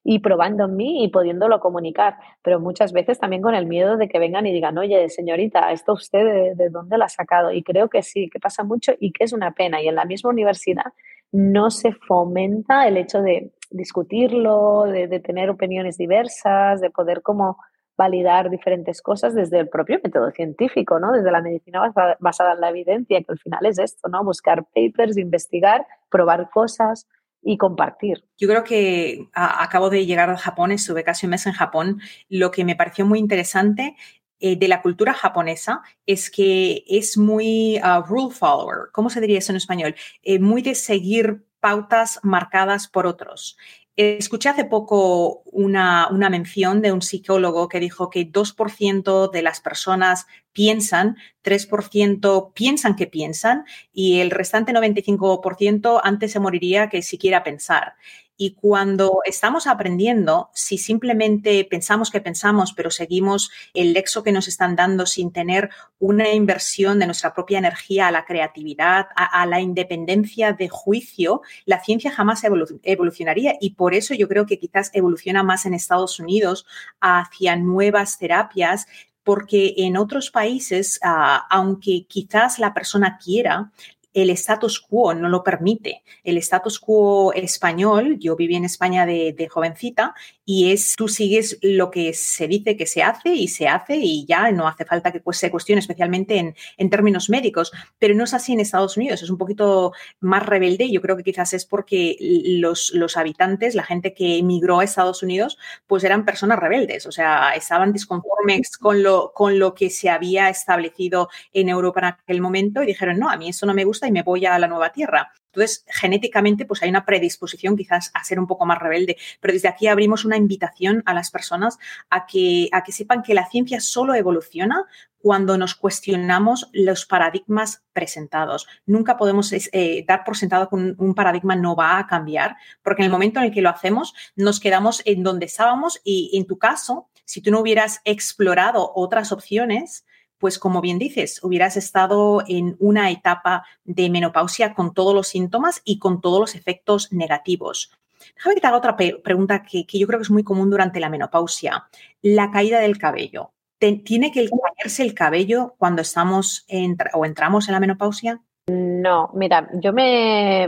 y 0.07 0.19
probando 0.19 0.65
en 0.65 0.75
mí 0.75 1.03
y 1.03 1.07
pudiéndolo 1.09 1.59
comunicar, 1.59 2.15
pero 2.43 2.59
muchas 2.59 2.93
veces 2.93 3.19
también 3.19 3.41
con 3.41 3.55
el 3.55 3.65
miedo 3.65 3.97
de 3.97 4.07
que 4.07 4.19
vengan 4.19 4.45
y 4.45 4.53
digan, 4.53 4.77
oye, 4.77 5.09
señorita, 5.09 5.71
¿esto 5.71 5.93
usted 5.93 6.23
de, 6.23 6.55
de 6.55 6.69
dónde 6.69 6.97
lo 6.97 7.05
ha 7.05 7.09
sacado? 7.09 7.51
Y 7.51 7.63
creo 7.63 7.89
que 7.89 8.03
sí, 8.03 8.29
que 8.29 8.39
pasa 8.39 8.63
mucho 8.63 8.93
y 8.99 9.11
que 9.11 9.23
es 9.23 9.33
una 9.33 9.53
pena. 9.53 9.81
Y 9.81 9.87
en 9.87 9.95
la 9.95 10.05
misma 10.05 10.29
universidad 10.29 10.93
no 11.35 11.69
se 11.69 11.91
fomenta 11.91 12.87
el 12.87 12.95
hecho 12.95 13.21
de 13.21 13.51
discutirlo, 13.69 14.83
de, 14.83 15.19
tener 15.19 15.49
opiniones 15.49 15.97
diversas, 15.97 16.79
de 16.79 16.89
poder 16.89 17.21
como 17.21 17.57
validar 17.97 18.49
diferentes 18.49 19.01
cosas 19.01 19.35
desde 19.35 19.59
el 19.59 19.67
propio 19.67 19.99
método 20.01 20.31
científico, 20.31 20.97
¿no? 20.97 21.11
Desde 21.11 21.31
la 21.31 21.41
medicina 21.41 21.81
basada, 22.19 22.53
en 22.53 22.61
la 22.61 22.69
evidencia, 22.69 23.19
que 23.19 23.31
al 23.31 23.39
final 23.39 23.65
es 23.65 23.79
esto, 23.79 24.07
¿no? 24.07 24.23
Buscar 24.23 24.63
papers, 24.63 25.17
investigar, 25.17 25.85
probar 26.09 26.49
cosas 26.53 27.05
y 27.41 27.57
compartir. 27.57 28.23
Yo 28.37 28.47
creo 28.47 28.63
que 28.63 29.27
acabo 29.33 29.89
de 29.89 30.05
llegar 30.05 30.29
a 30.29 30.37
Japón, 30.37 30.71
estuve 30.71 31.03
casi 31.03 31.25
un 31.25 31.31
mes 31.31 31.45
en 31.47 31.53
Japón. 31.53 31.99
Lo 32.29 32.49
que 32.49 32.63
me 32.63 32.77
pareció 32.77 33.05
muy 33.05 33.19
interesante 33.19 33.97
eh, 34.39 34.57
de 34.57 34.67
la 34.67 34.81
cultura 34.81 35.13
japonesa 35.13 35.81
es 36.05 36.29
que 36.29 36.83
es 36.87 37.17
muy 37.17 37.79
uh, 37.79 38.01
rule 38.05 38.33
follower, 38.33 38.89
¿cómo 38.91 39.09
se 39.09 39.21
diría 39.21 39.39
eso 39.39 39.53
en 39.53 39.57
español? 39.57 39.95
Eh, 40.23 40.39
muy 40.39 40.61
de 40.61 40.75
seguir 40.75 41.45
pautas 41.61 42.19
marcadas 42.21 42.87
por 42.87 43.07
otros. 43.07 43.57
Escuché 43.95 44.49
hace 44.49 44.65
poco 44.65 45.41
una, 45.45 46.09
una, 46.11 46.29
mención 46.29 46.81
de 46.81 46.91
un 46.91 47.01
psicólogo 47.01 47.69
que 47.69 47.79
dijo 47.79 48.09
que 48.09 48.29
2% 48.29 49.31
de 49.31 49.41
las 49.41 49.61
personas 49.61 50.25
piensan, 50.51 51.15
3% 51.45 52.51
piensan 52.53 52.97
que 52.97 53.07
piensan 53.07 53.63
y 53.93 54.19
el 54.19 54.31
restante 54.31 54.73
95% 54.73 56.01
antes 56.03 56.33
se 56.33 56.41
moriría 56.41 56.89
que 56.89 57.01
siquiera 57.01 57.43
pensar. 57.43 57.95
Y 58.37 58.55
cuando 58.55 59.21
estamos 59.25 59.65
aprendiendo, 59.65 60.49
si 60.53 60.77
simplemente 60.77 61.65
pensamos 61.69 62.11
que 62.11 62.19
pensamos, 62.19 62.73
pero 62.73 62.91
seguimos 62.91 63.49
el 63.73 63.93
lexo 63.93 64.23
que 64.23 64.33
nos 64.33 64.47
están 64.47 64.75
dando 64.75 65.05
sin 65.05 65.31
tener 65.31 65.69
una 65.99 66.33
inversión 66.33 66.99
de 66.99 67.05
nuestra 67.05 67.33
propia 67.33 67.59
energía 67.59 68.07
a 68.07 68.11
la 68.11 68.25
creatividad, 68.25 69.07
a, 69.15 69.45
la 69.45 69.61
independencia 69.61 70.51
de 70.51 70.67
juicio, 70.67 71.41
la 71.65 71.81
ciencia 71.81 72.11
jamás 72.11 72.43
evolucionaría. 72.83 73.55
Y 73.61 73.71
por 73.75 73.93
eso 73.93 74.13
yo 74.13 74.27
creo 74.27 74.45
que 74.45 74.59
quizás 74.59 74.91
evoluciona 74.93 75.41
más 75.41 75.65
en 75.65 75.73
Estados 75.73 76.19
Unidos 76.19 76.65
hacia 76.99 77.55
nuevas 77.55 78.17
terapias 78.17 78.87
porque 79.25 79.73
en 79.77 79.97
otros 79.97 80.29
países, 80.29 80.99
ah, 81.03 81.47
aunque 81.49 82.05
quizás 82.07 82.59
la 82.59 82.75
persona 82.75 83.17
quiera, 83.17 83.71
el 84.15 84.29
status 84.29 84.79
quo 84.79 85.13
no 85.13 85.27
lo 85.27 85.43
permite. 85.43 86.01
El 86.23 86.37
status 86.37 86.79
quo 86.79 87.33
español, 87.33 88.17
yo 88.17 88.37
viví 88.37 88.55
en 88.55 88.63
España 88.63 89.05
de, 89.05 89.47
jovencita, 89.51 90.15
y 90.45 90.71
es 90.71 90.95
tú 90.95 91.07
sigues 91.07 91.59
lo 91.61 91.91
que 91.91 92.13
se 92.13 92.47
dice 92.47 92.77
que 92.77 92.85
se 92.85 93.03
hace 93.03 93.33
y 93.33 93.47
se 93.47 93.67
hace 93.67 93.97
y 93.97 94.25
ya 94.25 94.51
no 94.51 94.67
hace 94.67 94.85
falta 94.85 95.11
que 95.11 95.21
se 95.31 95.51
cuestione, 95.51 95.79
especialmente 95.79 96.55
en, 96.77 96.89
términos 96.89 97.29
médicos. 97.29 97.73
Pero 97.99 98.15
no 98.15 98.23
es 98.23 98.33
así 98.33 98.53
en 98.53 98.61
Estados 98.61 98.95
Unidos, 98.95 99.21
es 99.21 99.29
un 99.29 99.37
poquito 99.37 99.91
más 100.21 100.45
rebelde. 100.45 100.89
Yo 100.89 101.01
creo 101.01 101.17
que 101.17 101.23
quizás 101.23 101.51
es 101.53 101.65
porque 101.65 102.15
los, 102.19 102.93
los 102.93 103.17
habitantes, 103.17 103.75
la 103.75 103.83
gente 103.83 104.13
que 104.13 104.37
emigró 104.37 104.79
a 104.79 104.85
Estados 104.85 105.23
Unidos, 105.23 105.57
pues 105.87 106.05
eran 106.05 106.23
personas 106.23 106.59
rebeldes, 106.59 107.05
o 107.05 107.11
sea, 107.11 107.53
estaban 107.53 107.91
disconformes 107.91 108.77
con 108.77 109.03
lo, 109.03 109.33
con 109.33 109.59
lo 109.59 109.73
que 109.73 109.89
se 109.89 110.09
había 110.09 110.47
establecido 110.49 111.27
en 111.51 111.67
Europa 111.67 111.99
en 111.99 112.05
aquel 112.05 112.41
momento 112.41 112.81
y 112.81 112.85
dijeron, 112.85 113.19
no, 113.19 113.29
a 113.29 113.35
mí 113.35 113.49
eso 113.49 113.65
no 113.65 113.73
me 113.73 113.83
gusta 113.83 114.04
y 114.07 114.11
me 114.11 114.23
voy 114.23 114.45
a 114.45 114.59
la 114.59 114.67
nueva 114.67 114.91
tierra. 114.91 115.31
Entonces, 115.55 115.85
genéticamente, 115.87 116.65
pues 116.65 116.83
hay 116.83 116.89
una 116.89 117.05
predisposición 117.05 117.77
quizás 117.77 118.11
a 118.13 118.23
ser 118.25 118.39
un 118.39 118.47
poco 118.47 118.65
más 118.65 118.77
rebelde, 118.77 119.15
pero 119.39 119.53
desde 119.53 119.69
aquí 119.69 119.87
abrimos 119.87 120.25
una 120.25 120.35
invitación 120.35 121.01
a 121.05 121.13
las 121.13 121.31
personas 121.31 121.77
a 122.09 122.25
que, 122.25 122.67
a 122.73 122.83
que 122.83 122.91
sepan 122.91 123.23
que 123.23 123.33
la 123.33 123.47
ciencia 123.47 123.79
solo 123.79 124.15
evoluciona 124.15 124.85
cuando 125.17 125.57
nos 125.57 125.73
cuestionamos 125.73 126.69
los 126.73 127.05
paradigmas 127.05 127.83
presentados. 127.93 128.67
Nunca 128.85 129.15
podemos 129.15 129.53
eh, 129.53 130.03
dar 130.05 130.25
por 130.25 130.35
sentado 130.35 130.67
que 130.67 130.75
un, 130.75 130.95
un, 130.99 131.15
paradigma 131.15 131.55
no 131.55 131.75
va 131.75 131.99
a 131.99 132.05
cambiar, 132.05 132.57
porque 132.83 133.01
en 133.01 133.05
el 133.05 133.11
momento 133.11 133.39
en 133.39 133.45
el 133.45 133.53
que 133.53 133.61
lo 133.61 133.69
hacemos, 133.69 134.13
nos 134.35 134.59
quedamos 134.59 135.01
en 135.05 135.23
donde 135.23 135.45
estábamos 135.45 136.01
y 136.03 136.37
en 136.37 136.45
tu 136.45 136.57
caso, 136.59 137.09
si 137.23 137.41
tú 137.41 137.49
no 137.49 137.61
hubieras 137.61 138.01
explorado 138.03 138.91
otras 138.93 139.31
opciones, 139.31 140.05
pues 140.45 140.59
como 140.59 140.79
bien 140.79 140.99
dices, 140.99 141.43
hubieras 141.43 141.75
estado 141.75 142.43
en 142.47 142.75
una 142.77 143.09
etapa 143.09 143.65
de 143.83 144.11
menopausia 144.11 144.75
con 144.75 144.93
todos 144.93 145.15
los 145.15 145.27
síntomas 145.27 145.81
y 145.83 145.97
con 145.97 146.21
todos 146.21 146.39
los 146.39 146.53
efectos 146.53 147.11
negativos. 147.11 147.91
Déjame 148.35 148.53
que 148.53 148.61
te 148.61 148.67
haga 148.67 148.77
otra 148.77 148.95
pregunta 148.95 149.63
que, 149.63 149.87
yo 149.91 150.05
creo 150.05 150.19
que 150.19 150.23
es 150.25 150.29
muy 150.29 150.43
común 150.43 150.69
durante 150.69 150.99
la 150.99 151.09
menopausia. 151.09 151.87
La 152.21 152.51
caída 152.51 152.79
del 152.79 152.99
cabello. 152.99 153.53
¿Tiene 153.79 154.31
que 154.31 154.47
caerse 154.77 155.01
el 155.01 155.15
cabello 155.15 155.73
cuando 155.79 156.03
estamos 156.03 156.67
o 157.13 157.25
entramos 157.25 157.67
en 157.67 157.73
la 157.73 157.79
menopausia? 157.79 158.39
No, 158.67 159.29
mira, 159.35 159.69
yo 159.73 159.93
me, 159.93 160.67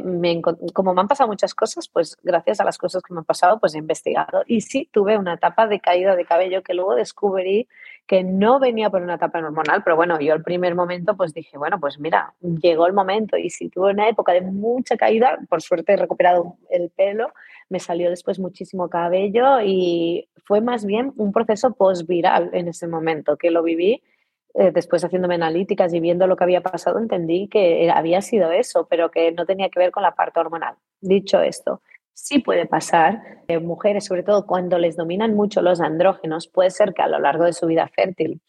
como 0.72 0.94
me 0.94 1.02
han 1.02 1.08
pasado 1.08 1.28
muchas 1.28 1.56
cosas, 1.56 1.88
pues 1.88 2.16
gracias 2.22 2.60
a 2.60 2.64
las 2.64 2.78
cosas 2.78 3.02
que 3.02 3.12
me 3.12 3.22
han 3.22 3.26
pasado, 3.26 3.60
pues 3.60 3.74
he 3.74 3.80
investigado. 3.80 4.44
Y 4.46 4.62
sí, 4.62 4.88
tuve 4.92 5.18
una 5.18 5.34
etapa 5.34 5.66
de 5.66 5.80
caída 5.80 6.16
de 6.16 6.24
cabello 6.24 6.62
que 6.62 6.76
luego 6.76 6.94
descubrí 6.94 7.68
que 8.06 8.24
no 8.24 8.60
venía 8.60 8.92
por 8.92 9.02
una 9.02 9.16
etapa 9.16 9.40
hormonal, 9.40 9.84
pero 9.84 9.96
bueno, 9.96 10.20
yo 10.22 10.34
al 10.34 10.44
primer 10.44 10.76
momento 10.76 11.18
pues 11.18 11.34
dije, 11.34 11.58
bueno, 11.58 11.80
pues 11.80 12.00
mira, 12.00 12.36
llegó 12.40 12.86
el 12.86 12.94
momento 12.94 13.36
y 13.36 13.50
si 13.50 13.68
tuve 13.70 13.92
una 13.94 14.08
época 14.08 14.32
de 14.32 14.42
mucha 14.42 14.96
caída, 14.96 15.40
por 15.50 15.64
suerte 15.64 15.94
he 15.94 15.98
recuperado 15.98 16.56
el 16.70 16.92
pelo, 16.92 17.34
me 17.68 17.80
salió 17.80 18.12
después 18.12 18.38
muchísimo 18.38 18.90
cabello 18.90 19.60
y 19.62 20.30
fue 20.46 20.62
más 20.62 20.86
bien 20.86 21.14
un 21.18 21.32
proceso 21.32 21.74
postviral 21.74 22.52
en 22.54 22.68
ese 22.68 22.88
momento 22.88 23.38
que 23.38 23.50
lo 23.50 23.64
viví 23.64 24.04
eh, 24.54 24.72
después 24.72 25.04
haciéndome 25.04 25.36
analíticas 25.36 25.94
y 25.94 26.00
viendo 26.00 26.28
lo 26.28 26.36
que 26.36 26.44
había 26.44 26.62
pasado, 26.62 27.00
entendí 27.00 27.48
que 27.48 27.90
había 27.92 28.22
sido 28.22 28.52
eso, 28.52 28.88
pero 28.90 29.12
que 29.12 29.32
no 29.32 29.46
tenía 29.46 29.70
que 29.70 29.80
ver 29.80 29.92
con 29.92 30.04
la 30.04 30.16
parte 30.16 30.40
hormonal. 30.40 30.76
Dicho 31.02 31.42
esto, 31.42 31.82
sí 32.14 32.40
puede 32.40 32.66
pasar, 32.66 33.22
en 33.48 33.66
mujeres, 33.66 34.06
sobre 34.06 34.24
todo 34.24 34.48
cuando 34.48 34.80
les 34.80 34.96
dominan 34.96 35.36
mucho 35.36 35.62
los 35.62 35.80
andrógenos, 35.80 36.48
puede 36.48 36.72
ser 36.72 36.94
que 36.94 37.04
a 37.04 37.08
lo 37.08 37.20
largo 37.20 37.46
de 37.46 37.54
su 37.54 37.68
vida 37.68 37.88
fértil 37.88 38.42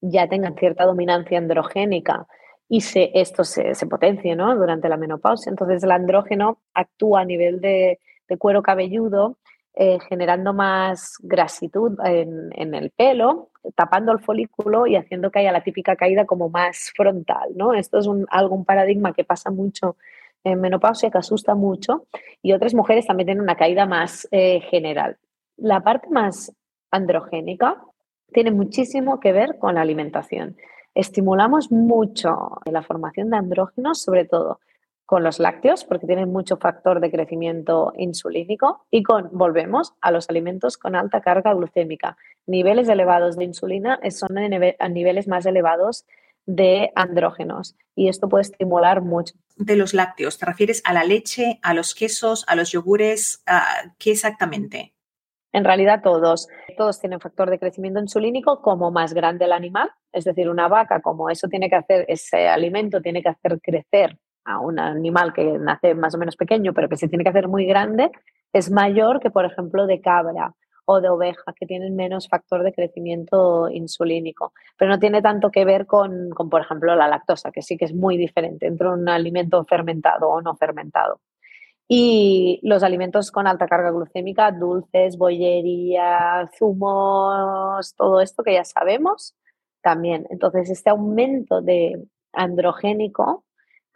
ya 0.00 0.28
tengan 0.28 0.54
cierta 0.54 0.84
dominancia 0.84 1.38
androgénica 1.38 2.26
y 2.68 2.82
se, 2.82 3.10
esto 3.14 3.44
se, 3.44 3.74
se 3.74 3.86
potencie 3.86 4.36
¿no? 4.36 4.54
durante 4.56 4.88
la 4.88 4.96
menopausia. 4.96 5.50
Entonces 5.50 5.82
el 5.82 5.90
andrógeno 5.90 6.60
actúa 6.74 7.20
a 7.20 7.24
nivel 7.24 7.60
de, 7.60 7.98
de 8.28 8.36
cuero 8.36 8.62
cabelludo 8.62 9.38
eh, 9.78 9.98
generando 10.08 10.54
más 10.54 11.18
grasitud 11.20 11.98
en, 12.02 12.74
el 12.74 12.90
pelo, 12.92 13.50
tapando 13.74 14.10
el 14.10 14.20
folículo 14.20 14.86
y 14.86 14.96
haciendo 14.96 15.30
que 15.30 15.40
haya 15.40 15.52
la 15.52 15.62
típica 15.62 15.96
caída 15.96 16.24
como 16.24 16.48
más 16.48 16.92
frontal, 16.96 17.50
¿no? 17.54 17.74
Esto 17.74 17.98
es 17.98 18.06
un, 18.06 18.26
paradigma 18.64 19.12
que 19.12 19.24
pasa 19.24 19.50
mucho 19.50 19.98
en 20.44 20.62
menopausia, 20.62 21.10
que 21.10 21.18
asusta 21.18 21.54
mucho, 21.54 22.06
y 22.40 22.54
otras 22.54 22.72
mujeres 22.72 23.06
también 23.06 23.26
tienen 23.26 23.42
una 23.42 23.56
caída 23.56 23.84
más 23.84 24.26
eh, 24.30 24.60
general. 24.60 25.18
La 25.58 25.80
parte 25.80 26.08
más 26.08 26.50
androgénica 26.90 27.76
tiene 28.32 28.52
muchísimo 28.52 29.20
que 29.20 29.32
ver 29.32 29.58
con 29.58 29.74
la 29.74 29.82
alimentación. 29.82 30.56
Estimulamos 30.94 31.70
mucho 31.70 32.60
la 32.64 32.82
formación 32.82 33.28
de 33.28 33.36
andrógenos, 33.36 34.00
sobre 34.00 34.24
todo 34.24 34.58
con 35.06 35.22
los 35.22 35.38
lácteos, 35.38 35.84
porque 35.84 36.06
tienen 36.06 36.32
mucho 36.32 36.56
factor 36.56 37.00
de 37.00 37.10
crecimiento 37.10 37.92
insulínico, 37.96 38.84
y 38.90 39.04
con, 39.04 39.30
volvemos 39.32 39.94
a 40.00 40.10
los 40.10 40.28
alimentos 40.28 40.76
con 40.76 40.96
alta 40.96 41.20
carga 41.20 41.54
glucémica. 41.54 42.16
Niveles 42.46 42.88
elevados 42.88 43.36
de 43.36 43.44
insulina 43.44 44.00
son 44.10 44.36
a 44.38 44.88
niveles 44.88 45.28
más 45.28 45.46
elevados 45.46 46.04
de 46.46 46.92
andrógenos 46.94 47.76
y 47.94 48.08
esto 48.08 48.28
puede 48.28 48.42
estimular 48.42 49.02
mucho. 49.02 49.34
De 49.56 49.76
los 49.76 49.94
lácteos, 49.94 50.38
¿te 50.38 50.46
refieres 50.46 50.80
a 50.84 50.92
la 50.92 51.04
leche, 51.04 51.58
a 51.62 51.74
los 51.74 51.94
quesos, 51.94 52.44
a 52.46 52.54
los 52.54 52.70
yogures? 52.70 53.42
¿Qué 53.98 54.12
exactamente? 54.12 54.94
En 55.52 55.64
realidad 55.64 56.02
todos, 56.02 56.48
todos 56.76 57.00
tienen 57.00 57.18
factor 57.18 57.50
de 57.50 57.58
crecimiento 57.58 57.98
insulínico 57.98 58.60
como 58.60 58.90
más 58.90 59.14
grande 59.14 59.46
el 59.46 59.52
animal, 59.52 59.90
es 60.12 60.24
decir, 60.24 60.50
una 60.50 60.68
vaca 60.68 61.00
como 61.00 61.30
eso 61.30 61.48
tiene 61.48 61.70
que 61.70 61.76
hacer, 61.76 62.04
ese 62.08 62.46
alimento 62.46 63.00
tiene 63.00 63.22
que 63.22 63.30
hacer 63.30 63.58
crecer 63.60 64.18
a 64.46 64.60
un 64.60 64.78
animal 64.78 65.32
que 65.32 65.58
nace 65.58 65.94
más 65.94 66.14
o 66.14 66.18
menos 66.18 66.36
pequeño, 66.36 66.72
pero 66.72 66.88
que 66.88 66.96
se 66.96 67.08
tiene 67.08 67.24
que 67.24 67.30
hacer 67.30 67.48
muy 67.48 67.66
grande, 67.66 68.10
es 68.52 68.70
mayor 68.70 69.20
que, 69.20 69.30
por 69.30 69.44
ejemplo, 69.44 69.86
de 69.86 70.00
cabra 70.00 70.54
o 70.86 71.00
de 71.00 71.08
oveja, 71.08 71.52
que 71.52 71.66
tienen 71.66 71.96
menos 71.96 72.28
factor 72.28 72.62
de 72.62 72.72
crecimiento 72.72 73.68
insulínico. 73.68 74.52
Pero 74.78 74.90
no 74.92 74.98
tiene 75.00 75.20
tanto 75.20 75.50
que 75.50 75.64
ver 75.64 75.86
con, 75.86 76.30
con, 76.30 76.48
por 76.48 76.62
ejemplo, 76.62 76.94
la 76.94 77.08
lactosa, 77.08 77.50
que 77.50 77.60
sí 77.60 77.76
que 77.76 77.86
es 77.86 77.94
muy 77.94 78.16
diferente 78.16 78.66
entre 78.66 78.88
un 78.88 79.08
alimento 79.08 79.64
fermentado 79.64 80.28
o 80.28 80.40
no 80.40 80.54
fermentado. 80.56 81.20
Y 81.88 82.60
los 82.62 82.82
alimentos 82.82 83.30
con 83.30 83.46
alta 83.46 83.66
carga 83.66 83.90
glucémica, 83.90 84.50
dulces, 84.52 85.18
bollería, 85.18 86.48
zumos, 86.56 87.94
todo 87.96 88.20
esto 88.20 88.42
que 88.42 88.54
ya 88.54 88.64
sabemos, 88.64 89.36
también. 89.82 90.26
Entonces, 90.30 90.70
este 90.70 90.90
aumento 90.90 91.62
de 91.62 92.00
androgénico 92.32 93.44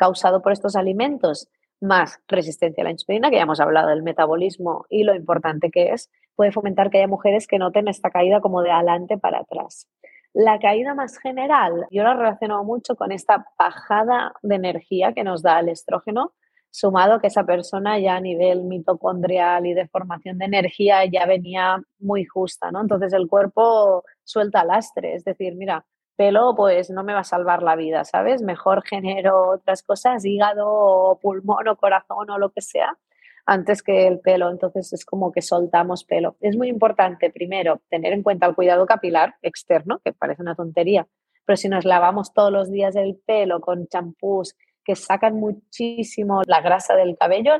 causado 0.00 0.40
por 0.40 0.52
estos 0.52 0.76
alimentos 0.76 1.50
más 1.78 2.20
resistencia 2.26 2.82
a 2.82 2.84
la 2.84 2.90
insulina, 2.90 3.28
que 3.28 3.36
ya 3.36 3.42
hemos 3.42 3.60
hablado 3.60 3.90
del 3.90 4.02
metabolismo 4.02 4.86
y 4.88 5.04
lo 5.04 5.14
importante 5.14 5.70
que 5.70 5.92
es, 5.92 6.10
puede 6.34 6.52
fomentar 6.52 6.88
que 6.88 6.98
haya 6.98 7.06
mujeres 7.06 7.46
que 7.46 7.58
noten 7.58 7.86
esta 7.86 8.10
caída 8.10 8.40
como 8.40 8.62
de 8.62 8.70
adelante 8.70 9.18
para 9.18 9.40
atrás. 9.40 9.86
La 10.32 10.58
caída 10.58 10.94
más 10.94 11.18
general, 11.18 11.86
yo 11.90 12.02
la 12.02 12.14
relaciono 12.14 12.64
mucho 12.64 12.96
con 12.96 13.12
esta 13.12 13.44
bajada 13.58 14.32
de 14.42 14.54
energía 14.54 15.12
que 15.12 15.22
nos 15.22 15.42
da 15.42 15.60
el 15.60 15.68
estrógeno, 15.68 16.32
sumado 16.70 17.20
que 17.20 17.26
esa 17.26 17.44
persona 17.44 17.98
ya 17.98 18.16
a 18.16 18.20
nivel 18.20 18.64
mitocondrial 18.64 19.66
y 19.66 19.74
de 19.74 19.88
formación 19.88 20.38
de 20.38 20.46
energía 20.46 21.04
ya 21.04 21.26
venía 21.26 21.82
muy 21.98 22.24
justa, 22.24 22.70
¿no? 22.70 22.80
Entonces 22.80 23.12
el 23.12 23.28
cuerpo 23.28 24.04
suelta 24.24 24.64
lastre, 24.64 25.14
es 25.14 25.24
decir, 25.24 25.56
mira, 25.56 25.84
pelo 26.20 26.54
pues 26.54 26.90
no 26.90 27.02
me 27.02 27.14
va 27.14 27.20
a 27.20 27.24
salvar 27.24 27.62
la 27.62 27.76
vida, 27.76 28.04
¿sabes? 28.04 28.42
Mejor 28.42 28.82
genero 28.86 29.52
otras 29.52 29.82
cosas, 29.82 30.22
hígado 30.26 30.68
o 30.68 31.18
pulmón 31.18 31.66
o 31.66 31.76
corazón 31.76 32.28
o 32.28 32.36
lo 32.36 32.50
que 32.50 32.60
sea, 32.60 32.98
antes 33.46 33.82
que 33.82 34.06
el 34.06 34.20
pelo. 34.20 34.50
Entonces 34.50 34.92
es 34.92 35.06
como 35.06 35.32
que 35.32 35.40
soltamos 35.40 36.04
pelo. 36.04 36.36
Es 36.42 36.58
muy 36.58 36.68
importante, 36.68 37.30
primero, 37.30 37.80
tener 37.88 38.12
en 38.12 38.22
cuenta 38.22 38.44
el 38.44 38.54
cuidado 38.54 38.84
capilar 38.84 39.36
externo, 39.40 39.98
que 40.04 40.12
parece 40.12 40.42
una 40.42 40.54
tontería, 40.54 41.06
pero 41.46 41.56
si 41.56 41.70
nos 41.70 41.86
lavamos 41.86 42.34
todos 42.34 42.52
los 42.52 42.70
días 42.70 42.96
el 42.96 43.16
pelo 43.16 43.62
con 43.62 43.86
champús 43.86 44.54
que 44.84 44.96
sacan 44.96 45.36
muchísimo 45.36 46.42
la 46.46 46.60
grasa 46.60 46.96
del 46.96 47.16
cabello, 47.16 47.52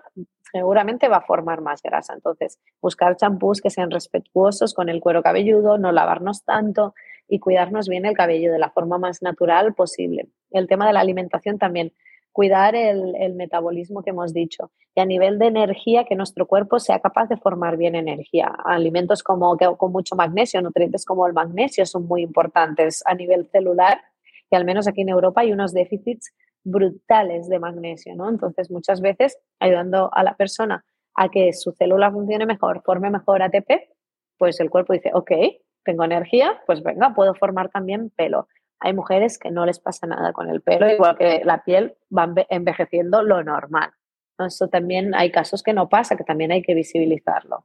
seguramente 0.52 1.08
va 1.08 1.18
a 1.18 1.22
formar 1.22 1.62
más 1.62 1.80
grasa. 1.80 2.12
Entonces, 2.12 2.58
buscar 2.82 3.16
champús 3.16 3.62
que 3.62 3.70
sean 3.70 3.90
respetuosos 3.90 4.74
con 4.74 4.90
el 4.90 5.00
cuero 5.00 5.22
cabelludo, 5.22 5.78
no 5.78 5.92
lavarnos 5.92 6.44
tanto 6.44 6.92
y 7.30 7.38
cuidarnos 7.38 7.88
bien 7.88 8.04
el 8.04 8.14
cabello 8.14 8.52
de 8.52 8.58
la 8.58 8.70
forma 8.70 8.98
más 8.98 9.22
natural 9.22 9.72
posible. 9.74 10.28
El 10.50 10.66
tema 10.66 10.86
de 10.86 10.92
la 10.92 11.00
alimentación 11.00 11.58
también, 11.58 11.92
cuidar 12.32 12.74
el, 12.74 13.14
el 13.16 13.34
metabolismo 13.34 14.02
que 14.02 14.10
hemos 14.10 14.34
dicho 14.34 14.70
y 14.94 15.00
a 15.00 15.04
nivel 15.04 15.38
de 15.38 15.46
energía 15.46 16.04
que 16.04 16.16
nuestro 16.16 16.46
cuerpo 16.46 16.78
sea 16.80 16.98
capaz 16.98 17.28
de 17.28 17.36
formar 17.36 17.76
bien 17.76 17.94
energía. 17.94 18.46
Alimentos 18.64 19.22
como 19.22 19.56
con 19.56 19.92
mucho 19.92 20.16
magnesio, 20.16 20.60
nutrientes 20.60 21.04
como 21.04 21.26
el 21.26 21.32
magnesio 21.32 21.86
son 21.86 22.06
muy 22.06 22.22
importantes 22.22 23.02
a 23.06 23.14
nivel 23.14 23.46
celular 23.46 24.00
y 24.50 24.56
al 24.56 24.64
menos 24.64 24.88
aquí 24.88 25.02
en 25.02 25.10
Europa 25.10 25.42
hay 25.42 25.52
unos 25.52 25.72
déficits 25.72 26.34
brutales 26.64 27.48
de 27.48 27.58
magnesio, 27.58 28.14
¿no? 28.16 28.28
Entonces, 28.28 28.70
muchas 28.70 29.00
veces 29.00 29.38
ayudando 29.60 30.10
a 30.12 30.22
la 30.22 30.36
persona 30.36 30.84
a 31.14 31.28
que 31.28 31.52
su 31.52 31.72
célula 31.72 32.10
funcione 32.10 32.46
mejor, 32.46 32.82
forme 32.82 33.10
mejor 33.10 33.42
ATP, 33.42 33.88
pues 34.36 34.60
el 34.60 34.70
cuerpo 34.70 34.92
dice, 34.92 35.10
ok, 35.14 35.30
tengo 35.84 36.04
energía, 36.04 36.60
pues 36.66 36.82
venga, 36.82 37.14
puedo 37.14 37.34
formar 37.34 37.70
también 37.70 38.10
pelo. 38.10 38.48
Hay 38.80 38.94
mujeres 38.94 39.38
que 39.38 39.50
no 39.50 39.66
les 39.66 39.78
pasa 39.78 40.06
nada 40.06 40.32
con 40.32 40.48
el 40.48 40.62
pelo, 40.62 40.90
igual 40.90 41.16
que 41.18 41.42
la 41.44 41.62
piel 41.64 41.96
va 42.16 42.32
envejeciendo 42.48 43.22
lo 43.22 43.42
normal. 43.42 43.90
Eso 44.38 44.68
también 44.68 45.14
hay 45.14 45.30
casos 45.30 45.62
que 45.62 45.74
no 45.74 45.88
pasa, 45.88 46.16
que 46.16 46.24
también 46.24 46.50
hay 46.52 46.62
que 46.62 46.74
visibilizarlo. 46.74 47.64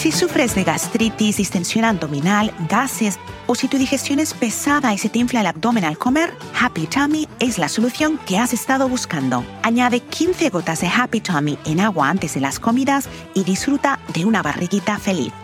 Si 0.00 0.12
sufres 0.12 0.54
de 0.54 0.64
gastritis, 0.64 1.36
distensión 1.36 1.84
abdominal, 1.84 2.54
gases 2.70 3.18
o 3.46 3.54
si 3.54 3.68
tu 3.68 3.76
digestión 3.76 4.18
es 4.18 4.32
pesada 4.32 4.94
y 4.94 4.96
se 4.96 5.10
te 5.10 5.18
infla 5.18 5.40
el 5.40 5.46
abdomen 5.46 5.84
al 5.84 5.98
comer, 5.98 6.32
Happy 6.58 6.86
Tummy 6.86 7.28
es 7.38 7.58
la 7.58 7.68
solución 7.68 8.18
que 8.24 8.38
has 8.38 8.54
estado 8.54 8.88
buscando. 8.88 9.44
Añade 9.62 10.00
15 10.00 10.48
gotas 10.48 10.80
de 10.80 10.88
Happy 10.88 11.20
Tummy 11.20 11.58
en 11.66 11.80
agua 11.80 12.08
antes 12.08 12.32
de 12.32 12.40
las 12.40 12.58
comidas 12.58 13.10
y 13.34 13.44
disfruta 13.44 13.98
de 14.14 14.24
una 14.24 14.40
barriguita 14.40 14.98
feliz. 14.98 15.34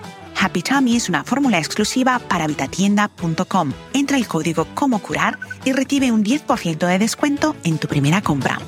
Happy 0.41 0.63
Tummy 0.63 0.97
es 0.97 1.11
una 1.11 1.23
fórmula 1.23 1.59
exclusiva 1.59 2.19
para 2.19 2.47
vitatienda.com. 2.47 3.75
Entra 3.93 4.17
el 4.17 4.27
código 4.27 4.67
Como 4.75 5.01
Curar 5.01 5.39
y 5.67 5.73
recibe 5.73 6.13
un 6.13 6.25
10% 6.25 6.79
de 6.79 6.99
descuento 6.99 7.55
en 7.63 7.77
tu 7.77 7.89
primera 7.89 8.23
compra. 8.23 8.59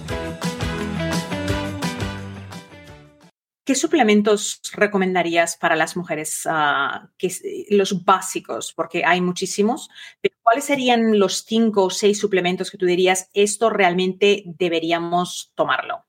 ¿Qué 3.68 3.74
suplementos 3.74 4.62
recomendarías 4.72 5.58
para 5.58 5.76
las 5.76 5.94
mujeres? 5.94 6.46
Ah, 6.48 7.10
que, 7.18 7.28
los 7.68 8.02
básicos, 8.02 8.72
porque 8.72 9.04
hay 9.04 9.20
muchísimos, 9.20 9.90
pero 10.22 10.34
¿cuáles 10.42 10.64
serían 10.64 11.18
los 11.18 11.44
cinco 11.44 11.84
o 11.84 11.90
seis 11.90 12.18
suplementos 12.18 12.70
que 12.70 12.78
tú 12.78 12.86
dirías, 12.86 13.28
esto 13.34 13.68
realmente 13.68 14.42
deberíamos 14.46 15.52
tomarlo? 15.54 16.06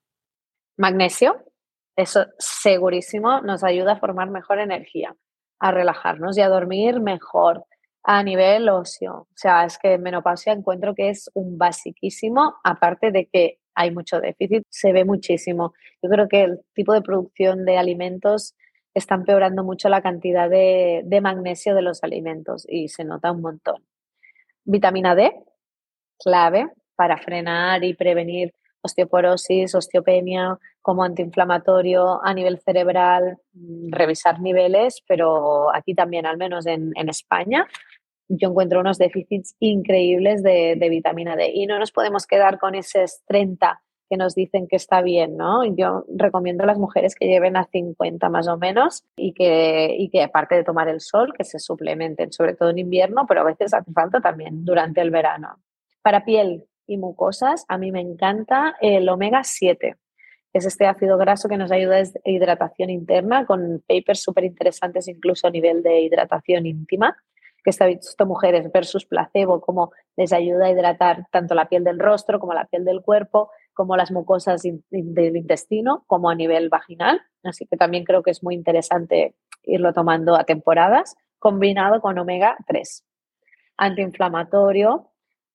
Magnesio, 0.77 1.43
eso 1.97 2.27
segurísimo 2.37 3.41
nos 3.41 3.61
ayuda 3.65 3.91
a 3.91 3.99
formar 3.99 4.29
mejor 4.29 4.59
energía, 4.59 5.13
a 5.59 5.71
relajarnos 5.71 6.37
y 6.37 6.41
a 6.41 6.47
dormir 6.47 7.01
mejor 7.01 7.65
a 8.03 8.23
nivel 8.23 8.69
óseo. 8.69 9.13
O 9.13 9.35
sea, 9.35 9.65
es 9.65 9.77
que 9.77 9.97
menopausia 9.97 10.53
encuentro 10.53 10.95
que 10.95 11.09
es 11.09 11.29
un 11.33 11.57
basiquísimo, 11.57 12.55
aparte 12.63 13.11
de 13.11 13.25
que 13.25 13.58
hay 13.75 13.91
mucho 13.91 14.19
déficit, 14.19 14.63
se 14.69 14.91
ve 14.91 15.05
muchísimo. 15.05 15.73
Yo 16.01 16.09
creo 16.09 16.27
que 16.27 16.43
el 16.43 16.59
tipo 16.73 16.93
de 16.93 17.01
producción 17.01 17.65
de 17.65 17.77
alimentos 17.77 18.55
está 18.93 19.15
empeorando 19.15 19.63
mucho 19.63 19.89
la 19.89 20.01
cantidad 20.01 20.49
de, 20.49 21.19
magnesio 21.21 21.75
de 21.75 21.81
los 21.81 22.03
alimentos 22.03 22.65
y 22.67 22.89
se 22.89 23.03
nota 23.03 23.31
un 23.31 23.41
montón. 23.41 23.83
Vitamina 24.65 25.15
D, 25.15 25.33
clave 26.19 26.67
para 26.95 27.17
frenar 27.17 27.83
y 27.83 27.93
prevenir 27.93 28.53
osteoporosis, 28.81 29.75
osteopenia, 29.75 30.57
como 30.81 31.03
antiinflamatorio 31.03 32.23
a 32.23 32.33
nivel 32.33 32.59
cerebral, 32.59 33.37
mm, 33.53 33.91
revisar 33.91 34.39
niveles, 34.39 35.01
pero 35.07 35.73
aquí 35.75 35.93
también, 35.93 36.25
al 36.25 36.37
menos 36.37 36.65
en, 36.65 36.93
en 36.95 37.09
España, 37.09 37.67
yo 38.29 38.49
encuentro 38.49 38.79
unos 38.79 38.97
déficits 38.97 39.55
increíbles 39.59 40.43
de, 40.43 40.77
vitamina 40.89 41.35
D 41.35 41.51
y 41.53 41.65
no 41.65 41.79
nos 41.79 41.91
podemos 41.91 42.27
quedar 42.27 42.59
con 42.59 42.75
esos 42.75 43.21
30 43.25 43.81
que 44.09 44.17
nos 44.17 44.33
dicen 44.33 44.67
que 44.67 44.75
está 44.75 45.01
bien, 45.01 45.37
¿no? 45.37 45.63
Yo 45.75 46.05
recomiendo 46.15 46.63
a 46.63 46.67
las 46.67 46.79
mujeres 46.79 47.13
que 47.13 47.27
lleven 47.27 47.57
a 47.57 47.65
50 47.65 48.29
más 48.29 48.47
o 48.47 48.57
menos 48.57 49.03
y 49.15 49.33
que, 49.33 49.95
y 49.97 50.09
que 50.09 50.23
aparte 50.23 50.55
de 50.55 50.63
tomar 50.63 50.87
el 50.87 50.99
sol, 50.99 51.33
que 51.37 51.43
se 51.43 51.59
suplementen, 51.59 52.31
sobre 52.31 52.55
todo 52.55 52.69
en 52.69 52.79
invierno, 52.79 53.25
pero 53.27 53.41
a 53.41 53.43
veces 53.43 53.73
hace 53.73 53.91
falta 53.91 54.19
también 54.19 54.65
durante 54.65 55.01
el 55.01 55.11
verano. 55.11 55.59
Para 56.01 56.25
piel 56.25 56.65
y 56.87 56.97
mucosas, 56.97 57.65
a 57.67 57.77
mí 57.77 57.91
me 57.91 58.01
encanta 58.01 58.75
el 58.81 59.07
omega 59.09 59.43
7. 59.43 59.95
Es 60.53 60.65
este 60.65 60.87
ácido 60.87 61.19
graso 61.19 61.47
que 61.47 61.57
nos 61.57 61.71
ayuda 61.71 61.97
a 61.97 62.29
hidratación 62.29 62.89
interna 62.89 63.45
con 63.45 63.83
papers 63.87 64.23
súper 64.23 64.45
interesantes 64.45 65.07
incluso 65.07 65.45
a 65.45 65.51
nivel 65.51 65.83
de 65.83 66.01
hidratación 66.01 66.65
íntima 66.65 67.15
que 67.63 67.69
está 67.69 67.85
visto 67.85 68.25
mujeres 68.25 68.71
versus 68.71 69.05
placebo, 69.05 69.61
cómo 69.61 69.91
les 70.15 70.33
ayuda 70.33 70.67
a 70.67 70.71
hidratar 70.71 71.25
tanto 71.31 71.55
la 71.55 71.67
piel 71.67 71.83
del 71.83 71.99
rostro 71.99 72.39
como 72.39 72.53
la 72.53 72.65
piel 72.65 72.85
del 72.85 73.01
cuerpo, 73.01 73.51
como 73.73 73.97
las 73.97 74.11
mucosas 74.11 74.61
del 74.61 75.35
intestino, 75.35 76.03
como 76.07 76.29
a 76.29 76.35
nivel 76.35 76.69
vaginal. 76.69 77.21
Así 77.43 77.65
que 77.65 77.77
también 77.77 78.03
creo 78.03 78.23
que 78.23 78.31
es 78.31 78.43
muy 78.43 78.55
interesante 78.55 79.35
irlo 79.63 79.93
tomando 79.93 80.35
a 80.35 80.43
temporadas, 80.43 81.15
combinado 81.37 82.01
con 82.01 82.17
omega 82.17 82.57
3. 82.67 83.05
Antiinflamatorio, 83.77 85.11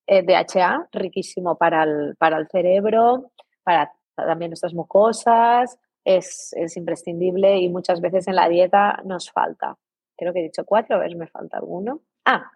eh, 0.07 0.23
DHA, 0.23 0.89
riquísimo 0.91 1.57
para 1.57 1.83
el, 1.83 2.15
para 2.17 2.37
el 2.37 2.47
cerebro, 2.47 3.31
para 3.63 3.91
también 4.15 4.51
nuestras 4.51 4.73
mucosas, 4.73 5.77
es, 6.03 6.53
es 6.53 6.77
imprescindible 6.77 7.57
y 7.57 7.69
muchas 7.69 7.99
veces 7.99 8.27
en 8.27 8.35
la 8.35 8.47
dieta 8.47 9.01
nos 9.05 9.31
falta 9.31 9.77
creo 10.17 10.33
que 10.33 10.39
he 10.39 10.43
dicho 10.43 10.65
cuatro, 10.65 10.95
a 10.95 10.99
ver, 10.99 11.15
me 11.15 11.27
falta 11.27 11.57
alguno. 11.57 12.01
Ah, 12.25 12.51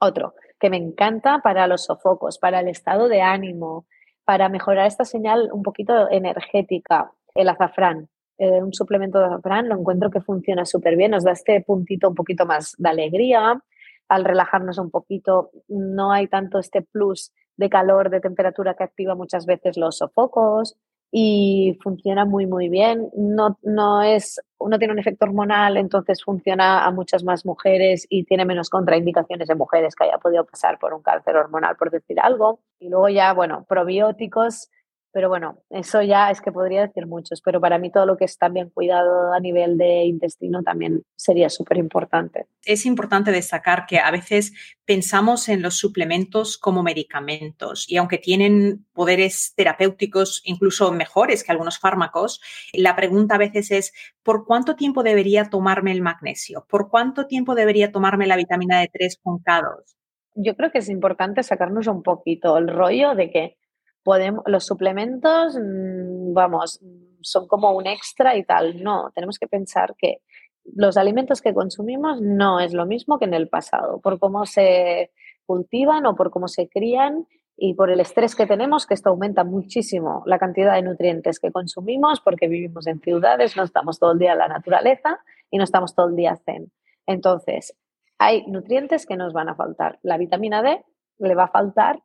otro, 0.00 0.34
que 0.58 0.70
me 0.70 0.76
encanta 0.76 1.40
para 1.42 1.66
los 1.66 1.84
sofocos, 1.84 2.38
para 2.38 2.60
el 2.60 2.68
estado 2.68 3.08
de 3.08 3.22
ánimo, 3.22 3.86
para 4.24 4.48
mejorar 4.48 4.86
esta 4.86 5.04
señal 5.04 5.50
un 5.52 5.62
poquito 5.62 6.10
energética, 6.10 7.12
el 7.34 7.48
azafrán. 7.48 8.08
Eh, 8.38 8.62
un 8.62 8.72
suplemento 8.72 9.18
de 9.18 9.26
azafrán 9.26 9.68
lo 9.68 9.78
encuentro 9.78 10.10
que 10.10 10.20
funciona 10.20 10.64
súper 10.64 10.96
bien, 10.96 11.10
nos 11.10 11.24
da 11.24 11.32
este 11.32 11.60
puntito 11.60 12.08
un 12.08 12.14
poquito 12.14 12.46
más 12.46 12.74
de 12.78 12.88
alegría, 12.88 13.62
al 14.08 14.24
relajarnos 14.24 14.78
un 14.78 14.90
poquito 14.90 15.50
no 15.68 16.12
hay 16.12 16.26
tanto 16.26 16.58
este 16.58 16.82
plus 16.82 17.32
de 17.56 17.68
calor, 17.68 18.10
de 18.10 18.20
temperatura 18.20 18.74
que 18.74 18.84
activa 18.84 19.14
muchas 19.14 19.44
veces 19.46 19.76
los 19.76 19.98
sofocos 19.98 20.76
y 21.12 21.76
funciona 21.82 22.24
muy, 22.24 22.46
muy 22.46 22.68
bien. 22.68 23.10
No, 23.16 23.58
no, 23.62 24.02
es, 24.02 24.40
no 24.60 24.78
tiene 24.78 24.92
un 24.92 25.00
efecto 25.00 25.24
hormonal, 25.24 25.76
entonces 25.76 26.22
funciona 26.22 26.84
a 26.84 26.90
muchas 26.90 27.24
más 27.24 27.44
mujeres 27.44 28.06
y 28.08 28.24
tiene 28.24 28.44
menos 28.44 28.70
contraindicaciones 28.70 29.48
de 29.48 29.54
mujeres 29.54 29.94
que 29.94 30.04
haya 30.04 30.18
podido 30.18 30.44
pasar 30.44 30.78
por 30.78 30.94
un 30.94 31.02
cáncer 31.02 31.36
hormonal, 31.36 31.76
por 31.76 31.90
decir 31.90 32.20
algo. 32.20 32.60
Y 32.78 32.88
luego 32.88 33.08
ya, 33.08 33.32
bueno, 33.32 33.64
probióticos, 33.68 34.70
Pero 35.12 35.28
bueno, 35.28 35.58
eso 35.70 36.02
ya 36.02 36.30
es 36.30 36.40
que 36.40 36.52
podría 36.52 36.82
decir 36.82 37.06
muchos, 37.06 37.40
pero 37.40 37.60
para 37.60 37.78
mí 37.78 37.90
todo 37.90 38.06
lo 38.06 38.16
que 38.16 38.24
está 38.24 38.48
bien 38.48 38.70
cuidado 38.70 39.32
a 39.32 39.40
nivel 39.40 39.76
de 39.76 40.04
intestino 40.04 40.62
también 40.62 41.02
sería 41.16 41.50
súper 41.50 41.78
importante. 41.78 42.46
Es 42.64 42.86
importante 42.86 43.32
destacar 43.32 43.86
que 43.86 43.98
a 43.98 44.10
veces 44.12 44.52
pensamos 44.84 45.48
en 45.48 45.62
los 45.62 45.76
suplementos 45.78 46.58
como 46.58 46.82
medicamentos 46.82 47.90
y 47.90 47.96
aunque 47.96 48.18
tienen 48.18 48.86
poderes 48.92 49.52
terapéuticos 49.56 50.42
incluso 50.44 50.92
mejores 50.92 51.42
que 51.42 51.52
algunos 51.52 51.78
fármacos, 51.78 52.40
la 52.72 52.94
pregunta 52.94 53.34
a 53.34 53.38
veces 53.38 53.70
es, 53.72 53.92
¿por 54.22 54.46
cuánto 54.46 54.76
tiempo 54.76 55.02
debería 55.02 55.50
tomarme 55.50 55.90
el 55.90 56.02
magnesio? 56.02 56.66
¿Por 56.68 56.88
cuánto 56.88 57.26
tiempo 57.26 57.54
debería 57.56 57.90
tomarme 57.90 58.26
la 58.26 58.36
vitamina 58.36 58.82
D3 58.82 59.18
con 59.22 59.38
K2? 59.42 59.96
Yo 60.36 60.56
creo 60.56 60.70
que 60.70 60.78
es 60.78 60.88
importante 60.88 61.42
sacarnos 61.42 61.88
un 61.88 62.02
poquito 62.02 62.56
el 62.56 62.68
rollo 62.68 63.14
de 63.14 63.30
que 63.30 63.59
podemos, 64.02 64.44
los 64.46 64.66
suplementos, 64.66 65.56
mm, 65.56 66.32
vamos, 66.32 66.80
son 67.22 67.46
como 67.46 67.72
un 67.72 67.86
extra 67.86 68.36
y 68.36 68.44
tal. 68.44 68.82
No, 68.82 69.10
tenemos 69.14 69.38
que 69.38 69.46
pensar 69.46 69.94
que 69.98 70.18
los 70.64 70.96
alimentos 70.96 71.40
que 71.40 71.54
consumimos 71.54 72.20
no 72.20 72.60
es 72.60 72.72
lo 72.72 72.86
mismo 72.86 73.18
que 73.18 73.24
en 73.24 73.34
el 73.34 73.48
pasado, 73.48 74.00
por 74.00 74.18
cómo 74.18 74.46
se 74.46 75.10
cultivan 75.46 76.06
o 76.06 76.14
por 76.14 76.30
cómo 76.30 76.48
se 76.48 76.68
crían 76.68 77.26
y 77.56 77.74
por 77.74 77.90
el 77.90 78.00
estrés 78.00 78.34
que 78.34 78.46
tenemos, 78.46 78.86
que 78.86 78.94
esto 78.94 79.10
aumenta 79.10 79.44
muchísimo 79.44 80.22
la 80.26 80.38
cantidad 80.38 80.74
de 80.74 80.82
nutrientes 80.82 81.40
que 81.40 81.50
consumimos 81.50 82.20
porque 82.20 82.48
vivimos 82.48 82.86
en 82.86 83.00
ciudades, 83.00 83.56
no 83.56 83.64
estamos 83.64 83.98
todo 83.98 84.12
el 84.12 84.18
día 84.18 84.32
en 84.32 84.38
la 84.38 84.48
naturaleza 84.48 85.20
y 85.50 85.58
no 85.58 85.64
estamos 85.64 85.94
todo 85.94 86.08
el 86.08 86.16
día 86.16 86.36
zen. 86.36 86.72
Entonces, 87.06 87.76
hay 88.18 88.46
nutrientes 88.46 89.06
que 89.06 89.16
nos 89.16 89.32
van 89.32 89.48
a 89.48 89.54
faltar. 89.54 89.98
La 90.02 90.16
vitamina 90.16 90.62
D 90.62 90.84
le 91.18 91.34
va 91.34 91.44
a 91.44 91.48
faltar 91.48 92.00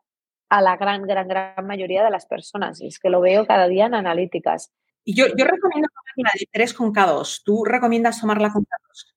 a 0.49 0.61
la 0.61 0.77
gran, 0.77 1.03
gran, 1.03 1.27
gran 1.27 1.65
mayoría 1.65 2.03
de 2.03 2.11
las 2.11 2.25
personas. 2.25 2.81
Y 2.81 2.87
es 2.87 2.99
que 2.99 3.09
lo 3.09 3.21
veo 3.21 3.45
cada 3.45 3.67
día 3.67 3.85
en 3.85 3.95
analíticas. 3.95 4.71
Y 5.03 5.15
yo, 5.15 5.25
yo 5.37 5.45
recomiendo 5.45 5.87
tomar 5.89 6.13
la 6.17 6.31
de 6.39 6.47
3 6.51 6.73
con 6.73 6.93
K2. 6.93 7.41
¿Tú 7.43 7.63
recomiendas 7.63 8.19
tomarla 8.19 8.51
con 8.51 8.63
K2? 8.63 9.13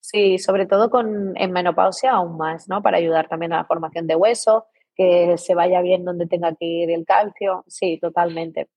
Sí, 0.00 0.38
sobre 0.38 0.66
todo 0.66 0.90
con, 0.90 1.36
en 1.36 1.52
menopausia 1.52 2.12
aún 2.12 2.36
más, 2.38 2.68
¿no? 2.68 2.82
Para 2.82 2.96
ayudar 2.98 3.28
también 3.28 3.52
a 3.52 3.58
la 3.58 3.64
formación 3.64 4.06
de 4.06 4.16
hueso, 4.16 4.66
que 4.96 5.36
se 5.36 5.54
vaya 5.54 5.82
bien 5.82 6.04
donde 6.04 6.26
tenga 6.26 6.54
que 6.54 6.64
ir 6.64 6.90
el 6.90 7.04
calcio. 7.04 7.64
Sí, 7.68 7.98
totalmente. 8.00 8.68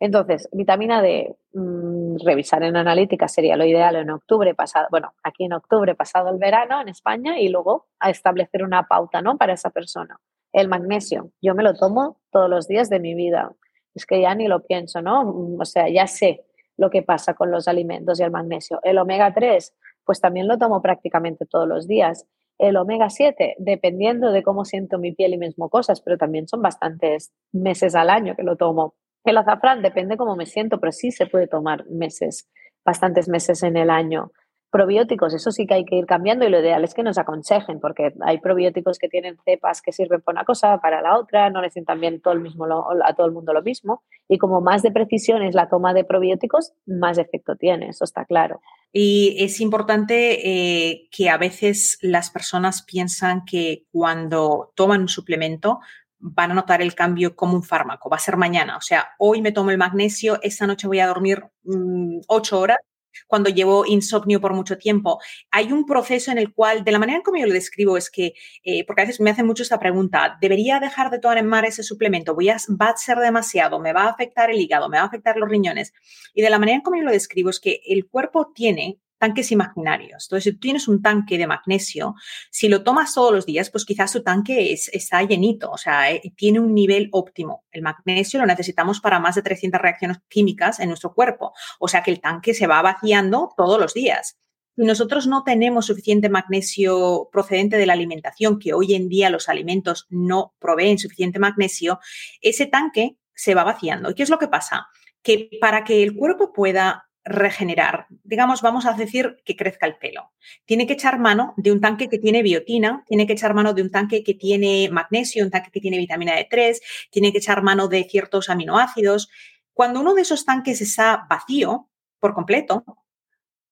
Entonces, 0.00 0.48
vitamina 0.50 1.00
D, 1.00 1.36
mm, 1.52 2.16
revisar 2.24 2.64
en 2.64 2.76
analítica 2.76 3.28
sería 3.28 3.56
lo 3.56 3.64
ideal 3.64 3.94
en 3.94 4.10
octubre 4.10 4.52
pasado, 4.52 4.88
bueno, 4.90 5.14
aquí 5.22 5.44
en 5.44 5.52
octubre 5.52 5.94
pasado 5.94 6.28
el 6.30 6.38
verano 6.38 6.80
en 6.80 6.88
España 6.88 7.38
y 7.38 7.48
luego 7.48 7.86
a 8.00 8.10
establecer 8.10 8.64
una 8.64 8.88
pauta, 8.88 9.22
¿no? 9.22 9.38
Para 9.38 9.52
esa 9.52 9.70
persona. 9.70 10.18
El 10.52 10.68
magnesio, 10.68 11.30
yo 11.40 11.54
me 11.54 11.62
lo 11.62 11.74
tomo 11.74 12.20
todos 12.30 12.48
los 12.48 12.68
días 12.68 12.90
de 12.90 13.00
mi 13.00 13.14
vida. 13.14 13.52
Es 13.94 14.06
que 14.06 14.20
ya 14.20 14.34
ni 14.34 14.48
lo 14.48 14.62
pienso, 14.62 15.02
¿no? 15.02 15.56
O 15.58 15.64
sea, 15.64 15.88
ya 15.88 16.06
sé 16.06 16.44
lo 16.76 16.90
que 16.90 17.02
pasa 17.02 17.34
con 17.34 17.50
los 17.50 17.68
alimentos 17.68 18.20
y 18.20 18.22
el 18.22 18.30
magnesio. 18.30 18.80
El 18.82 18.98
omega 18.98 19.32
3, 19.32 19.74
pues 20.04 20.20
también 20.20 20.48
lo 20.48 20.58
tomo 20.58 20.82
prácticamente 20.82 21.46
todos 21.46 21.68
los 21.68 21.86
días. 21.86 22.26
El 22.58 22.76
omega 22.76 23.10
7, 23.10 23.56
dependiendo 23.58 24.30
de 24.30 24.42
cómo 24.42 24.64
siento 24.64 24.98
mi 24.98 25.12
piel 25.12 25.34
y 25.34 25.38
mis 25.38 25.58
mucosas, 25.58 26.00
pero 26.00 26.18
también 26.18 26.46
son 26.48 26.62
bastantes 26.62 27.32
meses 27.52 27.94
al 27.94 28.10
año 28.10 28.36
que 28.36 28.42
lo 28.42 28.56
tomo. 28.56 28.94
El 29.24 29.36
azafrán 29.38 29.82
depende 29.82 30.16
cómo 30.16 30.36
me 30.36 30.46
siento, 30.46 30.80
pero 30.80 30.92
sí 30.92 31.12
se 31.12 31.26
puede 31.26 31.46
tomar 31.46 31.86
meses, 31.86 32.48
bastantes 32.84 33.28
meses 33.28 33.62
en 33.62 33.76
el 33.76 33.90
año. 33.90 34.32
Probióticos, 34.72 35.34
eso 35.34 35.52
sí 35.52 35.66
que 35.66 35.74
hay 35.74 35.84
que 35.84 35.96
ir 35.96 36.06
cambiando 36.06 36.46
y 36.46 36.48
lo 36.48 36.58
ideal 36.58 36.82
es 36.82 36.94
que 36.94 37.02
nos 37.02 37.18
aconsejen, 37.18 37.78
porque 37.78 38.14
hay 38.22 38.40
probióticos 38.40 38.98
que 38.98 39.10
tienen 39.10 39.36
cepas 39.44 39.82
que 39.82 39.92
sirven 39.92 40.22
para 40.22 40.36
una 40.38 40.44
cosa, 40.46 40.78
para 40.78 41.02
la 41.02 41.18
otra, 41.18 41.50
no 41.50 41.60
les 41.60 41.74
también 41.84 42.22
todo 42.22 42.32
el 42.32 42.40
mismo 42.40 42.64
a 43.04 43.14
todo 43.14 43.26
el 43.26 43.32
mundo 43.32 43.52
lo 43.52 43.60
mismo. 43.60 44.02
Y 44.28 44.38
como 44.38 44.62
más 44.62 44.80
de 44.80 44.90
precisión 44.90 45.42
es 45.42 45.54
la 45.54 45.68
toma 45.68 45.92
de 45.92 46.04
probióticos, 46.04 46.72
más 46.86 47.18
efecto 47.18 47.54
tiene, 47.56 47.90
eso 47.90 48.04
está 48.04 48.24
claro. 48.24 48.62
Y 48.90 49.36
es 49.44 49.60
importante 49.60 50.40
eh, 50.48 51.08
que 51.10 51.28
a 51.28 51.36
veces 51.36 51.98
las 52.00 52.30
personas 52.30 52.82
piensan 52.82 53.44
que 53.44 53.84
cuando 53.92 54.72
toman 54.74 55.02
un 55.02 55.08
suplemento 55.08 55.80
van 56.18 56.52
a 56.52 56.54
notar 56.54 56.80
el 56.80 56.94
cambio 56.94 57.36
como 57.36 57.56
un 57.56 57.62
fármaco, 57.62 58.08
va 58.08 58.16
a 58.16 58.20
ser 58.20 58.38
mañana. 58.38 58.78
O 58.78 58.80
sea, 58.80 59.08
hoy 59.18 59.42
me 59.42 59.52
tomo 59.52 59.70
el 59.70 59.76
magnesio, 59.76 60.38
esta 60.40 60.66
noche 60.66 60.86
voy 60.86 61.00
a 61.00 61.08
dormir 61.08 61.44
mm, 61.64 62.20
ocho 62.28 62.58
horas 62.58 62.78
cuando 63.26 63.50
llevo 63.50 63.84
insomnio 63.86 64.40
por 64.40 64.54
mucho 64.54 64.78
tiempo. 64.78 65.20
Hay 65.50 65.72
un 65.72 65.84
proceso 65.84 66.30
en 66.30 66.38
el 66.38 66.52
cual, 66.52 66.84
de 66.84 66.92
la 66.92 66.98
manera 66.98 67.18
en 67.18 67.22
como 67.22 67.38
yo 67.38 67.46
lo 67.46 67.52
describo, 67.52 67.96
es 67.96 68.10
que, 68.10 68.34
eh, 68.64 68.84
porque 68.86 69.02
a 69.02 69.04
veces 69.04 69.20
me 69.20 69.30
hacen 69.30 69.46
mucho 69.46 69.62
esta 69.62 69.78
pregunta, 69.78 70.38
¿debería 70.40 70.80
dejar 70.80 71.10
de 71.10 71.18
tomar 71.18 71.38
en 71.38 71.46
mar 71.46 71.64
ese 71.64 71.82
suplemento? 71.82 72.34
Voy 72.34 72.48
¿Va 72.48 72.88
a 72.88 72.96
ser 72.96 73.18
demasiado? 73.18 73.78
¿Me 73.80 73.92
va 73.92 74.04
a 74.04 74.10
afectar 74.10 74.50
el 74.50 74.60
hígado? 74.60 74.88
¿Me 74.88 74.98
va 74.98 75.04
a 75.04 75.06
afectar 75.06 75.36
los 75.36 75.48
riñones? 75.48 75.92
Y 76.34 76.42
de 76.42 76.50
la 76.50 76.58
manera 76.58 76.76
en 76.76 76.82
como 76.82 76.96
yo 76.96 77.04
lo 77.04 77.10
describo 77.10 77.50
es 77.50 77.60
que 77.60 77.80
el 77.86 78.06
cuerpo 78.06 78.52
tiene 78.54 78.98
tanques 79.22 79.52
imaginarios. 79.52 80.24
Entonces, 80.24 80.42
si 80.42 80.52
tú 80.54 80.58
tienes 80.58 80.88
un 80.88 81.00
tanque 81.00 81.38
de 81.38 81.46
magnesio, 81.46 82.16
si 82.50 82.68
lo 82.68 82.82
tomas 82.82 83.14
todos 83.14 83.32
los 83.32 83.46
días, 83.46 83.70
pues 83.70 83.84
quizás 83.84 84.10
tu 84.10 84.24
tanque 84.24 84.72
es, 84.72 84.88
está 84.92 85.22
llenito, 85.22 85.70
o 85.70 85.78
sea, 85.78 86.10
eh, 86.10 86.32
tiene 86.34 86.58
un 86.58 86.74
nivel 86.74 87.08
óptimo. 87.12 87.64
El 87.70 87.82
magnesio 87.82 88.40
lo 88.40 88.46
necesitamos 88.46 88.98
para 88.98 89.20
más 89.20 89.36
de 89.36 89.42
300 89.42 89.80
reacciones 89.80 90.18
químicas 90.28 90.80
en 90.80 90.88
nuestro 90.88 91.14
cuerpo, 91.14 91.52
o 91.78 91.86
sea 91.86 92.02
que 92.02 92.10
el 92.10 92.20
tanque 92.20 92.52
se 92.52 92.66
va 92.66 92.82
vaciando 92.82 93.50
todos 93.56 93.78
los 93.78 93.94
días. 93.94 94.38
Si 94.74 94.82
nosotros 94.82 95.28
no 95.28 95.44
tenemos 95.44 95.86
suficiente 95.86 96.28
magnesio 96.28 97.28
procedente 97.30 97.76
de 97.76 97.86
la 97.86 97.92
alimentación, 97.92 98.58
que 98.58 98.74
hoy 98.74 98.94
en 98.94 99.08
día 99.08 99.30
los 99.30 99.48
alimentos 99.48 100.08
no 100.10 100.52
proveen 100.58 100.98
suficiente 100.98 101.38
magnesio, 101.38 102.00
ese 102.40 102.66
tanque 102.66 103.18
se 103.36 103.54
va 103.54 103.62
vaciando. 103.62 104.10
¿Y 104.10 104.14
qué 104.14 104.24
es 104.24 104.30
lo 104.30 104.40
que 104.40 104.48
pasa? 104.48 104.88
Que 105.22 105.48
para 105.60 105.84
que 105.84 106.02
el 106.02 106.16
cuerpo 106.16 106.52
pueda 106.52 107.06
regenerar. 107.24 108.06
Digamos, 108.24 108.62
vamos 108.62 108.86
a 108.86 108.92
decir 108.94 109.36
que 109.44 109.56
crezca 109.56 109.86
el 109.86 109.96
pelo. 109.96 110.32
Tiene 110.64 110.86
que 110.86 110.94
echar 110.94 111.18
mano 111.18 111.54
de 111.56 111.72
un 111.72 111.80
tanque 111.80 112.08
que 112.08 112.18
tiene 112.18 112.42
biotina, 112.42 113.04
tiene 113.06 113.26
que 113.26 113.34
echar 113.34 113.54
mano 113.54 113.74
de 113.74 113.82
un 113.82 113.90
tanque 113.90 114.24
que 114.24 114.34
tiene 114.34 114.88
magnesio, 114.90 115.44
un 115.44 115.50
tanque 115.50 115.70
que 115.70 115.80
tiene 115.80 115.98
vitamina 115.98 116.36
D3, 116.36 116.80
tiene 117.10 117.32
que 117.32 117.38
echar 117.38 117.62
mano 117.62 117.88
de 117.88 118.04
ciertos 118.04 118.50
aminoácidos. 118.50 119.28
Cuando 119.72 120.00
uno 120.00 120.14
de 120.14 120.22
esos 120.22 120.44
tanques 120.44 120.80
está 120.80 121.26
vacío 121.28 121.88
por 122.18 122.34
completo, 122.34 122.84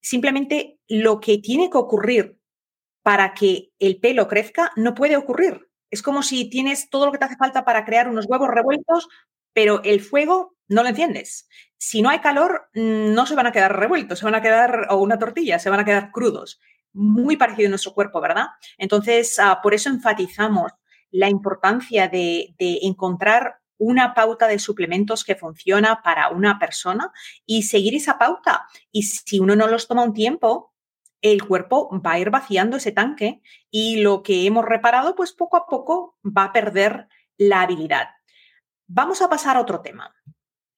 simplemente 0.01 0.79
lo 0.89 1.21
que 1.21 1.39
tiene 1.39 1.71
que 1.71 1.79
ocurrir 1.79 2.39
para 3.03 3.35
que 3.35 3.73
el 3.79 3.99
pelo 3.99 4.29
crezca 4.29 4.73
no 4.77 4.95
puede 4.95 5.17
ocurrir. 5.17 5.69
Es 5.91 6.03
como 6.03 6.23
si 6.23 6.49
tienes 6.49 6.89
todo 6.91 7.07
lo 7.07 7.13
que 7.13 7.19
te 7.19 7.25
hace 7.25 7.37
falta 7.37 7.65
para 7.65 7.85
crear 7.85 8.09
unos 8.09 8.27
huevos 8.27 8.49
revueltos, 8.49 9.09
pero 9.53 9.83
el 9.83 10.01
fuego 10.01 10.55
no 10.69 10.83
lo 10.83 10.89
enciendes. 10.89 11.49
Si 11.83 12.03
no 12.03 12.11
hay 12.11 12.19
calor, 12.19 12.69
no 12.75 13.25
se 13.25 13.35
van 13.35 13.47
a 13.47 13.53
quedar 13.53 13.75
revueltos, 13.75 14.19
se 14.19 14.27
van 14.27 14.35
a 14.35 14.43
quedar, 14.43 14.89
o 14.91 14.99
una 14.99 15.19
tortilla, 15.19 15.59
se 15.59 15.71
van 15.71 15.81
a 15.81 15.85
quedar 15.87 16.11
crudos. 16.13 16.61
Muy 16.93 17.39
parecido 17.39 17.69
a 17.69 17.71
nuestro 17.71 17.95
cuerpo, 17.95 18.21
¿verdad? 18.21 18.49
Entonces, 18.77 19.39
ah, 19.39 19.61
por 19.63 19.73
eso 19.73 19.89
enfatizamos 19.89 20.73
la 21.11 21.31
importancia 21.31 22.07
de, 22.09 22.55
de 22.59 22.81
encontrar 22.83 23.61
una 23.79 24.13
pauta 24.13 24.47
de 24.47 24.59
suplementos 24.59 25.25
que 25.25 25.37
funciona 25.37 26.03
para 26.03 26.29
una 26.29 26.59
persona 26.59 27.13
y 27.47 27.63
seguir 27.63 27.95
esa 27.95 28.19
pauta. 28.19 28.67
Y 28.93 29.05
si 29.05 29.41
uno 29.41 29.57
no 29.57 29.67
los 29.67 29.89
toma 29.89 30.05
un 30.05 30.13
tiempo, 30.13 30.75
el 31.23 31.47
cuerpo 31.47 31.89
va 32.05 32.13
a 32.13 32.19
ir 32.19 32.29
vaciando 32.29 32.77
ese 32.77 32.93
tanque 32.93 33.41
y 33.71 34.03
lo 34.03 34.23
que 34.23 34.45
hemos 34.45 34.67
reparado, 34.67 35.15
pues 35.15 35.33
poco 35.33 35.57
a 35.57 35.65
poco 35.67 36.19
va 36.25 36.45
a 36.45 36.53
perder 36.53 37.09
la 37.39 37.63
habilidad. 37.63 38.09
Vamos 38.87 39.23
a 39.23 39.31
pasar 39.31 39.57
a 39.57 39.61
otro 39.61 39.81
tema. 39.81 40.15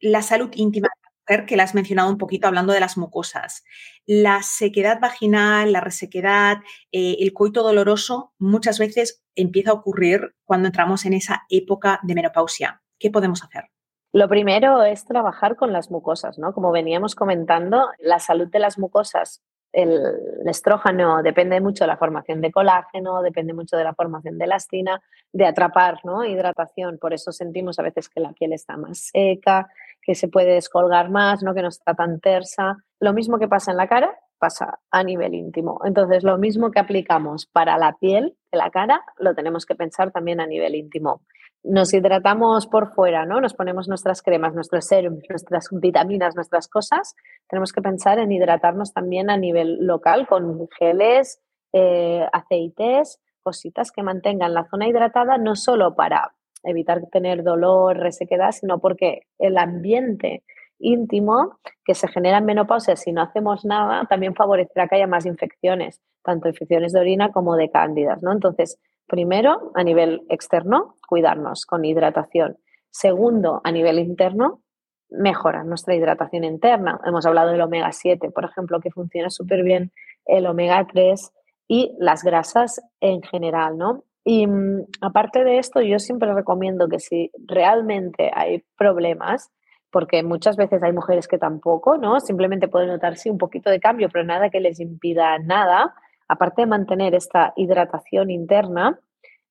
La 0.02 0.20
salud 0.20 0.50
íntima 0.52 0.88
de 0.88 1.00
la 1.02 1.10
mujer, 1.20 1.46
que 1.46 1.56
la 1.56 1.62
has 1.62 1.74
mencionado 1.74 2.10
un 2.10 2.18
poquito 2.18 2.46
hablando 2.46 2.74
de 2.74 2.80
las 2.80 2.98
mucosas. 2.98 3.64
La 4.04 4.42
sequedad 4.42 5.00
vaginal, 5.00 5.72
la 5.72 5.80
resequedad, 5.80 6.58
eh, 6.90 7.16
el 7.20 7.32
coito 7.32 7.62
doloroso, 7.62 8.34
muchas 8.38 8.78
veces 8.78 9.24
empieza 9.34 9.70
a 9.70 9.74
ocurrir 9.74 10.34
cuando 10.44 10.66
entramos 10.66 11.06
en 11.06 11.14
esa 11.14 11.44
época 11.48 12.00
de 12.02 12.14
menopausia. 12.14 12.82
¿Qué 12.98 13.10
podemos 13.10 13.42
hacer? 13.42 13.70
Lo 14.12 14.28
primero 14.28 14.82
es 14.82 15.06
trabajar 15.06 15.56
con 15.56 15.72
las 15.72 15.90
mucosas, 15.90 16.38
¿no? 16.38 16.52
Como 16.52 16.70
veníamos 16.70 17.14
comentando, 17.14 17.88
la 17.98 18.18
salud 18.18 18.48
de 18.48 18.58
las 18.58 18.78
mucosas 18.78 19.40
el, 19.72 20.46
estrógeno 20.46 21.22
depende 21.22 21.60
mucho 21.60 21.84
de 21.84 21.88
la 21.88 21.96
formación 21.96 22.40
de 22.40 22.52
colágeno, 22.52 23.22
depende 23.22 23.54
mucho 23.54 23.76
de 23.76 23.84
la 23.84 23.94
formación 23.94 24.38
de 24.38 24.44
elastina, 24.44 25.02
de 25.32 25.46
atrapar 25.46 26.00
¿no? 26.04 26.24
hidratación. 26.24 26.98
Por 26.98 27.14
eso 27.14 27.32
sentimos 27.32 27.78
a 27.78 27.82
veces 27.82 28.08
que 28.08 28.20
la 28.20 28.32
piel 28.32 28.52
está 28.52 28.76
más 28.76 29.10
seca, 29.12 29.68
que 30.02 30.14
se 30.14 30.28
puede 30.28 30.54
descolgar 30.54 31.10
más, 31.10 31.42
¿no? 31.42 31.54
que 31.54 31.62
no 31.62 31.68
está 31.68 31.94
tan 31.94 32.20
tersa. 32.20 32.76
Lo 33.00 33.12
mismo 33.12 33.38
que 33.38 33.48
pasa 33.48 33.70
en 33.70 33.76
la 33.76 33.88
cara, 33.88 34.18
pasa 34.38 34.80
a 34.90 35.04
nivel 35.04 35.34
íntimo. 35.34 35.80
Entonces, 35.84 36.24
lo 36.24 36.36
mismo 36.36 36.70
que 36.70 36.80
aplicamos 36.80 37.46
para 37.46 37.78
la 37.78 37.96
piel 37.98 38.36
de 38.50 38.58
la 38.58 38.70
cara, 38.70 39.02
lo 39.18 39.34
tenemos 39.34 39.64
que 39.64 39.74
pensar 39.74 40.10
también 40.10 40.40
a 40.40 40.46
nivel 40.46 40.74
íntimo 40.74 41.22
nos 41.64 41.94
hidratamos 41.94 42.66
por 42.66 42.92
fuera, 42.92 43.24
¿no? 43.24 43.40
Nos 43.40 43.54
ponemos 43.54 43.88
nuestras 43.88 44.22
cremas, 44.22 44.54
nuestros 44.54 44.86
serums, 44.86 45.22
nuestras 45.28 45.68
vitaminas, 45.70 46.34
nuestras 46.34 46.68
cosas. 46.68 47.14
Tenemos 47.48 47.72
que 47.72 47.82
pensar 47.82 48.18
en 48.18 48.32
hidratarnos 48.32 48.92
también 48.92 49.30
a 49.30 49.36
nivel 49.36 49.78
local 49.80 50.26
con 50.26 50.68
geles, 50.78 51.40
eh, 51.72 52.26
aceites, 52.32 53.20
cositas 53.42 53.92
que 53.92 54.02
mantengan 54.02 54.54
la 54.54 54.68
zona 54.68 54.88
hidratada, 54.88 55.38
no 55.38 55.54
solo 55.54 55.94
para 55.94 56.34
evitar 56.62 57.06
tener 57.10 57.42
dolor, 57.42 57.96
resequedad, 57.96 58.52
sino 58.52 58.78
porque 58.78 59.22
el 59.38 59.58
ambiente 59.58 60.44
íntimo 60.78 61.58
que 61.84 61.94
se 61.94 62.08
genera 62.08 62.38
en 62.38 62.44
menopausia 62.44 62.96
si 62.96 63.12
no 63.12 63.22
hacemos 63.22 63.64
nada 63.64 64.04
también 64.08 64.34
favorecerá 64.34 64.88
que 64.88 64.96
haya 64.96 65.06
más 65.06 65.26
infecciones, 65.26 66.00
tanto 66.22 66.48
infecciones 66.48 66.92
de 66.92 67.00
orina 67.00 67.32
como 67.32 67.56
de 67.56 67.70
cándidas, 67.70 68.22
¿no? 68.22 68.32
Entonces, 68.32 68.78
primero, 69.06 69.72
a 69.74 69.84
nivel 69.84 70.22
externo, 70.28 70.96
cuidarnos 71.08 71.66
con 71.66 71.84
hidratación. 71.84 72.56
Segundo, 72.90 73.60
a 73.64 73.72
nivel 73.72 73.98
interno, 73.98 74.60
mejorar 75.08 75.66
nuestra 75.66 75.94
hidratación 75.94 76.44
interna. 76.44 77.00
Hemos 77.04 77.26
hablado 77.26 77.50
del 77.50 77.60
omega 77.60 77.92
7, 77.92 78.30
por 78.30 78.44
ejemplo, 78.44 78.80
que 78.80 78.90
funciona 78.90 79.30
súper 79.30 79.62
bien, 79.62 79.92
el 80.24 80.46
omega 80.46 80.86
3 80.90 81.32
y 81.68 81.94
las 81.98 82.22
grasas 82.22 82.80
en 83.00 83.22
general, 83.22 83.78
¿no? 83.78 84.04
Y 84.24 84.46
mm, 84.46 84.86
aparte 85.00 85.44
de 85.44 85.58
esto, 85.58 85.80
yo 85.80 85.98
siempre 85.98 86.32
recomiendo 86.32 86.88
que 86.88 87.00
si 87.00 87.30
realmente 87.46 88.30
hay 88.34 88.64
problemas, 88.76 89.50
porque 89.90 90.22
muchas 90.22 90.56
veces 90.56 90.82
hay 90.82 90.92
mujeres 90.92 91.28
que 91.28 91.38
tampoco, 91.38 91.98
¿no? 91.98 92.18
Simplemente 92.20 92.68
pueden 92.68 92.88
notar 92.88 93.16
sí 93.16 93.28
un 93.28 93.38
poquito 93.38 93.70
de 93.70 93.80
cambio, 93.80 94.08
pero 94.10 94.24
nada 94.24 94.48
que 94.48 94.60
les 94.60 94.80
impida 94.80 95.38
nada, 95.38 95.94
aparte 96.28 96.62
de 96.62 96.66
mantener 96.66 97.14
esta 97.14 97.52
hidratación 97.56 98.30
interna, 98.30 98.98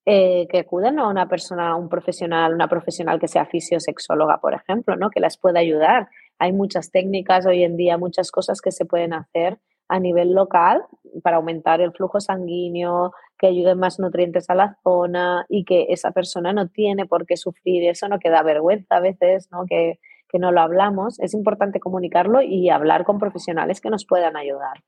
eh, 0.03 0.47
que 0.49 0.59
acuden 0.59 0.97
a 0.97 1.07
una 1.07 1.27
persona, 1.29 1.75
un 1.75 1.87
profesional, 1.87 2.55
una 2.55 2.67
profesional 2.67 3.19
que 3.19 3.27
sea 3.27 3.45
fisiosexóloga, 3.45 4.39
por 4.39 4.55
ejemplo, 4.55 4.95
¿no? 4.95 5.11
Que 5.11 5.19
las 5.19 5.37
pueda 5.37 5.59
ayudar. 5.59 6.09
Hay 6.39 6.53
muchas 6.53 6.89
técnicas 6.89 7.45
hoy 7.45 7.63
en 7.63 7.77
día, 7.77 7.99
muchas 7.99 8.31
cosas 8.31 8.61
que 8.61 8.71
se 8.71 8.85
pueden 8.85 9.13
hacer 9.13 9.59
a 9.91 9.99
nivel 9.99 10.33
local 10.33 10.83
para 11.21 11.35
aumentar 11.35 11.81
el 11.81 11.91
flujo 11.91 12.21
sanguíneo, 12.21 13.11
que 13.37 13.47
ayuden 13.47 13.77
más 13.77 13.99
nutrientes 13.99 14.49
a 14.49 14.55
la 14.55 14.77
zona 14.83 15.45
y 15.49 15.65
que 15.65 15.87
esa 15.89 16.11
persona 16.11 16.53
no 16.53 16.69
tiene 16.69 17.05
por 17.05 17.25
qué 17.25 17.35
sufrir 17.35 17.89
eso, 17.89 18.07
no 18.07 18.17
queda 18.17 18.41
vergüenza 18.41 18.95
a 18.95 18.99
veces, 19.01 19.49
¿no? 19.51 19.65
Que, 19.67 19.99
que 20.29 20.39
no 20.39 20.53
lo 20.53 20.61
hablamos. 20.61 21.19
Es 21.19 21.33
importante 21.33 21.81
comunicarlo 21.81 22.41
y 22.41 22.69
hablar 22.69 23.03
con 23.03 23.19
profesionales 23.19 23.81
que 23.81 23.89
nos 23.89 24.05
puedan 24.05 24.37
ayudar. 24.37 24.81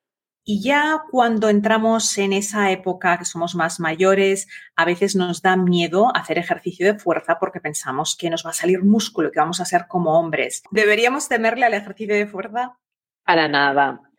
Y 0.45 0.61
ya 0.61 1.03
cuando 1.11 1.49
entramos 1.49 2.17
en 2.17 2.31
esa 2.31 2.71
época 2.71 3.17
que 3.17 3.25
somos 3.25 3.55
más 3.55 3.81
mayores, 3.81 4.47
a 4.77 4.85
veces 4.85 5.15
nos 5.17 5.41
da 5.41 5.57
miedo 5.57 6.15
hacer 6.15 6.37
ejercicio 6.37 6.85
de 6.85 6.97
fuerza 6.97 7.39
porque 7.39 7.59
pensamos 7.59 8.15
que 8.17 8.29
nos 8.29 8.45
va 8.45 8.51
a 8.51 8.53
salir 8.53 8.83
músculo, 8.83 9.31
que 9.31 9.39
vamos 9.39 9.59
a 9.59 9.65
ser 9.65 9.85
como 9.87 10.17
hombres. 10.17 10.63
¿Deberíamos 10.71 11.27
temerle 11.27 11.65
al 11.65 11.73
ejercicio 11.73 12.15
de 12.15 12.27
fuerza? 12.27 12.77
Para 13.25 13.47
nada. 13.49 14.12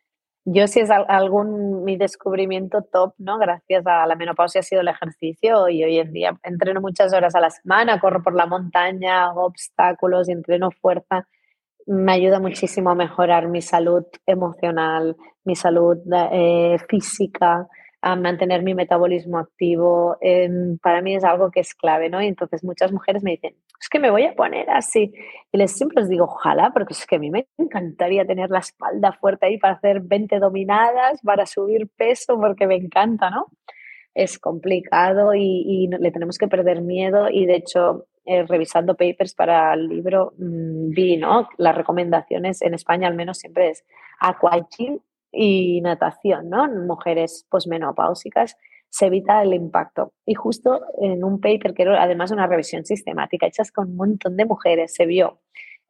Yo 0.47 0.67
si 0.67 0.81
es 0.81 0.91
algún 0.91 1.85
mi 1.85 1.97
descubrimiento 1.97 2.83
top, 2.83 3.15
¿no? 3.17 3.39
Gracias 3.39 3.87
a 3.87 4.07
la 4.07 4.15
menopausia 4.15 4.61
ha 4.61 4.63
sido 4.63 4.83
el 4.83 4.89
ejercicio 4.89 5.71
y 5.71 5.83
hoy 5.83 5.99
en 5.99 6.13
día 6.13 6.39
entreno 6.43 6.83
muchas 6.83 7.15
horas 7.15 7.35
a 7.35 7.41
la 7.41 7.49
semana, 7.49 7.99
corro 7.99 8.23
por 8.23 8.35
la 8.35 8.45
montaña, 8.45 9.25
hago 9.25 9.47
obstáculos 9.47 10.29
y 10.29 10.33
entreno 10.33 10.71
fuerza. 10.71 11.27
Me 11.87 12.13
ayuda 12.13 12.41
muchísimo 12.41 12.91
a 12.91 12.95
mejorar 12.95 13.49
mi 13.49 13.63
salud 13.63 14.05
emocional, 14.27 15.17
mi 15.45 15.57
salud 15.57 15.97
eh, 16.33 16.77
física, 16.91 17.67
a 18.05 18.17
mantener 18.17 18.63
mi 18.63 18.75
metabolismo 18.75 19.39
activo. 19.39 20.19
Em, 20.21 20.77
para 20.79 21.01
mí 21.01 21.17
es 21.17 21.25
algo 21.25 21.51
que 21.51 21.61
es 21.61 21.75
clave, 21.75 22.11
¿no? 22.11 22.21
Y 22.21 22.27
entonces 22.27 22.63
muchas 22.63 22.93
mujeres 22.93 23.23
me 23.23 23.31
dicen, 23.31 23.57
es 23.81 23.89
que 23.89 23.99
me 23.99 24.11
voy 24.11 24.25
a 24.25 24.35
poner 24.35 24.69
así. 24.69 25.15
Y 25.51 25.57
les 25.57 25.73
siempre 25.73 26.03
les 26.03 26.11
digo, 26.11 26.25
ojalá, 26.25 26.71
porque 26.75 26.93
es 26.93 27.07
que 27.07 27.17
a 27.17 27.19
mí 27.19 27.31
me 27.31 27.47
encantaría 27.57 28.27
tener 28.27 28.51
la 28.51 28.59
espalda 28.59 29.13
fuerte 29.13 29.47
ahí 29.47 29.59
para 29.59 29.75
hacer 29.75 30.03
20 30.03 30.39
dominadas, 30.39 31.23
para 31.23 31.47
subir 31.47 31.89
peso, 31.97 32.39
porque 32.39 32.67
me 32.67 32.77
encanta, 32.77 33.31
¿no? 33.31 33.47
Es 34.15 34.39
complicado 34.39 35.35
y, 35.35 35.89
le 35.89 36.11
tenemos 36.13 36.37
que 36.37 36.47
perder 36.47 36.83
miedo 36.83 37.31
y 37.31 37.47
de 37.47 37.57
hecho 37.57 38.07
eh, 38.27 38.45
revisando 38.45 38.97
papers 38.97 39.35
para 39.35 39.73
el 39.73 39.89
libro 39.89 40.35
mm, 40.37 40.91
vi, 40.91 41.17
¿no? 41.17 41.49
Las 41.57 41.75
recomendaciones 41.75 42.61
en 42.61 42.75
España 42.75 43.09
al 43.09 43.15
menos 43.15 43.39
siempre 43.39 43.71
es 43.71 43.85
aquagym 44.21 45.01
y 45.35 45.81
natación, 45.81 46.49
¿no? 46.49 46.69
Mujeres 46.69 47.47
posmenopáusicas 47.51 48.57
se 48.89 49.07
evita 49.07 49.43
el 49.43 49.55
impacto. 49.55 50.13
Y 50.25 50.35
justo 50.35 50.83
en 51.01 51.25
un 51.25 51.41
paper 51.41 51.75
que 51.75 51.83
era 51.83 52.03
además 52.03 52.31
una 52.31 52.47
revisión 52.47 52.85
sistemática 52.85 53.47
hecha 53.47 53.65
con 53.75 53.91
un 53.91 53.97
montón 53.97 54.37
de 54.37 54.45
mujeres, 54.45 54.95
se 54.95 55.07
vio 55.07 55.41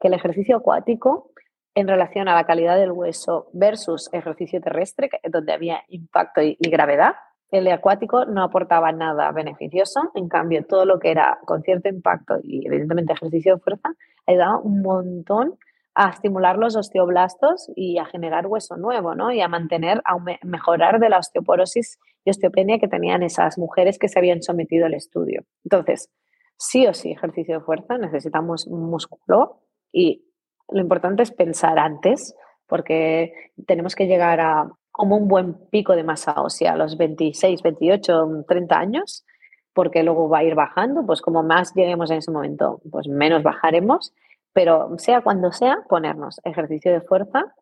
que 0.00 0.08
el 0.08 0.14
ejercicio 0.14 0.56
acuático 0.56 1.30
en 1.74 1.88
relación 1.88 2.28
a 2.28 2.34
la 2.34 2.46
calidad 2.46 2.78
del 2.78 2.92
hueso 2.92 3.50
versus 3.52 4.08
ejercicio 4.12 4.60
terrestre, 4.60 5.10
donde 5.28 5.52
había 5.52 5.82
impacto 5.88 6.40
y, 6.40 6.56
y 6.58 6.70
gravedad, 6.70 7.14
el 7.50 7.68
acuático 7.68 8.24
no 8.24 8.42
aportaba 8.42 8.90
nada 8.92 9.30
beneficioso, 9.32 10.10
en 10.14 10.28
cambio 10.28 10.64
todo 10.64 10.84
lo 10.84 10.98
que 10.98 11.10
era 11.10 11.38
con 11.44 11.62
cierto 11.62 11.88
impacto 11.88 12.38
y 12.42 12.66
evidentemente 12.66 13.12
ejercicio 13.12 13.54
de 13.54 13.60
fuerza 13.60 13.94
ayudaba 14.26 14.58
un 14.58 14.82
montón 14.82 15.58
a 15.94 16.10
estimular 16.10 16.58
los 16.58 16.76
osteoblastos 16.76 17.70
y 17.76 17.98
a 17.98 18.04
generar 18.04 18.46
hueso 18.46 18.76
nuevo, 18.76 19.14
¿no? 19.14 19.30
Y 19.30 19.40
a 19.40 19.48
mantener, 19.48 20.02
a 20.04 20.16
mejorar 20.42 20.98
de 20.98 21.08
la 21.08 21.18
osteoporosis 21.18 21.98
y 22.24 22.30
osteopenia 22.30 22.78
que 22.78 22.88
tenían 22.88 23.22
esas 23.22 23.58
mujeres 23.58 23.98
que 23.98 24.08
se 24.08 24.18
habían 24.18 24.42
sometido 24.42 24.86
al 24.86 24.94
estudio. 24.94 25.44
Entonces, 25.64 26.10
sí 26.56 26.86
o 26.86 26.94
sí, 26.94 27.12
ejercicio 27.12 27.58
de 27.58 27.64
fuerza, 27.64 27.96
necesitamos 27.96 28.66
músculo 28.66 29.60
y 29.92 30.24
lo 30.68 30.80
importante 30.80 31.22
es 31.22 31.30
pensar 31.30 31.78
antes, 31.78 32.34
porque 32.66 33.32
tenemos 33.66 33.94
que 33.94 34.06
llegar 34.06 34.40
a 34.40 34.70
como 34.90 35.16
un 35.16 35.28
buen 35.28 35.54
pico 35.70 35.94
de 35.94 36.04
masa 36.04 36.40
ósea 36.40 36.72
a 36.72 36.76
los 36.76 36.96
26, 36.96 37.62
28, 37.62 38.44
30 38.48 38.78
años, 38.78 39.24
porque 39.72 40.02
luego 40.02 40.28
va 40.28 40.38
a 40.38 40.44
ir 40.44 40.54
bajando, 40.54 41.04
pues 41.04 41.20
como 41.20 41.42
más 41.42 41.74
lleguemos 41.74 42.10
en 42.10 42.18
ese 42.18 42.30
momento, 42.30 42.80
pues 42.90 43.08
menos 43.08 43.42
bajaremos 43.42 44.12
pero 44.54 44.96
sea 44.98 45.20
cuando 45.20 45.52
sea, 45.52 45.78
ponernos 45.88 46.40
ejercicio 46.44 46.92
de 46.92 47.02
fuerza, 47.02 47.54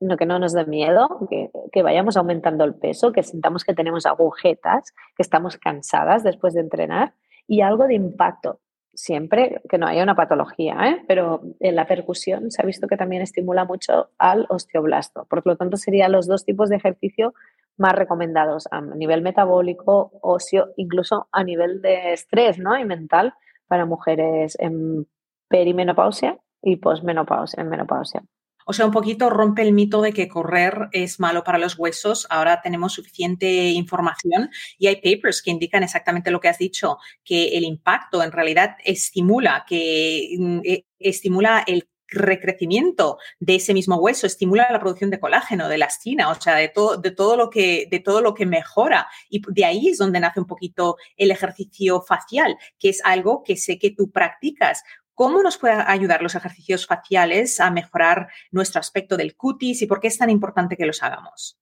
no, 0.00 0.16
que 0.16 0.26
no 0.26 0.38
nos 0.38 0.52
dé 0.52 0.64
miedo, 0.64 1.26
que, 1.28 1.50
que, 1.72 1.82
vayamos 1.82 2.16
aumentando 2.16 2.64
el 2.64 2.74
peso, 2.74 3.12
que 3.12 3.22
sintamos 3.22 3.64
que 3.64 3.74
tenemos 3.74 4.06
agujetas, 4.06 4.94
que 5.16 5.22
estamos 5.22 5.56
cansadas 5.58 6.22
después 6.22 6.54
de 6.54 6.60
entrenar 6.60 7.14
y 7.46 7.60
algo 7.62 7.86
de 7.86 7.94
impacto. 7.94 8.60
Siempre 8.94 9.60
que 9.68 9.76
no 9.76 9.86
haya 9.86 10.02
una 10.02 10.14
patología, 10.14 10.74
¿eh? 10.88 11.04
pero 11.06 11.42
en 11.60 11.76
la 11.76 11.86
percusión 11.86 12.50
se 12.50 12.62
ha 12.62 12.64
visto 12.64 12.86
que 12.88 12.96
también 12.96 13.20
estimula 13.20 13.66
mucho 13.66 14.08
al 14.16 14.46
osteoblasto. 14.48 15.26
Por 15.26 15.46
lo 15.46 15.56
tanto, 15.56 15.76
serían 15.76 16.12
los 16.12 16.26
dos 16.26 16.46
tipos 16.46 16.70
de 16.70 16.76
ejercicio 16.76 17.34
más 17.76 17.92
recomendados 17.92 18.68
a 18.70 18.80
nivel 18.80 19.20
metabólico, 19.20 20.12
óseo, 20.22 20.68
incluso 20.76 21.28
a 21.30 21.44
nivel 21.44 21.82
de 21.82 22.14
estrés 22.14 22.58
¿no? 22.58 22.78
y 22.78 22.86
mental 22.86 23.34
para 23.66 23.84
mujeres 23.84 24.56
en 24.58 25.06
perimenopausia 25.48 26.38
y 26.62 26.76
posmenopausia, 26.76 27.62
en 27.62 27.68
menopausia. 27.68 28.22
O 28.68 28.72
sea, 28.72 28.84
un 28.84 28.90
poquito 28.90 29.30
rompe 29.30 29.62
el 29.62 29.72
mito 29.72 30.02
de 30.02 30.12
que 30.12 30.26
correr 30.26 30.88
es 30.90 31.20
malo 31.20 31.44
para 31.44 31.58
los 31.58 31.78
huesos. 31.78 32.26
Ahora 32.30 32.60
tenemos 32.62 32.94
suficiente 32.94 33.68
información 33.70 34.50
y 34.76 34.88
hay 34.88 34.96
papers 34.96 35.40
que 35.40 35.52
indican 35.52 35.84
exactamente 35.84 36.32
lo 36.32 36.40
que 36.40 36.48
has 36.48 36.58
dicho, 36.58 36.98
que 37.24 37.56
el 37.56 37.62
impacto 37.62 38.24
en 38.24 38.32
realidad 38.32 38.76
estimula, 38.84 39.64
que 39.68 40.34
mm, 40.36 40.60
e, 40.64 40.84
estimula 40.98 41.62
el 41.64 41.88
recrecimiento 42.08 43.18
de 43.38 43.56
ese 43.56 43.72
mismo 43.74 43.96
hueso, 43.96 44.26
estimula 44.26 44.70
la 44.70 44.80
producción 44.80 45.10
de 45.10 45.20
colágeno, 45.20 45.68
de 45.68 45.76
elastina, 45.76 46.28
o 46.30 46.34
sea, 46.34 46.56
de 46.56 46.68
todo, 46.68 46.96
de 46.96 47.10
todo 47.10 47.36
lo 47.36 47.50
que, 47.50 47.86
de 47.90 48.00
todo 48.00 48.20
lo 48.20 48.34
que 48.34 48.46
mejora. 48.46 49.06
Y 49.28 49.42
de 49.48 49.64
ahí 49.64 49.88
es 49.88 49.98
donde 49.98 50.20
nace 50.20 50.40
un 50.40 50.46
poquito 50.46 50.96
el 51.16 51.30
ejercicio 51.30 52.02
facial, 52.02 52.56
que 52.78 52.88
es 52.88 53.00
algo 53.04 53.42
que 53.44 53.56
sé 53.56 53.78
que 53.78 53.90
tú 53.90 54.10
practicas. 54.10 54.82
¿Cómo 55.16 55.42
nos 55.42 55.56
pueden 55.56 55.80
ayudar 55.80 56.20
los 56.20 56.34
ejercicios 56.34 56.86
faciales 56.86 57.58
a 57.58 57.70
mejorar 57.70 58.28
nuestro 58.52 58.80
aspecto 58.80 59.16
del 59.16 59.34
cutis 59.34 59.80
y 59.80 59.86
por 59.86 59.98
qué 59.98 60.08
es 60.08 60.18
tan 60.18 60.28
importante 60.28 60.76
que 60.76 60.84
los 60.84 61.02
hagamos? 61.02 61.58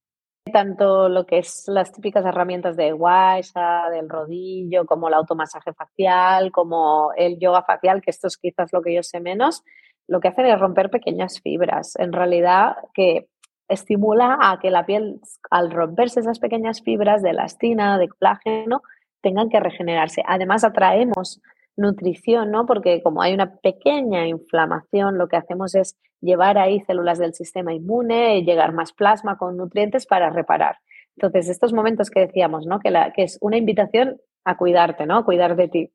Tanto 0.53 1.09
lo 1.09 1.25
que 1.25 1.39
es 1.39 1.63
las 1.69 1.93
típicas 1.93 2.27
herramientas 2.27 2.77
de 2.77 2.91
guaysa, 2.91 3.91
del 3.91 4.09
rodillo, 4.09 4.87
como 4.87 5.07
el 5.07 5.15
automasaje 5.15 5.73
facial, 5.73 6.51
como 6.51 7.13
el 7.17 7.39
yoga 7.39 7.63
facial, 7.63 8.03
que 8.03 8.11
esto 8.11 8.27
es 8.27 8.37
quizás 8.37 8.73
lo 8.73 8.83
que 8.83 8.93
yo 8.93 9.05
sé 9.05 9.21
menos, 9.21 9.63
lo 10.09 10.19
que 10.19 10.29
hacen 10.29 10.47
es 10.47 10.59
romper 10.59 10.91
pequeñas 10.91 11.41
fibras. 11.41 11.95
En 11.97 12.13
realidad, 12.13 12.75
que 12.93 13.29
estimula 13.69 14.37
a 14.43 14.59
que 14.59 14.73
la 14.73 14.85
piel, 14.85 15.21
al 15.49 15.71
romperse 15.71 16.19
esas 16.19 16.41
pequeñas 16.41 16.83
fibras 16.83 17.23
de 17.23 17.31
elastina, 17.31 17.99
de 17.99 18.09
colágeno, 18.09 18.83
tengan 19.23 19.49
que 19.49 19.61
regenerarse. 19.61 20.25
Además, 20.27 20.65
atraemos 20.65 21.41
nutrición, 21.77 22.51
¿no? 22.51 22.67
Porque 22.67 23.03
como 23.03 23.23
hay 23.23 23.35
una 23.35 23.57
pequeña 23.57 24.27
inflamación, 24.27 25.19
lo 25.19 25.29
que 25.29 25.37
hacemos 25.37 25.75
es 25.75 25.97
llevar 26.21 26.59
ahí 26.59 26.81
células 26.81 27.19
del 27.19 27.35
sistema 27.35 27.75
inmune, 27.75 28.39
y 28.39 28.45
llegar 28.45 28.73
más 28.73 28.93
plasma 28.93 29.37
con 29.37 29.57
nutrientes 29.57 30.07
para 30.07 30.31
reparar. 30.31 30.79
Entonces, 31.17 31.49
estos 31.49 31.73
momentos 31.73 32.11
que 32.11 32.21
decíamos, 32.21 32.67
¿no? 32.67 32.81
Que, 32.81 32.91
la, 32.91 33.13
que 33.13 33.23
es 33.23 33.39
una 33.41 33.57
invitación 33.57 34.21
a 34.45 34.57
cuidarte, 34.57 35.07
¿no? 35.07 35.19
A 35.19 35.25
cuidar 35.25 35.57
de 35.57 35.69
ti. 35.69 35.93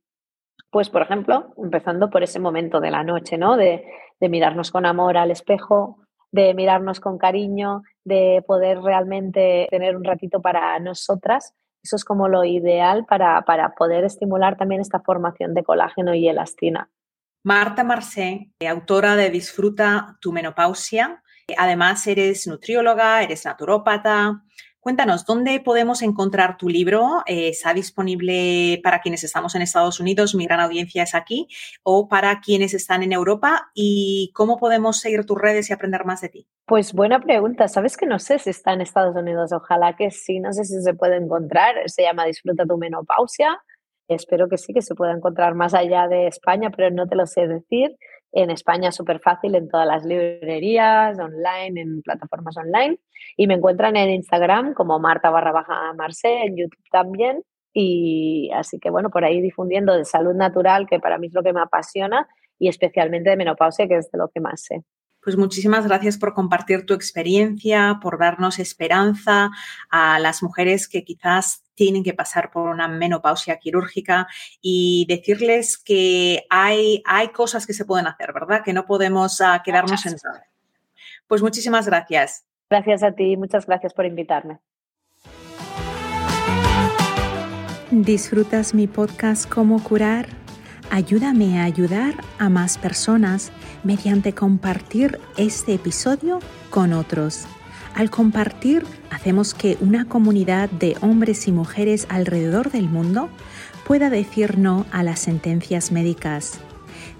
Pues, 0.72 0.90
por 0.90 1.02
ejemplo, 1.02 1.54
empezando 1.58 2.10
por 2.10 2.24
ese 2.24 2.40
momento 2.40 2.80
de 2.80 2.92
la 2.92 3.04
noche, 3.04 3.38
¿no? 3.38 3.58
De, 3.58 3.86
de 4.20 4.30
mirarnos 4.30 4.72
con 4.72 4.86
amor 4.86 5.18
al 5.18 5.32
espejo, 5.32 5.98
de 6.32 6.54
mirarnos 6.54 7.00
con 7.00 7.18
cariño, 7.18 7.82
de 8.04 8.44
poder 8.46 8.82
realmente 8.82 9.68
tener 9.72 9.96
un 9.98 10.04
ratito 10.04 10.42
para 10.42 10.80
nosotras 10.80 11.56
Eso 11.84 11.96
es 11.96 12.04
como 12.04 12.28
lo 12.28 12.44
ideal 12.44 13.06
para, 13.06 13.42
para 13.44 13.76
poder 13.76 14.04
estimular 14.04 14.58
también 14.58 14.82
esta 14.82 15.00
formación 15.00 15.54
de 15.54 15.64
colágeno 15.64 16.14
y 16.14 16.28
elastina. 16.28 16.90
Marta 17.44 17.84
Marcé, 17.84 18.52
autora 18.68 19.16
de 19.16 19.30
Disfruta 19.30 20.18
tu 20.20 20.34
menopausia. 20.34 21.24
Además, 21.58 22.06
eres 22.06 22.48
nutrióloga, 22.48 23.24
eres 23.24 23.46
naturópata, 23.46 24.44
Cuéntanos, 24.82 25.26
¿dónde 25.26 25.60
podemos 25.60 26.02
encontrar 26.02 26.56
tu 26.56 26.70
libro? 26.70 27.22
Eh, 27.26 27.50
¿Está 27.50 27.74
disponible 27.74 28.80
para 28.82 29.02
quienes 29.02 29.26
estamos 29.26 29.54
en 29.56 29.62
Estados 29.62 30.00
Unidos? 30.00 30.36
Mi 30.36 30.46
gran 30.46 30.62
audiencia 30.62 31.04
es 31.04 31.16
aquí. 31.16 31.50
¿O 31.84 32.08
para 32.08 32.40
quienes 32.40 32.74
están 32.74 33.04
en 33.04 33.12
Europa? 33.12 33.72
¿Y 33.74 34.32
cómo 34.34 34.58
podemos 34.58 35.02
seguir 35.02 35.26
tus 35.26 35.38
redes 35.38 35.70
y 35.70 35.74
aprender 35.74 36.06
más 36.06 36.22
de 36.22 36.30
ti? 36.30 36.48
Pues 36.66 36.94
buena 36.94 37.20
pregunta. 37.20 37.68
Sabes 37.68 37.98
que 37.98 38.06
no 38.06 38.20
sé 38.20 38.40
si 38.40 38.52
está 38.52 38.72
en 38.72 38.80
Estados 38.80 39.18
Unidos. 39.18 39.52
Ojalá 39.52 39.98
que 39.98 40.12
sí. 40.12 40.40
No 40.40 40.54
sé 40.54 40.64
si 40.64 40.82
se 40.82 40.94
puede 40.94 41.18
encontrar. 41.18 41.76
Se 41.88 42.04
llama 42.04 42.24
Disfruta 42.24 42.66
tu 42.66 42.78
menopausia. 42.78 43.62
Espero 44.08 44.48
que 44.48 44.58
sí, 44.58 44.74
que 44.74 44.82
se 44.82 44.96
pueda 44.96 45.12
encontrar 45.12 45.56
más 45.56 45.74
allá 45.74 46.08
de 46.08 46.28
España, 46.28 46.72
pero 46.76 46.90
no 46.90 47.06
te 47.06 47.18
lo 47.18 47.28
sé 47.28 47.48
decir. 47.48 47.98
En 48.32 48.52
España 48.52 48.92
súper 48.92 49.20
fácil 49.20 49.56
en 49.56 49.70
todas 49.70 49.88
las 49.88 50.06
librerías, 50.06 51.18
online, 51.20 51.82
en 51.82 52.02
plataformas 52.02 52.58
online. 52.58 53.00
Y 53.38 53.48
me 53.48 53.56
encuentran 53.56 53.96
en 53.96 54.10
Instagram 54.12 54.74
como 54.74 55.00
Marta 55.00 55.30
barra 55.30 55.52
baja 55.52 55.94
Marce, 55.94 56.44
en 56.44 56.58
YouTube 56.58 56.84
también. 56.92 57.44
Y 57.74 58.52
así 58.54 58.80
que 58.80 58.90
bueno, 58.90 59.10
por 59.10 59.24
ahí 59.26 59.42
difundiendo 59.42 59.96
de 59.96 60.06
salud 60.06 60.34
natural, 60.34 60.88
que 60.88 61.00
para 61.00 61.18
mí 61.18 61.28
es 61.28 61.34
lo 61.34 61.44
que 61.44 61.54
me 61.54 61.62
apasiona, 61.62 62.28
y 62.58 62.68
especialmente 62.68 63.30
de 63.30 63.38
menopausia, 63.38 63.88
que 63.88 63.98
es 63.98 64.12
de 64.12 64.18
lo 64.18 64.30
que 64.30 64.42
más 64.42 64.62
sé. 64.62 64.84
Pues 65.22 65.36
muchísimas 65.36 65.86
gracias 65.86 66.18
por 66.18 66.34
compartir 66.34 66.86
tu 66.86 66.94
experiencia, 66.94 68.00
por 68.02 68.18
darnos 68.18 68.58
esperanza 68.58 69.52
a 69.90 70.18
las 70.20 70.42
mujeres 70.42 70.88
que 70.88 71.04
quizás 71.04 71.64
tienen 71.76 72.04
que 72.04 72.14
pasar 72.14 72.52
por 72.52 72.70
una 72.70 72.88
menopausia 72.88 73.58
quirúrgica 73.58 74.28
y 74.62 75.06
decirles 75.08 75.78
que 75.78 76.46
hay, 76.50 77.04
hay 77.06 77.30
cosas 77.30 77.68
que 77.68 77.74
se 77.74 77.86
pueden 77.86 78.08
hacer, 78.08 78.34
¿verdad? 78.34 78.62
Que 78.64 78.74
no 78.74 78.86
podemos 78.86 79.40
uh, 79.42 79.62
quedarnos 79.64 80.06
en 80.06 80.16
Pues 81.28 81.42
muchísimas 81.42 81.86
gracias. 81.86 82.46
Gracias 82.70 83.04
a 83.04 83.12
ti, 83.12 83.36
muchas 83.36 83.66
gracias 83.66 83.94
por 83.94 84.06
invitarme. 84.06 84.60
¿Disfrutas 87.92 88.76
mi 88.76 88.88
podcast 88.88 89.50
Cómo 89.50 89.84
curar? 89.84 90.28
Ayúdame 90.92 91.60
a 91.60 91.64
ayudar 91.64 92.14
a 92.38 92.48
más 92.50 92.78
personas 92.78 93.52
mediante 93.84 94.34
compartir 94.34 95.20
este 95.38 95.74
episodio 95.74 96.40
con 96.70 96.94
otros. 96.94 97.46
Al 97.96 98.10
compartir, 98.10 98.86
hacemos 99.10 99.54
que 99.54 99.78
una 99.82 100.06
comunidad 100.06 100.70
de 100.70 100.96
hombres 101.02 101.48
y 101.48 101.52
mujeres 101.52 102.06
alrededor 102.10 102.72
del 102.72 102.88
mundo 102.88 103.30
pueda 103.86 104.10
decir 104.10 104.58
no 104.58 104.86
a 104.92 105.04
las 105.04 105.20
sentencias 105.20 105.92
médicas. 105.92 106.60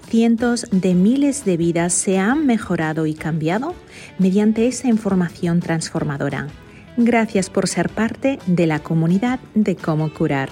Cientos 0.08 0.66
de 0.70 0.94
miles 0.94 1.44
de 1.44 1.56
vidas 1.56 1.92
se 1.92 2.18
han 2.18 2.46
mejorado 2.46 3.06
y 3.06 3.14
cambiado 3.14 3.74
mediante 4.18 4.66
esa 4.66 4.88
información 4.88 5.60
transformadora. 5.60 6.48
Gracias 6.96 7.48
por 7.48 7.68
ser 7.68 7.88
parte 7.88 8.38
de 8.46 8.66
la 8.66 8.80
comunidad 8.80 9.38
de 9.54 9.76
cómo 9.76 10.12
curar. 10.12 10.48